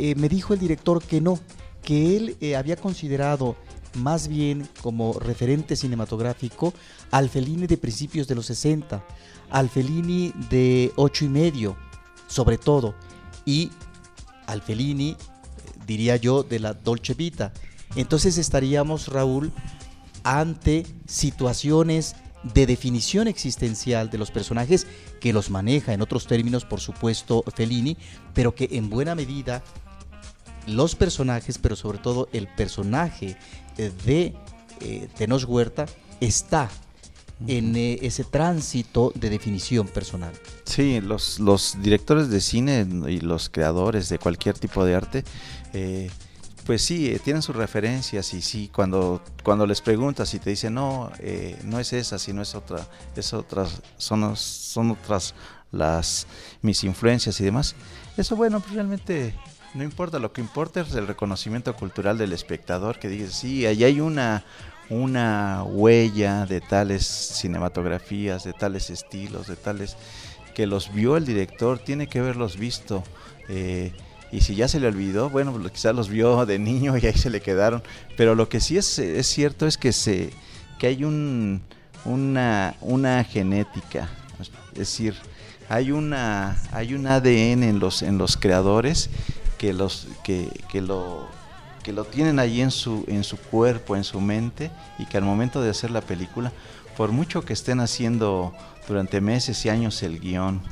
eh, 0.01 0.14
me 0.16 0.28
dijo 0.28 0.55
el 0.55 0.61
director 0.61 1.03
que 1.03 1.20
no, 1.20 1.38
que 1.82 2.16
él 2.16 2.55
había 2.57 2.76
considerado 2.76 3.57
más 3.94 4.28
bien 4.28 4.68
como 4.82 5.18
referente 5.18 5.76
cinematográfico 5.76 6.72
al 7.11 7.28
Fellini 7.28 7.66
de 7.66 7.76
principios 7.76 8.28
de 8.28 8.34
los 8.34 8.46
60, 8.46 9.05
al 9.51 9.68
Fellini 9.68 10.32
de 10.48 10.92
ocho 10.96 11.24
y 11.24 11.28
medio, 11.28 11.76
sobre 12.28 12.59
todo, 12.59 12.94
y 13.44 13.70
al 14.46 14.62
Fellini, 14.62 15.16
diría 15.86 16.16
yo, 16.16 16.42
de 16.42 16.61
la 16.61 16.74
Dolce 16.74 17.14
Vita. 17.14 17.53
Entonces 17.96 18.38
estaríamos, 18.38 19.09
Raúl, 19.09 19.53
ante 20.22 20.86
situaciones 21.07 22.14
de 22.42 22.66
definición 22.66 23.28
existencial 23.28 24.09
de 24.09 24.18
los 24.18 24.30
personajes 24.30 24.86
que 25.20 25.32
los 25.32 25.51
maneja 25.51 25.92
en 25.92 26.01
otros 26.01 26.26
términos, 26.26 26.64
por 26.64 26.80
supuesto, 26.80 27.44
Fellini, 27.55 27.96
pero 28.32 28.55
que 28.55 28.68
en 28.72 28.88
buena 28.88 29.14
medida 29.14 29.62
los 30.67 30.95
personajes, 30.95 31.59
pero 31.59 31.77
sobre 31.77 31.99
todo 31.99 32.29
el 32.33 32.49
personaje 32.49 33.37
de 33.77 34.35
eh, 34.81 35.09
Tenoch 35.17 35.45
Huerta 35.49 35.87
está 36.21 36.69
en 37.47 37.75
eh, 37.77 37.99
ese 38.03 38.25
tránsito 38.25 39.13
de 39.15 39.31
definición 39.31 39.89
personal. 39.89 40.33
Sí, 40.65 41.01
los, 41.01 41.41
los 41.41 41.77
directores 41.81 42.29
de 42.29 42.41
cine 42.41 42.87
y 43.09 43.21
los 43.21 43.49
creadores 43.49 44.09
de 44.09 44.19
cualquier 44.19 44.59
tipo 44.59 44.85
de 44.85 44.95
arte, 44.95 45.25
eh, 45.73 46.11
pues 46.67 46.83
sí, 46.83 47.09
eh, 47.09 47.19
tienen 47.19 47.43
sus 47.43 47.57
referencias 47.57 48.35
y 48.35 48.43
sí, 48.43 48.71
cuando, 48.73 49.23
cuando 49.43 49.67
les 49.67 49.81
preguntas 49.81 50.33
y 50.35 50.39
te 50.39 50.51
dicen, 50.51 50.75
no, 50.75 51.11
no 51.65 51.81
es 51.81 51.93
esa, 51.93 52.19
sino 52.19 52.43
es 52.43 52.55
otra, 52.55 52.87
es 53.17 53.33
otras, 53.33 53.81
son, 53.97 54.37
son 54.37 54.91
otras 54.93 55.35
las 55.73 56.27
mis 56.63 56.85
influencias 56.85 57.41
y 57.41 57.45
demás. 57.45 57.75
Eso 58.17 58.37
bueno, 58.37 58.61
pues 58.61 58.75
realmente 58.75 59.35
no 59.75 59.85
importa, 59.85 60.18
lo 60.18 60.33
que 60.33 60.41
importa 60.41 60.81
es 60.81 60.95
el 60.95 61.07
reconocimiento 61.07 61.75
cultural 61.75 62.18
del 62.18 62.33
espectador 62.33 62.99
que 62.99 63.09
dice, 63.09 63.31
sí, 63.31 63.66
ahí 63.66 63.85
hay 63.85 64.01
una, 64.01 64.45
una 64.89 65.62
huella 65.64 66.47
de 66.47 66.61
tales 66.61 67.07
cinematografías, 67.07 68.45
de 68.45 68.53
tales 68.53 68.91
estilos, 68.91 69.47
de 69.47 69.57
tales 69.57 69.97
que 70.55 70.66
los 70.66 70.93
vio 70.93 71.16
el 71.16 71.25
director, 71.25 71.79
tiene 71.79 72.09
que 72.09 72.18
haberlos 72.18 72.57
visto. 72.57 73.05
Eh, 73.49 73.93
y 74.33 74.41
si 74.41 74.55
ya 74.55 74.68
se 74.68 74.81
le 74.81 74.89
olvidó, 74.89 75.31
bueno, 75.31 75.53
pues 75.53 75.73
quizás 75.73 75.95
los 75.95 76.09
vio 76.09 76.45
de 76.47 76.59
niño 76.59 76.97
y 76.97 77.07
ahí 77.07 77.14
se 77.14 77.31
le 77.31 77.41
quedaron. 77.41 77.83
Pero 78.16 78.35
lo 78.35 78.49
que 78.49 78.61
sí 78.61 78.77
es, 78.77 78.99
es 78.99 79.27
cierto 79.27 79.66
es 79.66 79.77
que, 79.77 79.93
se, 79.93 80.31
que 80.79 80.89
hay 80.89 81.05
un, 81.05 81.62
una, 82.05 82.75
una 82.81 83.23
genética, 83.25 84.09
es 84.41 84.51
decir, 84.75 85.14
hay, 85.68 85.93
una, 85.93 86.61
hay 86.73 86.95
un 86.95 87.07
ADN 87.07 87.62
en 87.62 87.79
los, 87.79 88.03
en 88.03 88.18
los 88.18 88.37
creadores 88.37 89.11
que, 89.61 89.75
los, 89.75 90.09
que, 90.25 90.49
que 90.71 90.81
lo 90.81 91.29
que 91.83 91.93
lo 91.93 92.05
tienen 92.05 92.39
allí 92.39 92.63
en 92.63 92.71
su, 92.71 93.05
en 93.09 93.25
su 93.25 93.37
cuerpo, 93.37 93.95
en 93.95 94.05
su 94.05 94.19
mente, 94.23 94.71
y 94.99 95.05
que 95.05 95.19
al 95.19 95.25
momento 95.25 95.61
de 95.61 95.69
hacer 95.69 95.91
la 95.91 96.01
película, 96.01 96.51
por 96.97 97.13
mucho 97.13 97.45
que 97.45 97.53
estén 97.53 97.81
haciendo 97.81 98.55
durante 98.89 99.21
meses 99.21 99.63
y 99.67 99.69
años 99.69 100.03
el 100.03 100.19
guion, 100.19 100.63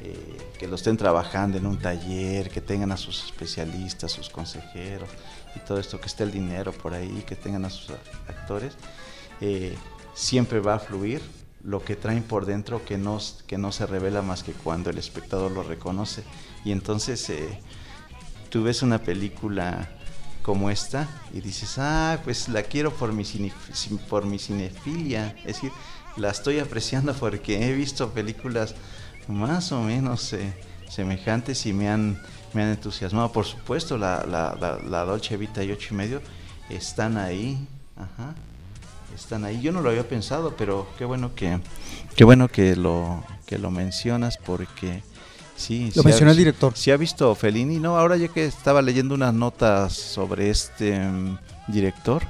eh, 0.00 0.52
que 0.58 0.66
lo 0.66 0.74
estén 0.74 0.96
trabajando 0.96 1.58
en 1.58 1.66
un 1.66 1.78
taller, 1.78 2.50
que 2.50 2.60
tengan 2.60 2.90
a 2.90 2.96
sus 2.96 3.24
especialistas, 3.24 4.10
sus 4.10 4.28
consejeros 4.28 5.08
y 5.54 5.60
todo 5.60 5.78
esto, 5.78 6.00
que 6.00 6.06
esté 6.06 6.24
el 6.24 6.32
dinero 6.32 6.72
por 6.72 6.92
ahí, 6.92 7.22
que 7.26 7.36
tengan 7.36 7.64
a 7.64 7.70
sus 7.70 7.90
actores, 8.26 8.74
eh, 9.40 9.76
siempre 10.12 10.58
va 10.58 10.74
a 10.74 10.78
fluir 10.80 11.22
lo 11.62 11.84
que 11.84 11.94
traen 11.94 12.24
por 12.24 12.46
dentro 12.46 12.84
que 12.84 12.98
no, 12.98 13.20
que 13.46 13.58
no 13.58 13.70
se 13.70 13.86
revela 13.86 14.22
más 14.22 14.42
que 14.42 14.52
cuando 14.52 14.90
el 14.90 14.98
espectador 14.98 15.52
lo 15.52 15.62
reconoce. 15.62 16.24
Y 16.64 16.72
entonces 16.72 17.30
eh, 17.30 17.60
tú 18.54 18.62
ves 18.62 18.82
una 18.82 19.00
película 19.00 19.88
como 20.44 20.70
esta 20.70 21.08
y 21.32 21.40
dices, 21.40 21.76
ah, 21.78 22.20
pues 22.22 22.48
la 22.48 22.62
quiero 22.62 22.92
por 22.92 23.12
mi, 23.12 23.24
por 24.08 24.26
mi 24.26 24.38
cinefilia, 24.38 25.34
es 25.38 25.56
decir, 25.56 25.72
la 26.16 26.30
estoy 26.30 26.60
apreciando 26.60 27.14
porque 27.14 27.68
he 27.68 27.72
visto 27.72 28.10
películas 28.10 28.76
más 29.26 29.72
o 29.72 29.82
menos 29.82 30.32
eh, 30.34 30.54
semejantes 30.88 31.66
y 31.66 31.72
me 31.72 31.88
han, 31.88 32.22
me 32.52 32.62
han 32.62 32.68
entusiasmado. 32.68 33.32
Por 33.32 33.44
supuesto, 33.44 33.98
la, 33.98 34.24
la, 34.24 34.78
la, 34.88 35.04
Dolce 35.04 35.36
Vita 35.36 35.64
y 35.64 35.72
ocho 35.72 35.88
y 35.90 35.96
medio 35.96 36.22
están 36.70 37.18
ahí, 37.18 37.58
están 39.16 39.44
ahí. 39.44 39.60
Yo 39.62 39.72
no 39.72 39.80
lo 39.80 39.90
había 39.90 40.08
pensado, 40.08 40.54
pero 40.56 40.86
qué 40.96 41.04
bueno 41.04 41.34
que, 41.34 41.58
qué 42.14 42.22
bueno 42.22 42.46
que 42.46 42.76
lo, 42.76 43.24
que 43.46 43.58
lo 43.58 43.72
mencionas 43.72 44.36
porque 44.36 45.02
Sí, 45.56 45.92
lo 45.94 46.02
mencionó 46.02 46.32
el 46.32 46.36
director. 46.36 46.72
Sí 46.76 46.90
ha 46.90 46.96
visto 46.96 47.34
Fellini, 47.34 47.78
no, 47.78 47.96
ahora 47.96 48.16
ya 48.16 48.28
que 48.28 48.44
estaba 48.44 48.82
leyendo 48.82 49.14
unas 49.14 49.32
notas 49.32 49.92
sobre 49.92 50.50
este 50.50 50.98
mm, 50.98 51.38
director 51.68 52.22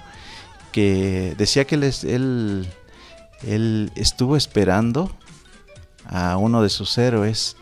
que 0.73 1.35
decía 1.39 1.67
que 1.67 1.77
él, 1.77 2.69
él, 3.47 3.93
estuvo 3.95 4.37
esperando 4.37 5.11
a 6.05 6.37
uno 6.37 6.63
de 6.63 6.69
sus 6.69 6.99
héroes 6.99 7.57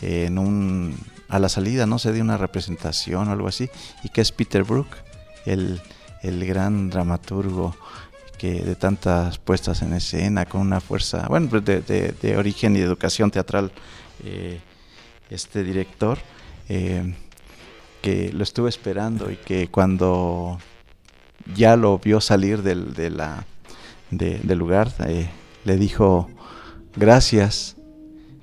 en 0.00 0.38
un 0.38 0.96
a 1.28 1.38
la 1.38 1.48
salida, 1.48 1.86
no 1.86 1.98
sé, 1.98 2.12
de 2.12 2.20
una 2.20 2.36
representación 2.36 3.28
o 3.28 3.32
algo 3.32 3.48
así, 3.48 3.70
y 4.04 4.10
que 4.10 4.20
es 4.20 4.32
Peter 4.32 4.64
Brook, 4.64 4.88
el, 5.46 5.80
el 6.22 6.44
gran 6.44 6.90
dramaturgo 6.90 7.74
que 8.36 8.60
de 8.62 8.74
tantas 8.74 9.38
puestas 9.38 9.82
en 9.82 9.94
escena, 9.94 10.44
con 10.44 10.60
una 10.60 10.80
fuerza, 10.80 11.26
bueno, 11.28 11.60
de, 11.60 11.80
de, 11.80 12.12
de 12.12 12.36
origen 12.36 12.76
y 12.76 12.80
educación 12.80 13.30
teatral 13.30 13.72
eh, 14.24 14.60
este 15.32 15.64
director, 15.64 16.18
eh, 16.68 17.14
que 18.00 18.32
lo 18.32 18.42
estuve 18.42 18.68
esperando 18.68 19.30
y 19.30 19.36
que 19.36 19.68
cuando 19.68 20.58
ya 21.54 21.76
lo 21.76 21.98
vio 21.98 22.20
salir 22.20 22.62
del, 22.62 22.94
de 22.94 23.10
la, 23.10 23.46
del 24.10 24.58
lugar, 24.58 24.92
eh, 25.06 25.28
le 25.64 25.76
dijo 25.76 26.28
gracias 26.96 27.76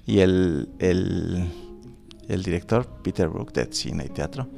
y 0.05 0.19
el, 0.19 0.69
el, 0.79 2.43
director, 2.43 2.87
Peter 3.03 3.27
Brook, 3.27 3.53
de 3.53 3.71
Cine 3.71 4.05
y 4.05 4.09
Teatro, 4.09 4.49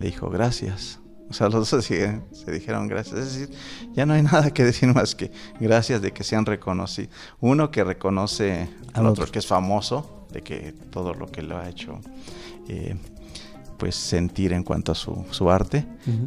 le 0.00 0.06
dijo 0.06 0.28
gracias. 0.30 0.98
O 1.28 1.32
sea, 1.32 1.48
los 1.48 1.70
dos 1.70 1.84
se, 1.84 2.20
dijeron 2.46 2.88
gracias. 2.88 3.18
Es 3.18 3.34
decir, 3.34 3.56
ya 3.94 4.06
no 4.06 4.14
hay 4.14 4.22
nada 4.22 4.50
que 4.50 4.64
decir 4.64 4.92
más 4.92 5.14
que 5.14 5.30
gracias 5.60 6.02
de 6.02 6.12
que 6.12 6.24
sean 6.24 6.46
reconocidos. 6.46 7.10
Uno 7.40 7.70
que 7.70 7.84
reconoce 7.84 8.68
al 8.92 9.06
otro, 9.06 9.26
que 9.26 9.38
es 9.38 9.46
famoso, 9.46 10.26
de 10.30 10.42
que 10.42 10.74
todo 10.90 11.14
lo 11.14 11.26
que 11.26 11.42
lo 11.42 11.58
ha 11.58 11.68
hecho 11.68 12.00
eh, 12.68 12.96
pues 13.78 13.94
sentir 13.94 14.52
en 14.52 14.62
cuanto 14.62 14.92
a 14.92 14.94
su, 14.94 15.24
su 15.30 15.50
arte 15.50 15.86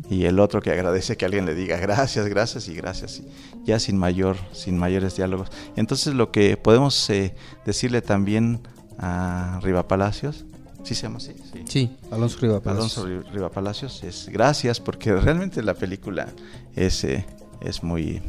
y 0.09 0.25
el 0.25 0.39
otro 0.39 0.61
que 0.61 0.71
agradece 0.71 1.17
que 1.17 1.25
alguien 1.25 1.45
le 1.45 1.55
diga 1.55 1.77
gracias, 1.77 2.27
gracias 2.27 2.67
y 2.67 2.75
gracias 2.75 3.19
y 3.19 3.27
ya 3.65 3.79
sin 3.79 3.97
mayor, 3.97 4.37
sin 4.51 4.77
mayores 4.77 5.15
diálogos. 5.15 5.49
Entonces 5.75 6.13
lo 6.13 6.31
que 6.31 6.57
podemos 6.57 7.09
eh, 7.09 7.35
decirle 7.65 8.01
también 8.01 8.61
a 8.99 9.59
Riva 9.63 9.87
Palacios, 9.87 10.45
¿sí 10.83 10.95
se 10.95 11.03
llama 11.03 11.17
así? 11.17 11.35
Sí, 11.67 11.97
Alonso 12.11 12.39
Riva 12.39 12.59
Palacios. 12.59 12.97
Alonso 12.97 13.31
Riva 13.31 13.49
Palacios 13.49 14.03
es 14.03 14.29
gracias 14.29 14.79
porque 14.79 15.13
realmente 15.13 15.61
la 15.61 15.73
película 15.73 16.27
es, 16.75 17.03
eh, 17.03 17.25
es 17.61 17.83
muy, 17.83 18.21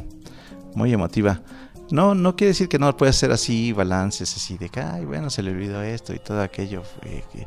muy 0.75 0.93
emotiva. 0.93 1.41
No, 1.91 2.15
no 2.15 2.35
quiere 2.37 2.49
decir 2.49 2.69
que 2.69 2.79
no 2.79 2.95
pueda 2.95 3.11
ser 3.11 3.31
así, 3.31 3.73
balances 3.73 4.33
así 4.35 4.57
de 4.57 4.69
que, 4.69 4.79
ay, 4.79 5.03
bueno, 5.03 5.29
se 5.29 5.43
le 5.43 5.51
olvidó 5.51 5.81
esto 5.81 6.13
y 6.13 6.19
todo 6.19 6.41
aquello 6.41 6.83
que, 7.01 7.45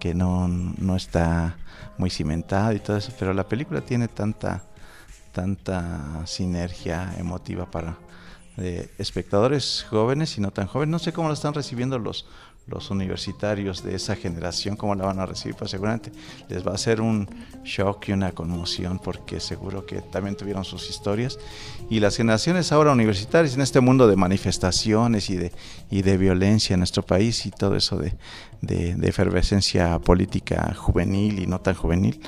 que 0.00 0.14
no, 0.14 0.48
no, 0.48 0.96
está 0.96 1.56
muy 1.96 2.10
cimentado 2.10 2.72
y 2.72 2.80
todo 2.80 2.96
eso, 2.96 3.12
pero 3.18 3.32
la 3.32 3.48
película 3.48 3.82
tiene 3.82 4.08
tanta, 4.08 4.64
tanta 5.30 6.26
sinergia 6.26 7.14
emotiva 7.18 7.70
para 7.70 7.96
eh, 8.56 8.88
espectadores 8.98 9.84
jóvenes 9.88 10.38
y 10.38 10.40
no 10.40 10.50
tan 10.50 10.66
jóvenes. 10.66 10.90
No 10.90 10.98
sé 10.98 11.12
cómo 11.12 11.28
lo 11.28 11.34
están 11.34 11.54
recibiendo 11.54 11.98
los, 11.98 12.26
los 12.66 12.90
universitarios 12.90 13.82
de 13.82 13.94
esa 13.94 14.16
generación, 14.16 14.76
cómo 14.76 14.94
la 14.94 15.04
van 15.04 15.20
a 15.20 15.26
recibir, 15.26 15.54
pues 15.54 15.70
seguramente 15.70 16.10
les 16.48 16.66
va 16.66 16.72
a 16.72 16.78
ser 16.78 17.00
un 17.00 17.28
shock 17.62 18.08
y 18.08 18.12
una 18.12 18.32
conmoción 18.32 18.98
porque 18.98 19.38
seguro 19.38 19.84
que 19.84 20.00
también 20.00 20.36
tuvieron 20.36 20.64
sus 20.64 20.88
historias. 20.88 21.38
Y 21.90 22.00
las 22.00 22.16
generaciones 22.16 22.72
ahora 22.72 22.92
universitarias 22.92 23.54
en 23.54 23.60
este 23.60 23.80
mundo 23.80 24.08
de 24.08 24.16
manifestaciones 24.16 25.28
y 25.28 25.36
de, 25.36 25.52
y 25.90 26.02
de 26.02 26.16
violencia 26.16 26.74
en 26.74 26.80
nuestro 26.80 27.02
país 27.02 27.44
y 27.44 27.50
todo 27.50 27.76
eso 27.76 27.98
de, 27.98 28.14
de, 28.62 29.08
efervescencia 29.08 29.98
política 29.98 30.74
juvenil 30.74 31.38
y 31.40 31.46
no 31.46 31.60
tan 31.60 31.74
juvenil, 31.74 32.20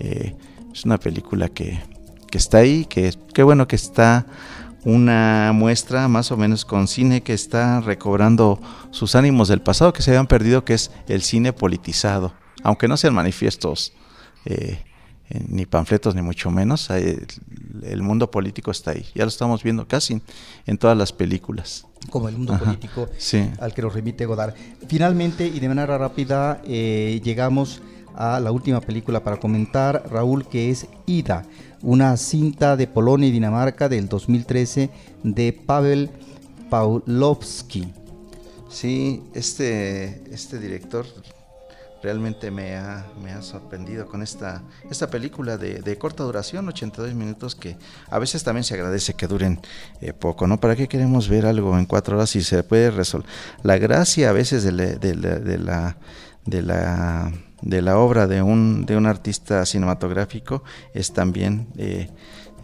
eh, 0.00 0.34
es 0.72 0.84
una 0.84 0.98
película 0.98 1.48
que, 1.48 1.80
que 2.30 2.38
está 2.38 2.58
ahí, 2.58 2.84
que 2.86 3.14
qué 3.32 3.44
bueno 3.44 3.68
que 3.68 3.76
está 3.76 4.26
una 4.84 5.52
muestra 5.54 6.08
más 6.08 6.30
o 6.30 6.36
menos 6.36 6.64
con 6.64 6.88
cine 6.88 7.22
que 7.22 7.32
está 7.32 7.80
recobrando 7.80 8.60
sus 8.90 9.14
ánimos 9.14 9.48
del 9.48 9.62
pasado 9.62 9.92
que 9.92 10.02
se 10.02 10.10
habían 10.10 10.26
perdido, 10.26 10.64
que 10.64 10.74
es 10.74 10.90
el 11.08 11.22
cine 11.22 11.52
politizado. 11.52 12.34
Aunque 12.62 12.88
no 12.88 12.96
sean 12.96 13.14
manifiestos, 13.14 13.92
eh, 14.44 14.82
eh, 15.30 15.44
ni 15.48 15.64
panfletos, 15.64 16.14
ni 16.14 16.22
mucho 16.22 16.50
menos, 16.50 16.90
el, 16.90 18.02
mundo 18.02 18.30
político 18.30 18.70
está 18.70 18.90
ahí. 18.90 19.06
Ya 19.14 19.24
lo 19.24 19.28
estamos 19.28 19.62
viendo 19.62 19.88
casi 19.88 20.20
en 20.66 20.78
todas 20.78 20.96
las 20.96 21.12
películas. 21.12 21.86
Como 22.10 22.28
el 22.28 22.36
mundo 22.36 22.58
político 22.58 23.08
al 23.58 23.72
que 23.72 23.82
nos 23.82 23.94
remite 23.94 24.26
Godard. 24.26 24.54
Finalmente, 24.86 25.46
y 25.46 25.60
de 25.60 25.68
manera 25.68 25.96
rápida, 25.96 26.60
eh, 26.66 27.20
llegamos 27.24 27.80
a 28.14 28.38
la 28.38 28.52
última 28.52 28.80
película 28.80 29.24
para 29.24 29.38
comentar, 29.38 30.04
Raúl, 30.10 30.46
que 30.46 30.70
es 30.70 30.86
Ida 31.06 31.44
una 31.84 32.16
cinta 32.16 32.76
de 32.76 32.86
Polonia 32.86 33.28
y 33.28 33.32
Dinamarca 33.32 33.88
del 33.88 34.08
2013 34.08 34.90
de 35.22 35.52
Pavel 35.52 36.10
Pawlowski. 36.70 37.92
Sí, 38.68 39.22
este, 39.34 40.24
este 40.32 40.58
director 40.58 41.06
realmente 42.02 42.50
me 42.50 42.76
ha, 42.76 43.06
me 43.22 43.32
ha 43.32 43.40
sorprendido 43.42 44.06
con 44.06 44.22
esta, 44.22 44.62
esta 44.90 45.08
película 45.08 45.56
de, 45.56 45.98
corta 45.98 46.24
duración, 46.24 46.68
82 46.68 47.14
minutos, 47.14 47.54
que 47.54 47.76
a 48.10 48.18
veces 48.18 48.42
también 48.44 48.64
se 48.64 48.74
agradece 48.74 49.14
que 49.14 49.26
duren 49.26 49.60
eh, 50.00 50.12
poco, 50.12 50.46
¿no? 50.46 50.58
¿Para 50.58 50.76
qué 50.76 50.88
queremos 50.88 51.28
ver 51.28 51.46
algo 51.46 51.78
en 51.78 51.86
cuatro 51.86 52.16
horas 52.16 52.30
si 52.30 52.42
se 52.42 52.62
puede 52.62 52.90
resolver? 52.90 53.28
La 53.62 53.78
gracia 53.78 54.30
a 54.30 54.32
veces 54.32 54.64
de 54.64 54.72
de 54.72 55.14
de 55.14 55.58
la, 55.58 55.96
de 56.44 56.62
la 56.62 57.32
obra 57.96 58.26
de 58.26 58.42
un, 58.42 58.86
de 58.86 58.96
un 58.96 59.06
artista 59.06 59.64
cinematográfico 59.66 60.62
es 60.92 61.12
también 61.12 61.68
eh, 61.76 62.08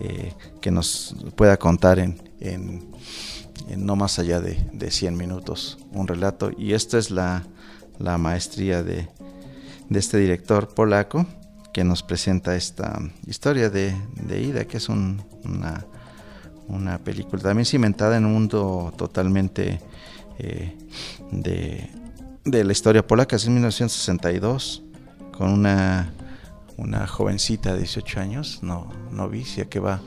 eh, 0.00 0.32
que 0.60 0.70
nos 0.70 1.16
pueda 1.36 1.56
contar 1.56 1.98
en, 1.98 2.22
en, 2.40 2.90
no 3.76 3.96
más 3.96 4.18
allá 4.18 4.40
de, 4.40 4.58
de 4.72 4.90
100 4.90 5.16
minutos 5.16 5.78
un 5.92 6.08
relato. 6.08 6.50
Y 6.56 6.72
esta 6.72 6.98
es 6.98 7.10
la, 7.10 7.46
la 7.98 8.18
maestría 8.18 8.82
de, 8.82 9.08
de 9.88 9.98
este 9.98 10.18
director 10.18 10.72
polaco 10.74 11.26
que 11.72 11.84
nos 11.84 12.02
presenta 12.02 12.56
esta 12.56 12.98
historia 13.26 13.70
de, 13.70 13.94
Ida, 14.28 14.64
que 14.64 14.78
es 14.78 14.88
una, 14.88 15.86
una, 16.66 16.98
película 16.98 17.42
también 17.42 17.66
cimentada 17.66 18.16
en 18.16 18.24
un 18.24 18.32
mundo 18.32 18.92
totalmente 18.96 19.80
eh, 20.38 20.76
de, 21.30 21.90
de, 22.44 22.64
la 22.64 22.72
historia 22.72 23.06
polaca, 23.06 23.36
es 23.36 23.46
en 23.46 23.54
1962, 23.54 24.82
con 25.40 25.52
una, 25.52 26.12
una 26.76 27.06
jovencita 27.06 27.72
de 27.72 27.78
18 27.78 28.20
años, 28.20 28.58
no, 28.60 28.92
novicia, 29.10 29.70
que 29.70 29.80
va 29.80 30.02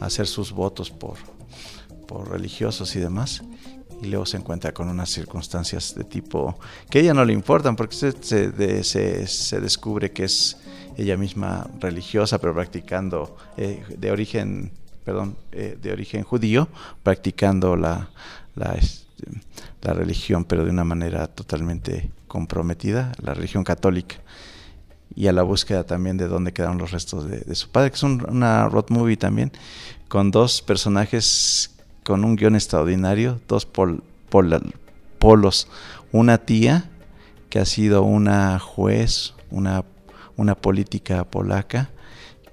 a 0.00 0.06
hacer 0.06 0.28
sus 0.28 0.52
votos 0.52 0.92
por, 0.92 1.16
por 2.06 2.30
religiosos 2.30 2.94
y 2.94 3.00
demás. 3.00 3.42
Y 4.00 4.06
luego 4.06 4.26
se 4.26 4.36
encuentra 4.36 4.72
con 4.72 4.88
unas 4.88 5.10
circunstancias 5.10 5.96
de 5.96 6.04
tipo 6.04 6.56
que 6.88 7.00
a 7.00 7.02
ella 7.02 7.14
no 7.14 7.24
le 7.24 7.32
importan 7.32 7.74
porque 7.74 7.96
se, 7.96 8.12
se, 8.84 9.26
se, 9.26 9.60
descubre 9.60 10.12
que 10.12 10.22
es 10.22 10.56
ella 10.96 11.16
misma 11.16 11.68
religiosa 11.80 12.38
pero 12.38 12.54
practicando 12.54 13.36
eh, 13.56 13.82
de 13.98 14.10
origen 14.12 14.70
perdón 15.02 15.36
eh, 15.50 15.76
de 15.82 15.92
origen 15.92 16.22
judío 16.22 16.68
practicando 17.02 17.74
la, 17.74 18.10
la, 18.54 18.74
este, 18.74 19.24
la, 19.82 19.94
religión 19.94 20.44
pero 20.44 20.64
de 20.64 20.70
una 20.70 20.84
manera 20.84 21.26
totalmente 21.26 22.10
comprometida 22.28 23.12
la 23.22 23.32
religión 23.32 23.64
católica 23.64 24.16
y 25.16 25.26
a 25.26 25.32
la 25.32 25.42
búsqueda 25.42 25.84
también 25.84 26.18
de 26.18 26.28
dónde 26.28 26.52
quedaron 26.52 26.78
los 26.78 26.92
restos 26.92 27.28
de, 27.28 27.54
su 27.54 27.70
padre 27.70 27.90
que 27.90 27.96
es 27.96 28.02
una 28.02 28.68
road 28.68 28.86
movie 28.90 29.16
también 29.16 29.50
con 30.08 30.30
dos 30.30 30.62
personajes 30.62 31.74
con 32.04 32.24
un 32.24 32.36
guion 32.36 32.54
extraordinario, 32.54 33.40
dos 33.48 33.66
polos. 35.18 35.68
Una 36.12 36.38
tía 36.38 36.88
que 37.50 37.58
ha 37.58 37.64
sido 37.64 38.04
una 38.04 38.60
juez, 38.60 39.34
una, 39.50 39.84
una 40.36 40.54
política 40.54 41.24
polaca 41.24 41.90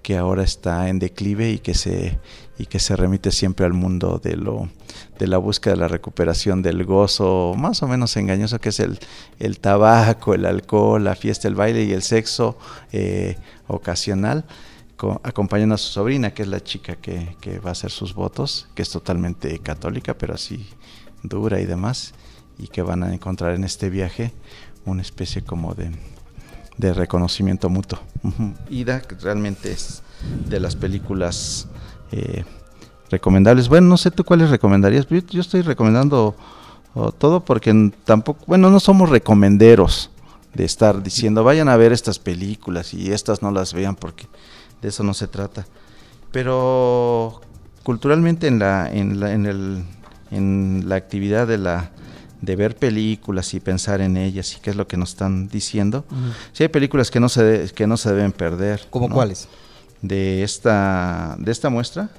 que 0.02 0.18
ahora 0.18 0.44
está 0.44 0.90
en 0.90 0.98
declive 0.98 1.52
y 1.52 1.60
que 1.60 1.76
se 1.76 2.18
y 2.58 2.68
que 2.68 2.80
se 2.80 2.96
remite 2.96 3.32
siempre 3.32 3.66
al 3.66 3.74
mundo 3.74 4.22
de 4.24 4.36
lo 4.36 4.70
de 5.18 5.28
la 5.28 5.38
búsqueda 5.38 5.74
de 5.74 5.80
la 5.80 5.88
recuperación 5.88 6.62
del 6.62 6.84
gozo 6.86 7.56
más 7.58 7.82
o 7.82 7.88
menos 7.88 8.16
engañoso 8.16 8.60
que 8.60 8.70
es 8.70 8.80
el, 8.80 9.00
el 9.40 9.60
tabaco, 9.60 10.34
el 10.34 10.46
alcohol, 10.46 11.04
la 11.04 11.16
fiesta, 11.16 11.48
el 11.48 11.56
baile 11.56 11.84
y 11.84 11.94
el 11.94 12.04
sexo 12.04 12.58
eh, 12.92 13.38
ocasional 13.68 14.46
acompañando 15.24 15.76
a 15.76 15.78
su 15.78 15.92
sobrina, 15.92 16.34
que 16.34 16.44
es 16.44 16.48
la 16.48 16.64
chica 16.64 16.96
que, 16.96 17.60
va 17.60 17.70
a 17.70 17.72
hacer 17.72 17.92
sus 17.92 18.14
votos, 18.14 18.68
que 18.76 18.82
es 18.82 18.90
totalmente 18.90 19.60
católica, 19.60 20.18
pero 20.18 20.34
así 20.34 20.68
dura 21.24 21.60
y 21.60 21.66
demás, 21.66 22.14
y 22.58 22.68
que 22.68 22.82
van 22.82 23.04
a 23.04 23.14
encontrar 23.14 23.56
en 23.56 23.64
este 23.64 23.90
viaje 23.90 24.34
una 24.86 25.02
especie 25.02 25.44
como 25.44 25.74
de, 25.74 25.92
de 26.78 26.94
reconocimiento 26.94 27.70
mutuo. 27.70 28.00
Ida 28.70 29.02
realmente 29.22 29.72
es 29.72 30.04
de 30.48 30.60
las 30.60 30.76
películas 30.76 31.68
eh, 32.14 32.46
recomendables. 33.10 33.70
Bueno, 33.70 33.88
no 33.88 33.98
sé 33.98 34.12
tú 34.12 34.24
cuáles 34.24 34.52
recomendarías, 34.52 35.08
yo, 35.08 35.20
yo 35.20 35.42
estoy 35.42 35.62
recomendando 35.62 36.36
oh, 36.94 37.12
todo 37.12 37.44
porque 37.44 37.92
tampoco, 38.06 38.44
bueno, 38.46 38.70
no 38.70 38.80
somos 38.80 39.10
recomenderos 39.10 40.12
de 40.54 40.64
estar 40.64 41.02
diciendo 41.02 41.44
vayan 41.44 41.70
a 41.70 41.78
ver 41.78 41.92
estas 41.92 42.20
películas 42.20 42.94
y 42.94 43.12
estas 43.12 43.42
no 43.42 43.50
las 43.50 43.74
vean 43.74 43.96
porque 43.96 44.28
de 44.82 44.90
eso 44.90 45.04
no 45.04 45.16
se 45.16 45.28
trata. 45.28 45.66
Pero 46.32 47.42
culturalmente 47.82 48.48
en 48.48 48.60
la, 48.60 48.92
en 48.92 49.20
la, 49.20 49.34
en 49.34 49.46
el, 49.48 49.84
en 50.30 50.84
la 50.86 50.96
actividad 50.96 51.48
de 51.48 51.58
la 51.58 51.92
de 52.42 52.58
ver 52.58 52.76
películas 52.76 53.54
y 53.54 53.62
pensar 53.62 54.02
en 54.02 54.18
ellas 54.18 54.56
y 54.56 54.60
qué 54.60 54.70
es 54.70 54.76
lo 54.76 54.86
que 54.86 54.98
nos 54.98 55.12
están 55.12 55.48
diciendo. 55.48 56.04
Sí 56.52 56.64
hay 56.64 56.70
películas 56.70 57.10
que 57.10 57.22
no 57.22 57.30
se 57.30 57.72
que 57.74 57.88
no 57.88 57.96
se 57.96 58.10
deben 58.14 58.34
perder. 58.34 58.86
¿Cómo 58.90 59.10
cuáles? 59.10 59.48
De 60.04 60.44
esta 60.44 61.36
de 61.40 61.52
esta 61.52 61.72
muestra. 61.72 62.10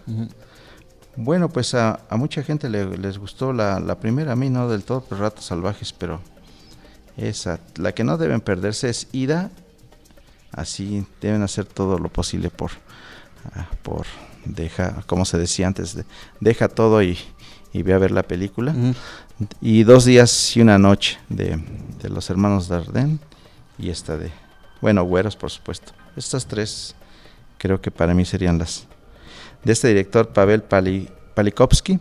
Bueno, 1.15 1.49
pues 1.49 1.75
a, 1.75 2.01
mucha 2.11 2.43
gente 2.43 2.69
les 2.69 3.19
gustó 3.19 3.53
la, 3.53 3.79
la, 3.79 4.01
primera, 4.01 4.33
a 4.33 4.37
mí 4.37 4.51
no 4.51 4.69
del 4.69 4.83
todo, 4.83 5.05
pero 5.09 5.21
Ratos 5.21 5.45
Salvajes, 5.45 5.93
pero 5.93 6.21
esa, 7.17 7.61
la 7.77 7.93
que 7.93 8.03
no 8.03 8.19
deben 8.19 8.41
perderse 8.41 8.89
es 8.89 9.07
Ida 9.13 9.53
así 10.57 11.07
deben 11.21 11.43
hacer 11.43 11.65
todo 11.65 11.99
lo 11.99 12.09
posible 12.09 12.51
por, 12.51 12.71
ah, 13.55 13.69
por 13.83 14.07
deja, 14.45 15.03
como 15.07 15.25
se 15.25 15.39
decía 15.39 15.67
antes, 15.67 15.97
deja 16.41 16.69
todo 16.69 17.03
y, 17.03 17.19
ve 17.73 17.93
a 17.93 17.99
ver 17.99 18.11
la 18.11 18.23
película. 18.23 18.75
Y 19.61 19.83
dos 19.83 20.05
días 20.05 20.57
y 20.57 20.61
una 20.61 20.79
noche 20.79 21.19
de, 21.29 21.61
los 22.09 22.31
hermanos 22.31 22.69
Dardenne 22.69 23.19
y 23.79 23.91
esta 23.91 24.17
de, 24.17 24.31
bueno, 24.81 25.03
Güeros, 25.05 25.37
por 25.37 25.51
supuesto. 25.51 25.93
Estas 26.17 26.47
tres 26.47 26.95
creo 27.65 27.81
que 27.81 27.91
para 27.91 28.13
mí 28.13 28.27
serían 28.27 28.59
las 28.59 28.87
de 29.65 29.73
este 29.73 29.89
director 29.89 30.29
Pavel 30.29 30.63
Pali, 30.63 31.09
Palikovsky, 31.33 31.99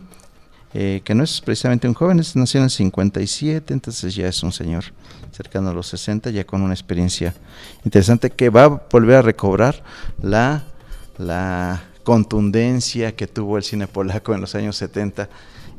eh, 0.74 1.00
que 1.02 1.14
no 1.14 1.24
es 1.24 1.40
precisamente 1.40 1.88
un 1.88 1.94
joven, 1.94 2.20
es, 2.20 2.36
nació 2.36 2.58
en 2.58 2.64
el 2.64 2.70
57, 2.70 3.72
entonces 3.72 4.14
ya 4.14 4.28
es 4.28 4.42
un 4.42 4.52
señor 4.52 4.84
cercano 5.32 5.70
a 5.70 5.72
los 5.72 5.86
60, 5.86 6.28
ya 6.28 6.44
con 6.44 6.60
una 6.60 6.74
experiencia 6.74 7.32
interesante 7.82 8.28
que 8.28 8.50
va 8.50 8.64
a 8.64 8.82
volver 8.92 9.16
a 9.16 9.22
recobrar 9.22 9.82
la, 10.20 10.64
la 11.16 11.82
contundencia 12.02 13.16
que 13.16 13.26
tuvo 13.26 13.56
el 13.56 13.62
cine 13.62 13.86
polaco 13.86 14.34
en 14.34 14.42
los 14.42 14.54
años 14.54 14.76
70, 14.76 15.30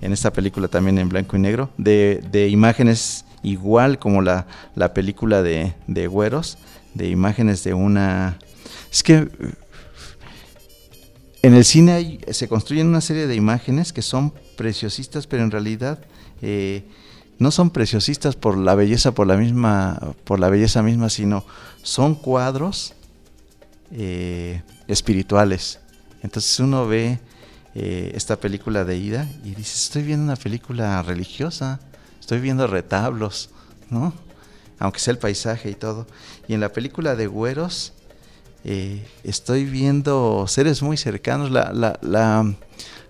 en 0.01 0.11
esta 0.11 0.33
película 0.33 0.67
también 0.67 0.97
en 0.97 1.09
blanco 1.09 1.37
y 1.37 1.41
negro, 1.41 1.69
de, 1.77 2.23
de 2.31 2.49
imágenes 2.49 3.23
igual 3.43 3.99
como 3.99 4.23
la, 4.23 4.47
la 4.73 4.95
película 4.95 5.43
de, 5.43 5.75
de 5.85 6.07
Güeros, 6.07 6.57
de 6.95 7.07
imágenes 7.07 7.63
de 7.63 7.75
una... 7.75 8.39
Es 8.91 9.03
que 9.03 9.29
en 11.45 11.53
el 11.53 11.63
cine 11.63 12.19
se 12.31 12.47
construyen 12.47 12.87
una 12.87 13.01
serie 13.01 13.27
de 13.27 13.35
imágenes 13.35 13.93
que 13.93 14.01
son 14.01 14.33
preciosistas, 14.57 15.27
pero 15.27 15.43
en 15.43 15.51
realidad 15.51 15.99
eh, 16.41 16.83
no 17.37 17.51
son 17.51 17.69
preciosistas 17.69 18.35
por 18.35 18.57
la 18.57 18.73
belleza, 18.73 19.13
por 19.13 19.27
la 19.27 19.37
misma, 19.37 20.15
por 20.23 20.39
la 20.39 20.49
belleza 20.49 20.81
misma, 20.81 21.09
sino 21.09 21.45
son 21.83 22.15
cuadros 22.15 22.95
eh, 23.91 24.63
espirituales. 24.87 25.79
Entonces 26.23 26.59
uno 26.59 26.87
ve 26.87 27.19
eh, 27.75 28.11
esta 28.15 28.37
película 28.37 28.83
de 28.83 28.97
Ida 28.97 29.29
y 29.43 29.53
dice, 29.53 29.75
estoy 29.75 30.01
viendo 30.01 30.23
una 30.23 30.37
película 30.37 30.99
religiosa, 31.03 31.79
estoy 32.19 32.39
viendo 32.39 32.65
retablos, 32.65 33.51
¿no? 33.91 34.13
Aunque 34.79 34.99
sea 34.99 35.11
el 35.11 35.19
paisaje 35.19 35.69
y 35.69 35.75
todo. 35.75 36.07
Y 36.47 36.55
en 36.55 36.59
la 36.59 36.73
película 36.73 37.15
de 37.15 37.27
Güeros 37.27 37.93
eh, 38.65 39.05
estoy 39.23 39.65
viendo 39.65 40.45
seres 40.47 40.81
muy 40.81 40.97
cercanos. 40.97 41.51
La, 41.51 41.71
la, 41.71 41.99
la, 42.01 42.55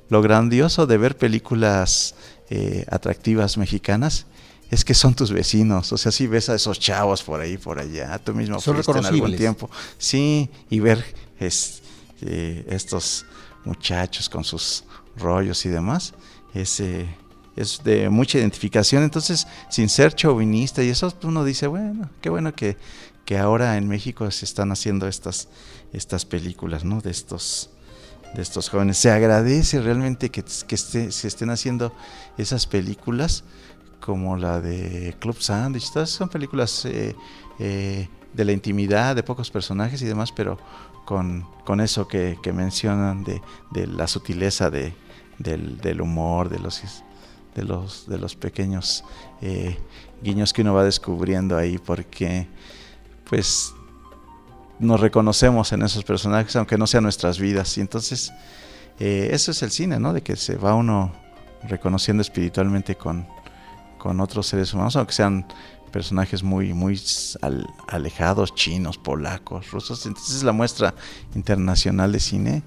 lo 0.10 0.22
grandioso 0.22 0.86
de 0.86 0.98
ver 0.98 1.18
películas 1.18 2.14
eh, 2.50 2.86
atractivas 2.92 3.58
mexicanas 3.58 4.26
es 4.70 4.84
que 4.84 4.94
son 4.94 5.14
tus 5.16 5.32
vecinos. 5.32 5.94
O 5.94 5.98
sea, 5.98 6.12
si 6.12 6.28
ves 6.28 6.50
a 6.50 6.56
esos 6.56 6.78
chavos 6.78 7.24
por 7.24 7.40
ahí, 7.40 7.58
por 7.58 7.80
allá, 7.80 8.20
tú 8.20 8.34
mismo 8.34 8.60
son 8.60 8.76
fuiste 8.76 9.00
en 9.00 9.06
algún 9.06 9.36
tiempo. 9.38 9.70
Sí, 9.98 10.50
y 10.70 10.82
ver 10.82 11.04
eh, 11.40 12.66
estos 12.68 13.26
muchachos 13.64 14.28
con 14.28 14.44
sus 14.44 14.84
rollos 15.16 15.66
y 15.66 15.70
demás, 15.70 16.14
es, 16.54 16.82
eh, 16.82 17.08
es 17.56 17.82
de 17.84 18.10
mucha 18.10 18.40
identificación. 18.40 19.04
Entonces, 19.04 19.48
sin 19.70 19.88
ser 19.88 20.14
chauvinista 20.14 20.84
y 20.84 20.90
eso, 20.90 21.14
uno 21.24 21.46
dice, 21.46 21.68
bueno, 21.68 22.10
qué 22.20 22.30
bueno 22.30 22.54
que, 22.54 22.78
que 23.26 23.38
ahora 23.38 23.78
en 23.78 23.88
México 23.88 24.30
se 24.32 24.46
están 24.46 24.72
haciendo 24.72 25.08
estas, 25.08 25.50
estas 25.94 26.26
películas, 26.26 26.84
¿no? 26.86 27.02
De 27.02 27.12
estos 27.12 27.72
de 28.34 28.42
estos 28.42 28.70
jóvenes. 28.70 28.98
Se 28.98 29.12
agradece 29.12 29.82
realmente 29.82 30.30
que, 30.30 30.44
que 30.44 30.78
se 30.78 31.08
estén 31.08 31.50
haciendo 31.50 31.94
esas 32.38 32.68
películas 32.68 33.46
como 34.00 34.38
la 34.38 34.62
de 34.62 35.16
Club 35.20 35.42
Sandwich. 35.42 35.92
Todas 35.92 36.10
son 36.10 36.30
películas 36.30 36.86
eh, 36.86 37.16
eh, 37.60 38.08
de 38.34 38.46
la 38.46 38.52
intimidad, 38.52 39.16
de 39.16 39.24
pocos 39.24 39.50
personajes 39.50 40.02
y 40.02 40.06
demás, 40.06 40.32
pero 40.32 40.60
con, 41.06 41.48
con 41.64 41.82
eso 41.82 42.08
que, 42.08 42.38
mencionan 42.54 43.24
de, 43.24 43.42
de, 43.72 43.88
la 43.88 44.08
sutileza 44.08 44.70
de, 44.70 44.94
del, 45.40 46.02
humor, 46.02 46.50
de 46.50 46.60
los, 46.60 46.82
de 47.56 47.64
los, 47.64 48.08
de 48.08 48.18
los 48.18 48.36
pequeños 48.36 49.04
eh, 49.42 49.78
guiños 50.22 50.54
que 50.54 50.62
uno 50.62 50.74
va 50.74 50.84
descubriendo 50.84 51.58
ahí, 51.58 51.78
porque 51.78 52.48
pues 53.30 53.74
nos 54.80 55.00
reconocemos 55.00 55.72
en 55.72 55.84
esos 55.84 56.04
personajes, 56.04 56.56
aunque 56.56 56.78
no 56.78 56.88
sean 56.88 57.04
nuestras 57.04 57.40
vidas. 57.40 57.78
Y 57.78 57.82
entonces, 57.82 58.32
eh, 59.00 59.30
eso 59.32 59.52
es 59.52 59.64
el 59.64 59.72
cine, 59.72 60.00
¿no? 60.00 60.14
De 60.14 60.22
que 60.22 60.36
se 60.36 60.56
va 60.56 60.76
uno 60.76 61.14
reconociendo 61.64 62.22
espiritualmente 62.22 62.96
con, 62.96 63.28
con 63.98 64.20
otros 64.20 64.48
seres 64.48 64.74
humanos, 64.74 64.96
aunque 64.96 65.14
sean 65.14 65.46
personajes 65.92 66.44
muy, 66.44 66.74
muy 66.74 67.02
alejados, 67.88 68.54
chinos, 68.54 68.98
polacos, 68.98 69.72
rusos. 69.72 70.06
Entonces, 70.06 70.36
es 70.36 70.44
la 70.44 70.52
muestra 70.52 70.94
internacional 71.36 72.12
de 72.12 72.20
cine 72.20 72.64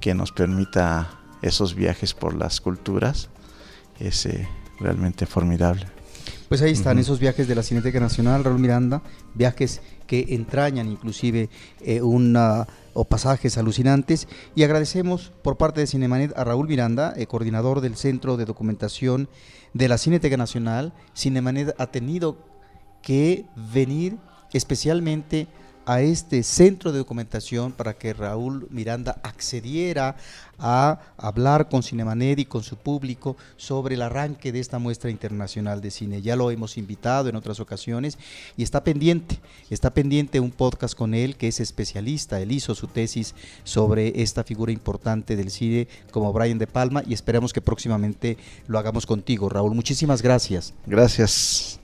que 0.00 0.14
nos 0.14 0.32
permita 0.32 1.20
esos 1.42 1.74
viajes 1.74 2.14
por 2.14 2.34
las 2.34 2.60
culturas 2.60 3.28
es 4.00 4.28
realmente 4.80 5.26
formidable. 5.26 5.93
Pues 6.48 6.60
ahí 6.60 6.72
están 6.72 6.98
esos 6.98 7.20
viajes 7.20 7.48
de 7.48 7.54
la 7.54 7.62
Cineteca 7.62 7.98
Nacional, 8.00 8.44
Raúl 8.44 8.58
Miranda, 8.58 9.02
viajes 9.32 9.80
que 10.06 10.26
entrañan 10.34 10.90
inclusive 10.90 11.48
eh, 11.80 12.02
una, 12.02 12.66
o 12.92 13.06
pasajes 13.06 13.56
alucinantes. 13.56 14.28
Y 14.54 14.62
agradecemos 14.62 15.32
por 15.42 15.56
parte 15.56 15.80
de 15.80 15.86
Cinemanet 15.86 16.36
a 16.36 16.44
Raúl 16.44 16.68
Miranda, 16.68 17.14
eh, 17.16 17.26
coordinador 17.26 17.80
del 17.80 17.96
Centro 17.96 18.36
de 18.36 18.44
Documentación 18.44 19.30
de 19.72 19.88
la 19.88 19.96
Cineteca 19.96 20.36
Nacional. 20.36 20.92
Cinemanet 21.16 21.74
ha 21.78 21.86
tenido 21.86 22.36
que 23.00 23.46
venir 23.72 24.18
especialmente 24.52 25.48
a 25.86 26.00
este 26.00 26.42
centro 26.42 26.92
de 26.92 26.98
documentación 26.98 27.72
para 27.72 27.94
que 27.94 28.12
Raúl 28.12 28.66
Miranda 28.70 29.20
accediera 29.22 30.16
a 30.58 31.00
hablar 31.16 31.68
con 31.68 31.82
Cinemanet 31.82 32.38
y 32.38 32.44
con 32.44 32.62
su 32.62 32.76
público 32.76 33.36
sobre 33.56 33.94
el 33.96 34.02
arranque 34.02 34.52
de 34.52 34.60
esta 34.60 34.78
muestra 34.78 35.10
internacional 35.10 35.80
de 35.80 35.90
cine. 35.90 36.22
Ya 36.22 36.36
lo 36.36 36.50
hemos 36.50 36.78
invitado 36.78 37.28
en 37.28 37.36
otras 37.36 37.60
ocasiones 37.60 38.18
y 38.56 38.62
está 38.62 38.84
pendiente, 38.84 39.38
está 39.70 39.92
pendiente 39.92 40.40
un 40.40 40.50
podcast 40.50 40.96
con 40.96 41.14
él 41.14 41.36
que 41.36 41.48
es 41.48 41.60
especialista, 41.60 42.40
él 42.40 42.52
hizo 42.52 42.74
su 42.74 42.86
tesis 42.86 43.34
sobre 43.64 44.22
esta 44.22 44.44
figura 44.44 44.72
importante 44.72 45.36
del 45.36 45.50
cine 45.50 45.88
como 46.10 46.32
Brian 46.32 46.58
De 46.58 46.66
Palma 46.66 47.02
y 47.06 47.14
esperamos 47.14 47.52
que 47.52 47.60
próximamente 47.60 48.38
lo 48.66 48.78
hagamos 48.78 49.06
contigo, 49.06 49.48
Raúl. 49.48 49.74
Muchísimas 49.74 50.22
gracias. 50.22 50.72
Gracias 50.86 51.80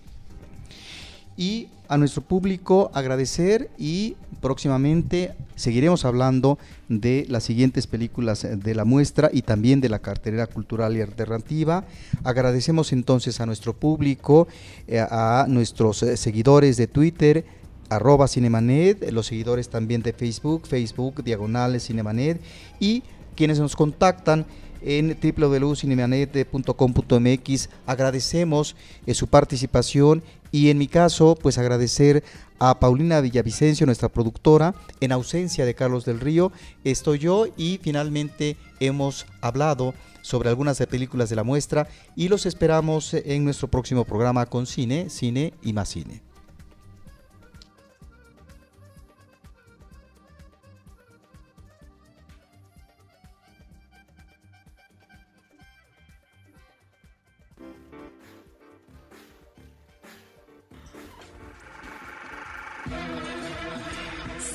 y 1.41 1.68
a 1.88 1.97
nuestro 1.97 2.20
público 2.20 2.91
agradecer 2.93 3.70
y 3.78 4.14
próximamente 4.43 5.32
seguiremos 5.57 6.05
hablando 6.05 6.59
de 6.91 7.24
las 7.30 7.45
siguientes 7.45 7.86
películas 7.86 8.47
de 8.49 8.74
la 8.74 8.84
muestra 8.84 9.30
y 9.32 9.41
también 9.41 9.80
de 9.80 9.88
la 9.88 10.01
cartelera 10.01 10.47
cultural 10.47 10.99
y 10.99 11.01
alternativa. 11.01 11.84
Agradecemos 12.24 12.93
entonces 12.93 13.41
a 13.41 13.47
nuestro 13.47 13.74
público, 13.74 14.49
eh, 14.86 15.01
a 15.01 15.47
nuestros 15.49 16.03
eh, 16.03 16.18
seguidores 16.18 16.76
de 16.76 16.86
Twitter, 16.86 17.47
arroba 17.88 18.28
Cinemanet, 18.28 19.11
los 19.11 19.26
seguidores 19.26 19.70
también 19.70 20.03
de 20.03 20.12
Facebook, 20.12 20.66
Facebook 20.66 21.24
Diagonales 21.24 21.86
Cinemanet 21.86 22.38
y 22.78 23.03
quienes 23.34 23.59
nos 23.59 23.76
contactan 23.76 24.45
en 24.82 25.16
www.cinemanet.com.mx. 25.20 27.68
Agradecemos 27.86 28.76
eh, 29.07 29.14
su 29.14 29.28
participación 29.28 30.22
y 30.53 30.70
en 30.70 30.78
mi 30.78 30.88
caso, 30.88 31.36
pues 31.40 31.59
agradecer 31.59 32.24
a 32.59 32.78
Paulina 32.78 33.20
Villavicencio, 33.20 33.86
nuestra 33.86 34.09
productora, 34.09 34.74
en 35.01 35.12
ausencia 35.12 35.64
de 35.64 35.74
Carlos 35.74 36.05
del 36.05 36.20
Río, 36.20 36.53
estoy 36.84 37.18
yo 37.18 37.46
y 37.57 37.80
finalmente 37.82 38.57
hemos 38.80 39.26
hablado 39.40 39.94
sobre 40.22 40.51
algunas 40.51 40.78
de 40.78 40.86
películas 40.86 41.30
de 41.30 41.36
la 41.36 41.44
muestra 41.44 41.88
y 42.16 42.28
los 42.28 42.44
esperamos 42.46 43.14
en 43.14 43.44
nuestro 43.44 43.68
próximo 43.68 44.05
programa 44.05 44.46
con 44.46 44.66
cine, 44.66 45.09
cine 45.09 45.55
y 45.62 45.72
más 45.72 45.88
cine. 45.88 46.30